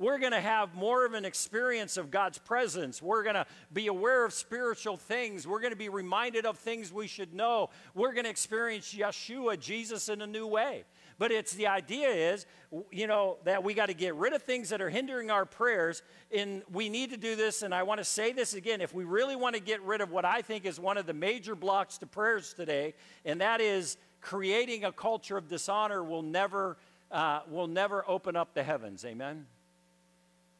we're 0.00 0.18
going 0.18 0.32
to 0.32 0.40
have 0.40 0.74
more 0.74 1.04
of 1.04 1.12
an 1.12 1.26
experience 1.26 1.98
of 1.98 2.10
God's 2.10 2.38
presence. 2.38 3.02
We're 3.02 3.22
going 3.22 3.34
to 3.34 3.44
be 3.70 3.86
aware 3.88 4.24
of 4.24 4.32
spiritual 4.32 4.96
things. 4.96 5.46
We're 5.46 5.60
going 5.60 5.74
to 5.74 5.76
be 5.76 5.90
reminded 5.90 6.46
of 6.46 6.56
things 6.56 6.90
we 6.90 7.06
should 7.06 7.34
know. 7.34 7.68
We're 7.94 8.14
going 8.14 8.24
to 8.24 8.30
experience 8.30 8.94
Yeshua, 8.94 9.60
Jesus, 9.60 10.08
in 10.08 10.22
a 10.22 10.26
new 10.26 10.46
way. 10.46 10.84
But 11.18 11.32
it's 11.32 11.52
the 11.52 11.66
idea 11.66 12.08
is, 12.08 12.46
you 12.90 13.06
know, 13.06 13.36
that 13.44 13.62
we 13.62 13.74
got 13.74 13.86
to 13.86 13.94
get 13.94 14.14
rid 14.14 14.32
of 14.32 14.42
things 14.42 14.70
that 14.70 14.80
are 14.80 14.88
hindering 14.88 15.30
our 15.30 15.44
prayers. 15.44 16.02
And 16.34 16.62
we 16.72 16.88
need 16.88 17.10
to 17.10 17.18
do 17.18 17.36
this. 17.36 17.60
And 17.60 17.74
I 17.74 17.82
want 17.82 17.98
to 17.98 18.04
say 18.04 18.32
this 18.32 18.54
again. 18.54 18.80
If 18.80 18.94
we 18.94 19.04
really 19.04 19.36
want 19.36 19.54
to 19.54 19.60
get 19.60 19.82
rid 19.82 20.00
of 20.00 20.10
what 20.10 20.24
I 20.24 20.40
think 20.40 20.64
is 20.64 20.80
one 20.80 20.96
of 20.96 21.04
the 21.04 21.12
major 21.12 21.54
blocks 21.54 21.98
to 21.98 22.06
prayers 22.06 22.54
today, 22.54 22.94
and 23.26 23.42
that 23.42 23.60
is 23.60 23.98
creating 24.22 24.86
a 24.86 24.92
culture 24.92 25.36
of 25.36 25.46
dishonor 25.46 26.02
will 26.02 26.22
never, 26.22 26.78
uh, 27.10 27.40
will 27.50 27.66
never 27.66 28.02
open 28.08 28.34
up 28.34 28.54
the 28.54 28.62
heavens. 28.62 29.04
Amen. 29.04 29.44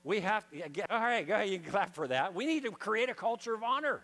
We 0.02 0.20
have 0.20 0.48
to, 0.50 0.92
all 0.92 1.00
right, 1.00 1.26
go 1.26 1.34
ahead, 1.34 1.50
you 1.50 1.58
can 1.58 1.70
clap 1.70 1.94
for 1.94 2.08
that. 2.08 2.34
We 2.34 2.46
need 2.46 2.64
to 2.64 2.70
create 2.70 3.10
a 3.10 3.14
culture 3.14 3.54
of 3.54 3.62
honor. 3.62 4.00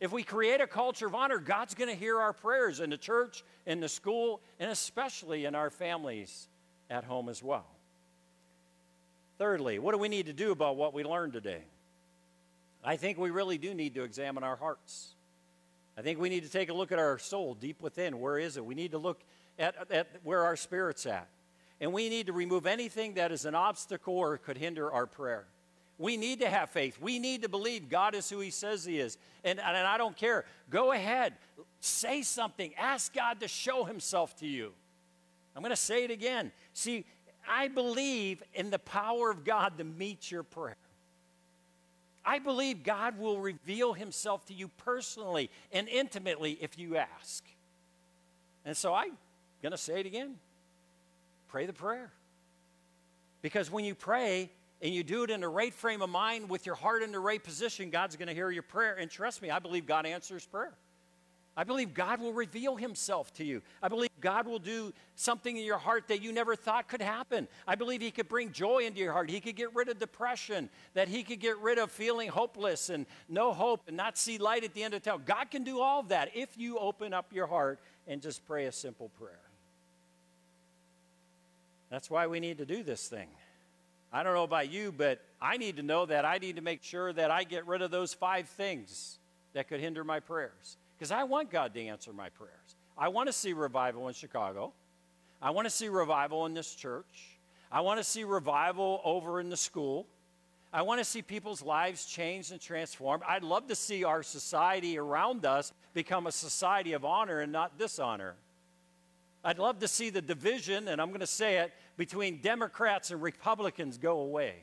If 0.00 0.10
we 0.10 0.22
create 0.22 0.60
a 0.60 0.66
culture 0.66 1.06
of 1.06 1.14
honor, 1.14 1.38
God's 1.38 1.74
going 1.74 1.90
to 1.90 1.96
hear 1.96 2.18
our 2.18 2.32
prayers 2.32 2.80
in 2.80 2.90
the 2.90 2.96
church, 2.96 3.44
in 3.66 3.80
the 3.80 3.88
school, 3.88 4.40
and 4.58 4.70
especially 4.70 5.44
in 5.44 5.54
our 5.54 5.70
families 5.70 6.48
at 6.90 7.04
home 7.04 7.28
as 7.28 7.42
well. 7.42 7.66
Thirdly, 9.38 9.78
what 9.78 9.92
do 9.92 9.98
we 9.98 10.08
need 10.08 10.26
to 10.26 10.32
do 10.32 10.50
about 10.50 10.76
what 10.76 10.94
we 10.94 11.04
learned 11.04 11.34
today? 11.34 11.62
I 12.82 12.96
think 12.96 13.18
we 13.18 13.30
really 13.30 13.58
do 13.58 13.74
need 13.74 13.94
to 13.94 14.02
examine 14.02 14.42
our 14.42 14.56
hearts. 14.56 15.14
I 15.96 16.02
think 16.02 16.18
we 16.18 16.30
need 16.30 16.42
to 16.44 16.50
take 16.50 16.68
a 16.68 16.74
look 16.74 16.90
at 16.90 16.98
our 16.98 17.18
soul 17.18 17.54
deep 17.54 17.80
within. 17.80 18.18
Where 18.18 18.38
is 18.38 18.56
it? 18.56 18.64
We 18.64 18.74
need 18.74 18.92
to 18.92 18.98
look 18.98 19.20
at, 19.58 19.74
at 19.90 20.08
where 20.24 20.42
our 20.44 20.56
spirit's 20.56 21.06
at 21.06 21.28
and 21.82 21.92
we 21.92 22.08
need 22.08 22.28
to 22.28 22.32
remove 22.32 22.64
anything 22.64 23.14
that 23.14 23.32
is 23.32 23.44
an 23.44 23.56
obstacle 23.56 24.16
or 24.16 24.38
could 24.38 24.56
hinder 24.56 24.90
our 24.92 25.04
prayer. 25.04 25.46
We 25.98 26.16
need 26.16 26.38
to 26.38 26.48
have 26.48 26.70
faith. 26.70 26.96
We 27.00 27.18
need 27.18 27.42
to 27.42 27.48
believe 27.48 27.88
God 27.88 28.14
is 28.14 28.30
who 28.30 28.38
He 28.38 28.50
says 28.50 28.84
He 28.84 29.00
is. 29.00 29.18
And, 29.42 29.58
and 29.58 29.76
I 29.76 29.98
don't 29.98 30.16
care. 30.16 30.44
Go 30.70 30.92
ahead, 30.92 31.34
say 31.80 32.22
something. 32.22 32.72
Ask 32.78 33.12
God 33.12 33.40
to 33.40 33.48
show 33.48 33.82
Himself 33.82 34.36
to 34.36 34.46
you. 34.46 34.72
I'm 35.56 35.62
going 35.62 35.70
to 35.70 35.76
say 35.76 36.04
it 36.04 36.12
again. 36.12 36.52
See, 36.72 37.04
I 37.48 37.66
believe 37.66 38.44
in 38.54 38.70
the 38.70 38.78
power 38.78 39.28
of 39.32 39.42
God 39.42 39.76
to 39.78 39.84
meet 39.84 40.30
your 40.30 40.44
prayer. 40.44 40.76
I 42.24 42.38
believe 42.38 42.84
God 42.84 43.18
will 43.18 43.40
reveal 43.40 43.92
Himself 43.92 44.46
to 44.46 44.54
you 44.54 44.68
personally 44.68 45.50
and 45.72 45.88
intimately 45.88 46.56
if 46.60 46.78
you 46.78 46.96
ask. 46.96 47.44
And 48.64 48.76
so 48.76 48.94
I'm 48.94 49.18
going 49.60 49.72
to 49.72 49.78
say 49.78 49.98
it 49.98 50.06
again 50.06 50.36
pray 51.52 51.66
the 51.66 51.72
prayer. 51.72 52.10
Because 53.42 53.70
when 53.70 53.84
you 53.84 53.94
pray 53.94 54.50
and 54.80 54.92
you 54.92 55.04
do 55.04 55.22
it 55.22 55.30
in 55.30 55.42
the 55.42 55.48
right 55.48 55.74
frame 55.74 56.00
of 56.00 56.08
mind 56.08 56.48
with 56.48 56.64
your 56.64 56.74
heart 56.74 57.02
in 57.02 57.12
the 57.12 57.20
right 57.20 57.44
position, 57.44 57.90
God's 57.90 58.16
going 58.16 58.28
to 58.28 58.34
hear 58.34 58.50
your 58.50 58.62
prayer. 58.62 58.96
And 58.98 59.10
trust 59.10 59.42
me, 59.42 59.50
I 59.50 59.58
believe 59.58 59.86
God 59.86 60.06
answers 60.06 60.46
prayer. 60.46 60.72
I 61.54 61.64
believe 61.64 61.92
God 61.92 62.22
will 62.22 62.32
reveal 62.32 62.76
himself 62.76 63.34
to 63.34 63.44
you. 63.44 63.60
I 63.82 63.88
believe 63.88 64.08
God 64.22 64.46
will 64.46 64.58
do 64.58 64.94
something 65.14 65.54
in 65.54 65.66
your 65.66 65.76
heart 65.76 66.08
that 66.08 66.22
you 66.22 66.32
never 66.32 66.56
thought 66.56 66.88
could 66.88 67.02
happen. 67.02 67.46
I 67.68 67.74
believe 67.74 68.00
he 68.00 68.10
could 68.10 68.30
bring 68.30 68.52
joy 68.52 68.86
into 68.86 69.00
your 69.00 69.12
heart. 69.12 69.28
He 69.28 69.38
could 69.38 69.54
get 69.54 69.74
rid 69.74 69.90
of 69.90 69.98
depression, 69.98 70.70
that 70.94 71.08
he 71.08 71.22
could 71.22 71.40
get 71.40 71.58
rid 71.58 71.76
of 71.76 71.90
feeling 71.90 72.30
hopeless 72.30 72.88
and 72.88 73.04
no 73.28 73.52
hope 73.52 73.82
and 73.86 73.96
not 73.98 74.16
see 74.16 74.38
light 74.38 74.64
at 74.64 74.72
the 74.72 74.82
end 74.82 74.94
of 74.94 75.02
the 75.02 75.10
tunnel. 75.10 75.22
God 75.26 75.50
can 75.50 75.64
do 75.64 75.80
all 75.80 76.00
of 76.00 76.08
that 76.08 76.30
if 76.34 76.56
you 76.56 76.78
open 76.78 77.12
up 77.12 77.34
your 77.34 77.46
heart 77.46 77.78
and 78.08 78.22
just 78.22 78.46
pray 78.46 78.64
a 78.64 78.72
simple 78.72 79.10
prayer. 79.18 79.51
That's 81.92 82.08
why 82.08 82.26
we 82.26 82.40
need 82.40 82.56
to 82.56 82.64
do 82.64 82.82
this 82.82 83.06
thing. 83.06 83.28
I 84.10 84.22
don't 84.22 84.32
know 84.32 84.44
about 84.44 84.72
you, 84.72 84.92
but 84.96 85.20
I 85.42 85.58
need 85.58 85.76
to 85.76 85.82
know 85.82 86.06
that 86.06 86.24
I 86.24 86.38
need 86.38 86.56
to 86.56 86.62
make 86.62 86.82
sure 86.82 87.12
that 87.12 87.30
I 87.30 87.44
get 87.44 87.66
rid 87.66 87.82
of 87.82 87.90
those 87.90 88.14
five 88.14 88.48
things 88.48 89.18
that 89.52 89.68
could 89.68 89.78
hinder 89.78 90.02
my 90.02 90.18
prayers. 90.18 90.78
Because 90.96 91.12
I 91.12 91.24
want 91.24 91.50
God 91.50 91.74
to 91.74 91.82
answer 91.82 92.14
my 92.14 92.30
prayers. 92.30 92.76
I 92.96 93.08
want 93.08 93.26
to 93.26 93.32
see 93.32 93.52
revival 93.52 94.08
in 94.08 94.14
Chicago. 94.14 94.72
I 95.42 95.50
want 95.50 95.66
to 95.66 95.70
see 95.70 95.88
revival 95.88 96.46
in 96.46 96.54
this 96.54 96.74
church. 96.74 97.36
I 97.70 97.82
want 97.82 98.00
to 98.00 98.04
see 98.04 98.24
revival 98.24 99.02
over 99.04 99.38
in 99.38 99.50
the 99.50 99.56
school. 99.56 100.06
I 100.72 100.80
want 100.80 100.98
to 100.98 101.04
see 101.04 101.20
people's 101.20 101.60
lives 101.60 102.06
changed 102.06 102.52
and 102.52 102.60
transformed. 102.60 103.22
I'd 103.28 103.42
love 103.42 103.68
to 103.68 103.74
see 103.74 104.02
our 104.02 104.22
society 104.22 104.96
around 104.96 105.44
us 105.44 105.74
become 105.92 106.26
a 106.26 106.32
society 106.32 106.94
of 106.94 107.04
honor 107.04 107.40
and 107.40 107.52
not 107.52 107.78
dishonor. 107.78 108.36
I'd 109.44 109.58
love 109.58 109.80
to 109.80 109.88
see 109.88 110.10
the 110.10 110.22
division, 110.22 110.88
and 110.88 111.00
I'm 111.00 111.08
going 111.08 111.20
to 111.20 111.26
say 111.26 111.58
it, 111.58 111.72
between 111.96 112.40
Democrats 112.40 113.10
and 113.10 113.22
Republicans 113.22 113.98
go 113.98 114.20
away. 114.20 114.56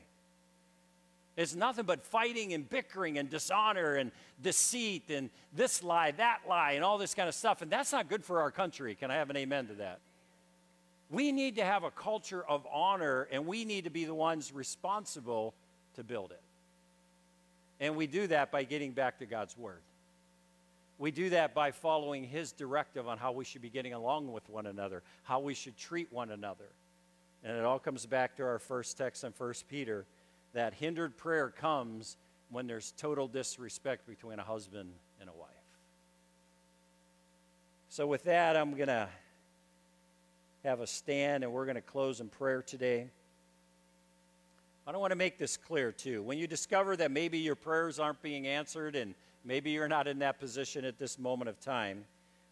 It's 1.36 1.54
nothing 1.54 1.86
but 1.86 2.04
fighting 2.04 2.52
and 2.52 2.68
bickering 2.68 3.16
and 3.16 3.30
dishonor 3.30 3.94
and 3.94 4.10
deceit 4.42 5.10
and 5.10 5.30
this 5.54 5.82
lie, 5.82 6.10
that 6.12 6.40
lie, 6.48 6.72
and 6.72 6.84
all 6.84 6.98
this 6.98 7.14
kind 7.14 7.28
of 7.28 7.34
stuff. 7.34 7.62
And 7.62 7.70
that's 7.70 7.92
not 7.92 8.08
good 8.08 8.24
for 8.24 8.40
our 8.40 8.50
country. 8.50 8.94
Can 8.94 9.10
I 9.10 9.14
have 9.14 9.30
an 9.30 9.36
amen 9.36 9.68
to 9.68 9.74
that? 9.74 10.00
We 11.08 11.32
need 11.32 11.56
to 11.56 11.64
have 11.64 11.82
a 11.82 11.90
culture 11.90 12.44
of 12.46 12.66
honor, 12.72 13.26
and 13.32 13.46
we 13.46 13.64
need 13.64 13.84
to 13.84 13.90
be 13.90 14.04
the 14.04 14.14
ones 14.14 14.52
responsible 14.52 15.54
to 15.96 16.04
build 16.04 16.30
it. 16.30 16.42
And 17.80 17.96
we 17.96 18.06
do 18.06 18.26
that 18.26 18.52
by 18.52 18.64
getting 18.64 18.92
back 18.92 19.18
to 19.20 19.26
God's 19.26 19.56
Word. 19.56 19.80
We 20.98 21.10
do 21.10 21.30
that 21.30 21.54
by 21.54 21.70
following 21.70 22.22
His 22.22 22.52
directive 22.52 23.08
on 23.08 23.16
how 23.16 23.32
we 23.32 23.44
should 23.44 23.62
be 23.62 23.70
getting 23.70 23.94
along 23.94 24.30
with 24.30 24.48
one 24.50 24.66
another, 24.66 25.02
how 25.22 25.40
we 25.40 25.54
should 25.54 25.76
treat 25.78 26.12
one 26.12 26.30
another. 26.30 26.66
And 27.44 27.56
it 27.56 27.64
all 27.64 27.78
comes 27.78 28.06
back 28.06 28.36
to 28.36 28.44
our 28.44 28.58
first 28.58 28.98
text 28.98 29.24
in 29.24 29.32
1 29.36 29.54
Peter 29.68 30.04
that 30.52 30.74
hindered 30.74 31.16
prayer 31.16 31.48
comes 31.48 32.16
when 32.50 32.66
there's 32.66 32.92
total 32.96 33.28
disrespect 33.28 34.06
between 34.06 34.38
a 34.38 34.42
husband 34.42 34.92
and 35.20 35.30
a 35.30 35.32
wife. 35.32 35.48
So, 37.88 38.06
with 38.06 38.24
that, 38.24 38.56
I'm 38.56 38.74
going 38.74 38.88
to 38.88 39.08
have 40.64 40.80
a 40.80 40.86
stand 40.86 41.44
and 41.44 41.52
we're 41.52 41.64
going 41.64 41.76
to 41.76 41.80
close 41.80 42.20
in 42.20 42.28
prayer 42.28 42.62
today. 42.62 43.08
I 44.86 44.92
don't 44.92 45.00
want 45.00 45.12
to 45.12 45.16
make 45.16 45.38
this 45.38 45.56
clear, 45.56 45.92
too. 45.92 46.22
When 46.22 46.38
you 46.38 46.46
discover 46.46 46.96
that 46.96 47.10
maybe 47.10 47.38
your 47.38 47.54
prayers 47.54 47.98
aren't 47.98 48.22
being 48.22 48.46
answered 48.46 48.96
and 48.96 49.14
maybe 49.44 49.70
you're 49.70 49.88
not 49.88 50.06
in 50.08 50.18
that 50.20 50.38
position 50.38 50.84
at 50.84 50.98
this 50.98 51.18
moment 51.18 51.48
of 51.48 51.60
time, 51.60 52.04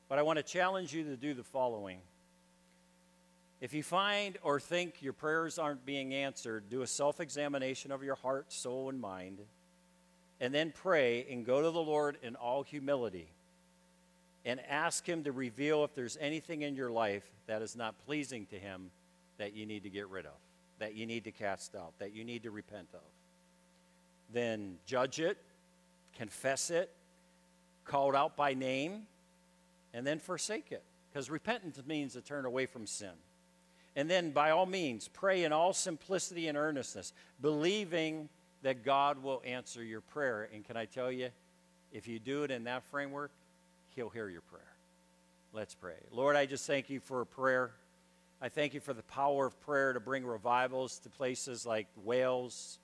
but 0.09 0.19
I 0.19 0.23
want 0.23 0.39
to 0.39 0.43
challenge 0.43 0.93
you 0.93 1.05
to 1.05 1.17
do 1.17 1.35
the 1.35 1.43
following. 1.43 1.99
If 3.61 3.75
you 3.75 3.83
find 3.83 4.39
or 4.43 4.61
think 4.61 5.03
your 5.03 5.13
prayers 5.13 5.59
aren't 5.59 5.85
being 5.85 6.15
answered, 6.15 6.71
do 6.71 6.83
a 6.83 6.87
self 6.87 7.21
examination 7.21 7.91
of 7.91 8.05
your 8.05 8.15
heart, 8.15 8.53
soul, 8.53 8.89
and 8.89 9.01
mind, 9.01 9.41
and 10.41 10.55
then 10.55 10.73
pray 10.73 11.27
and 11.31 11.45
go 11.45 11.61
to 11.61 11.71
the 11.71 11.81
Lord 11.81 12.19
in 12.23 12.37
all 12.37 12.63
humility 12.63 13.29
and 14.45 14.61
ask 14.69 15.07
Him 15.07 15.25
to 15.25 15.33
reveal 15.33 15.83
if 15.83 15.95
there's 15.95 16.17
anything 16.21 16.63
in 16.63 16.77
your 16.77 16.91
life 16.91 17.25
that 17.47 17.61
is 17.61 17.75
not 17.75 17.97
pleasing 18.07 18.47
to 18.47 18.59
Him 18.59 18.91
that 19.39 19.55
you 19.55 19.67
need 19.67 19.83
to 19.83 19.91
get 19.91 20.09
rid 20.09 20.27
of, 20.27 20.39
that 20.79 20.95
you 20.95 21.05
need 21.05 21.25
to 21.25 21.33
cast 21.33 21.75
out, 21.75 21.93
that 21.99 22.15
you 22.15 22.25
need 22.25 22.45
to 22.45 22.53
repent 22.53 22.89
of. 22.95 23.01
Then 24.33 24.77
judge 24.87 25.19
it, 25.19 25.39
confess 26.17 26.71
it, 26.71 26.91
call 27.85 28.11
it 28.11 28.17
out 28.17 28.37
by 28.37 28.55
name, 28.55 29.03
and 29.93 30.07
then 30.07 30.21
forsake 30.21 30.71
it. 30.71 30.83
Because 31.11 31.29
repentance 31.29 31.81
means 31.87 32.13
to 32.13 32.21
turn 32.21 32.45
away 32.45 32.67
from 32.67 32.87
sin. 32.87 33.11
And 33.99 34.09
then, 34.09 34.31
by 34.31 34.51
all 34.53 34.65
means, 34.65 35.09
pray 35.09 35.43
in 35.43 35.53
all 35.53 35.73
simplicity 35.73 36.47
and 36.47 36.57
earnestness, 36.57 37.13
believing 37.43 38.29
that 38.63 38.85
God 38.85 39.21
will 39.21 39.43
answer 39.45 39.83
your 39.83 40.03
prayer. 40.03 40.49
And 40.55 40.65
can 40.65 40.77
I 40.77 40.85
tell 40.85 41.11
you, 41.11 41.31
if 41.93 42.07
you 42.07 42.21
do 42.21 42.45
it 42.45 42.53
in 42.53 42.63
that 42.63 42.85
framework, 42.85 43.33
He'll 43.97 44.09
hear 44.09 44.29
your 44.29 44.43
prayer. 44.43 44.73
Let's 45.53 45.75
pray. 45.75 45.97
Lord, 46.13 46.37
I 46.37 46.47
just 46.47 46.65
thank 46.65 46.89
you 46.89 47.01
for 47.01 47.25
prayer. 47.25 47.73
I 48.41 48.49
thank 48.49 48.73
you 48.73 48.79
for 48.79 48.93
the 48.93 49.03
power 49.03 49.47
of 49.47 49.61
prayer 49.63 49.93
to 49.93 49.99
bring 49.99 50.25
revivals 50.25 51.01
to 51.01 51.09
places 51.09 51.67
like 51.67 51.89
Wales, 52.05 52.79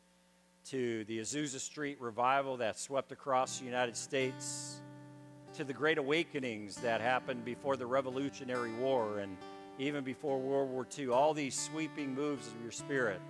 to 0.70 1.04
the 1.04 1.20
Azusa 1.20 1.60
Street 1.60 2.00
revival 2.00 2.56
that 2.56 2.76
swept 2.76 3.12
across 3.12 3.60
the 3.60 3.66
United 3.66 3.96
States, 3.96 4.80
to 5.52 5.62
the 5.62 5.74
great 5.74 5.98
awakenings 5.98 6.74
that 6.78 7.00
happened 7.00 7.44
before 7.44 7.76
the 7.76 7.86
Revolutionary 7.86 8.72
War 8.72 9.20
and 9.20 9.36
even 9.78 10.04
before 10.04 10.38
World 10.38 10.70
War 10.70 10.86
II, 10.96 11.08
all 11.08 11.34
these 11.34 11.58
sweeping 11.58 12.14
moves 12.14 12.46
of 12.46 12.54
your 12.62 12.70
spirit 12.70 13.20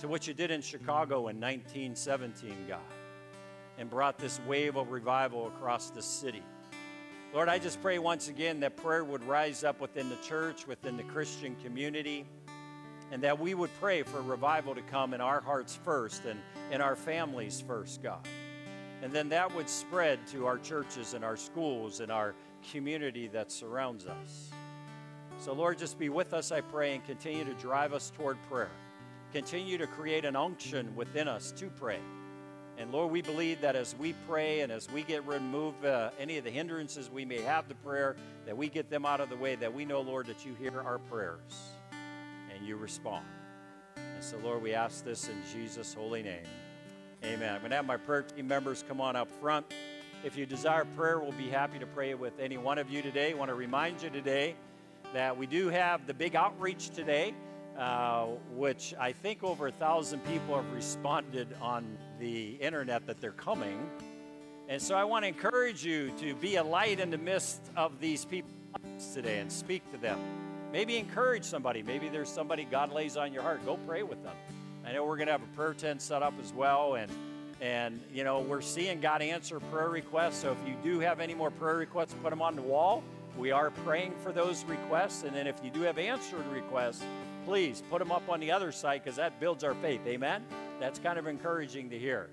to 0.00 0.08
what 0.08 0.26
you 0.26 0.34
did 0.34 0.50
in 0.50 0.60
Chicago 0.60 1.28
in 1.28 1.40
1917, 1.40 2.66
God, 2.68 2.80
and 3.78 3.88
brought 3.88 4.18
this 4.18 4.40
wave 4.46 4.76
of 4.76 4.90
revival 4.90 5.46
across 5.48 5.90
the 5.90 6.02
city. 6.02 6.42
Lord, 7.32 7.48
I 7.48 7.58
just 7.58 7.80
pray 7.80 7.98
once 7.98 8.28
again 8.28 8.60
that 8.60 8.76
prayer 8.76 9.04
would 9.04 9.24
rise 9.24 9.64
up 9.64 9.80
within 9.80 10.08
the 10.08 10.16
church, 10.16 10.66
within 10.66 10.96
the 10.96 11.02
Christian 11.04 11.56
community, 11.62 12.26
and 13.10 13.22
that 13.22 13.38
we 13.38 13.54
would 13.54 13.70
pray 13.80 14.02
for 14.02 14.20
revival 14.22 14.74
to 14.74 14.82
come 14.82 15.14
in 15.14 15.20
our 15.20 15.40
hearts 15.40 15.78
first 15.84 16.24
and 16.24 16.40
in 16.70 16.80
our 16.80 16.96
families 16.96 17.62
first, 17.66 18.02
God. 18.02 18.26
And 19.02 19.12
then 19.12 19.28
that 19.30 19.54
would 19.54 19.68
spread 19.68 20.26
to 20.28 20.46
our 20.46 20.58
churches 20.58 21.14
and 21.14 21.24
our 21.24 21.36
schools 21.36 22.00
and 22.00 22.12
our 22.12 22.34
community 22.70 23.28
that 23.28 23.50
surrounds 23.50 24.06
us. 24.06 24.50
So, 25.42 25.52
Lord, 25.52 25.76
just 25.76 25.98
be 25.98 26.08
with 26.08 26.34
us, 26.34 26.52
I 26.52 26.60
pray, 26.60 26.94
and 26.94 27.04
continue 27.04 27.44
to 27.44 27.54
drive 27.54 27.92
us 27.92 28.12
toward 28.16 28.38
prayer. 28.48 28.70
Continue 29.32 29.76
to 29.76 29.88
create 29.88 30.24
an 30.24 30.36
unction 30.36 30.94
within 30.94 31.26
us 31.26 31.50
to 31.56 31.66
pray. 31.66 31.98
And 32.78 32.92
Lord, 32.92 33.10
we 33.10 33.22
believe 33.22 33.60
that 33.62 33.74
as 33.74 33.96
we 33.96 34.12
pray 34.28 34.60
and 34.60 34.70
as 34.70 34.88
we 34.88 35.02
get 35.02 35.26
remove 35.26 35.84
uh, 35.84 36.10
any 36.20 36.38
of 36.38 36.44
the 36.44 36.50
hindrances 36.50 37.10
we 37.10 37.24
may 37.24 37.40
have 37.40 37.66
to 37.70 37.74
prayer, 37.74 38.14
that 38.46 38.56
we 38.56 38.68
get 38.68 38.88
them 38.88 39.04
out 39.04 39.20
of 39.20 39.30
the 39.30 39.36
way, 39.36 39.56
that 39.56 39.74
we 39.74 39.84
know, 39.84 40.00
Lord, 40.00 40.28
that 40.28 40.46
you 40.46 40.54
hear 40.60 40.80
our 40.80 41.00
prayers 41.00 41.72
and 42.54 42.64
you 42.64 42.76
respond. 42.76 43.26
And 43.96 44.22
so, 44.22 44.36
Lord, 44.44 44.62
we 44.62 44.74
ask 44.74 45.04
this 45.04 45.28
in 45.28 45.42
Jesus' 45.52 45.92
holy 45.92 46.22
name. 46.22 46.46
Amen. 47.24 47.52
I'm 47.52 47.62
going 47.62 47.70
to 47.70 47.76
have 47.76 47.84
my 47.84 47.96
prayer 47.96 48.22
team 48.22 48.46
members 48.46 48.84
come 48.86 49.00
on 49.00 49.16
up 49.16 49.28
front. 49.40 49.66
If 50.22 50.36
you 50.36 50.46
desire 50.46 50.84
prayer, 50.96 51.18
we'll 51.18 51.32
be 51.32 51.48
happy 51.48 51.80
to 51.80 51.86
pray 51.86 52.14
with 52.14 52.38
any 52.38 52.58
one 52.58 52.78
of 52.78 52.88
you 52.88 53.02
today. 53.02 53.32
I 53.32 53.34
want 53.34 53.48
to 53.48 53.56
remind 53.56 54.04
you 54.04 54.08
today 54.08 54.54
that 55.12 55.36
we 55.36 55.46
do 55.46 55.68
have 55.68 56.06
the 56.06 56.14
big 56.14 56.34
outreach 56.34 56.90
today, 56.90 57.34
uh, 57.78 58.26
which 58.54 58.94
I 58.98 59.12
think 59.12 59.42
over 59.44 59.68
a 59.68 59.72
thousand 59.72 60.20
people 60.26 60.56
have 60.56 60.70
responded 60.72 61.48
on 61.60 61.84
the 62.18 62.52
internet 62.54 63.06
that 63.06 63.20
they're 63.20 63.32
coming. 63.32 63.88
And 64.68 64.80
so 64.80 64.94
I 64.94 65.04
want 65.04 65.24
to 65.24 65.28
encourage 65.28 65.84
you 65.84 66.12
to 66.18 66.34
be 66.36 66.56
a 66.56 66.64
light 66.64 67.00
in 67.00 67.10
the 67.10 67.18
midst 67.18 67.60
of 67.76 68.00
these 68.00 68.24
people 68.24 68.50
today 69.12 69.40
and 69.40 69.52
speak 69.52 69.82
to 69.92 69.98
them. 69.98 70.18
Maybe 70.72 70.96
encourage 70.96 71.44
somebody. 71.44 71.82
Maybe 71.82 72.08
there's 72.08 72.30
somebody 72.30 72.64
God 72.64 72.92
lays 72.92 73.16
on 73.18 73.32
your 73.32 73.42
heart. 73.42 73.64
Go 73.66 73.76
pray 73.86 74.02
with 74.02 74.22
them. 74.22 74.34
I 74.86 74.92
know 74.92 75.04
we're 75.04 75.16
going 75.16 75.26
to 75.26 75.32
have 75.32 75.42
a 75.42 75.56
prayer 75.56 75.74
tent 75.74 76.00
set 76.00 76.22
up 76.22 76.32
as 76.42 76.52
well. 76.54 76.94
And, 76.94 77.12
and, 77.60 78.00
you 78.14 78.24
know, 78.24 78.40
we're 78.40 78.62
seeing 78.62 79.00
God 79.00 79.20
answer 79.20 79.60
prayer 79.60 79.90
requests. 79.90 80.38
So 80.38 80.52
if 80.52 80.58
you 80.66 80.74
do 80.82 81.00
have 81.00 81.20
any 81.20 81.34
more 81.34 81.50
prayer 81.50 81.76
requests, 81.76 82.14
put 82.22 82.30
them 82.30 82.40
on 82.40 82.56
the 82.56 82.62
wall. 82.62 83.04
We 83.36 83.50
are 83.50 83.70
praying 83.70 84.14
for 84.22 84.32
those 84.32 84.64
requests. 84.64 85.22
And 85.22 85.34
then 85.34 85.46
if 85.46 85.56
you 85.62 85.70
do 85.70 85.82
have 85.82 85.98
answered 85.98 86.46
requests, 86.48 87.02
please 87.44 87.82
put 87.90 87.98
them 87.98 88.12
up 88.12 88.28
on 88.28 88.40
the 88.40 88.50
other 88.52 88.72
side 88.72 89.02
because 89.02 89.16
that 89.16 89.40
builds 89.40 89.64
our 89.64 89.74
faith. 89.74 90.00
Amen? 90.06 90.44
That's 90.80 90.98
kind 90.98 91.18
of 91.18 91.26
encouraging 91.26 91.90
to 91.90 91.98
hear. 91.98 92.28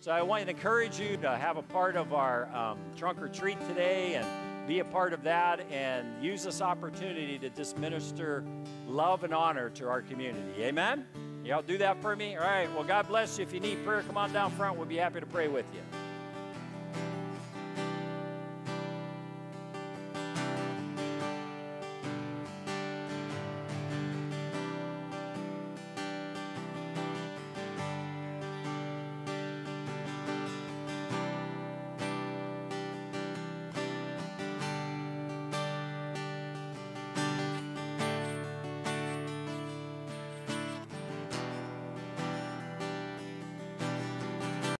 So 0.00 0.12
I 0.12 0.22
want 0.22 0.44
to 0.44 0.50
encourage 0.50 1.00
you 1.00 1.16
to 1.18 1.30
have 1.30 1.56
a 1.56 1.62
part 1.62 1.96
of 1.96 2.12
our 2.12 2.54
um, 2.54 2.78
trunk 2.96 3.20
or 3.20 3.28
treat 3.28 3.58
today 3.66 4.14
and 4.14 4.26
be 4.68 4.78
a 4.78 4.84
part 4.84 5.12
of 5.12 5.22
that 5.24 5.60
and 5.70 6.22
use 6.22 6.44
this 6.44 6.60
opportunity 6.62 7.38
to 7.38 7.50
just 7.50 7.76
minister 7.78 8.44
love 8.86 9.24
and 9.24 9.34
honor 9.34 9.70
to 9.70 9.88
our 9.88 10.02
community. 10.02 10.62
Amen? 10.62 11.06
Y'all 11.44 11.62
do 11.62 11.76
that 11.78 12.00
for 12.00 12.16
me? 12.16 12.36
All 12.36 12.42
right. 12.42 12.72
Well, 12.74 12.84
God 12.84 13.06
bless 13.08 13.38
you. 13.38 13.44
If 13.44 13.52
you 13.52 13.60
need 13.60 13.84
prayer, 13.84 14.02
come 14.02 14.16
on 14.16 14.32
down 14.32 14.50
front. 14.52 14.76
We'll 14.78 14.86
be 14.86 14.96
happy 14.96 15.20
to 15.20 15.26
pray 15.26 15.48
with 15.48 15.66
you. 15.74 15.80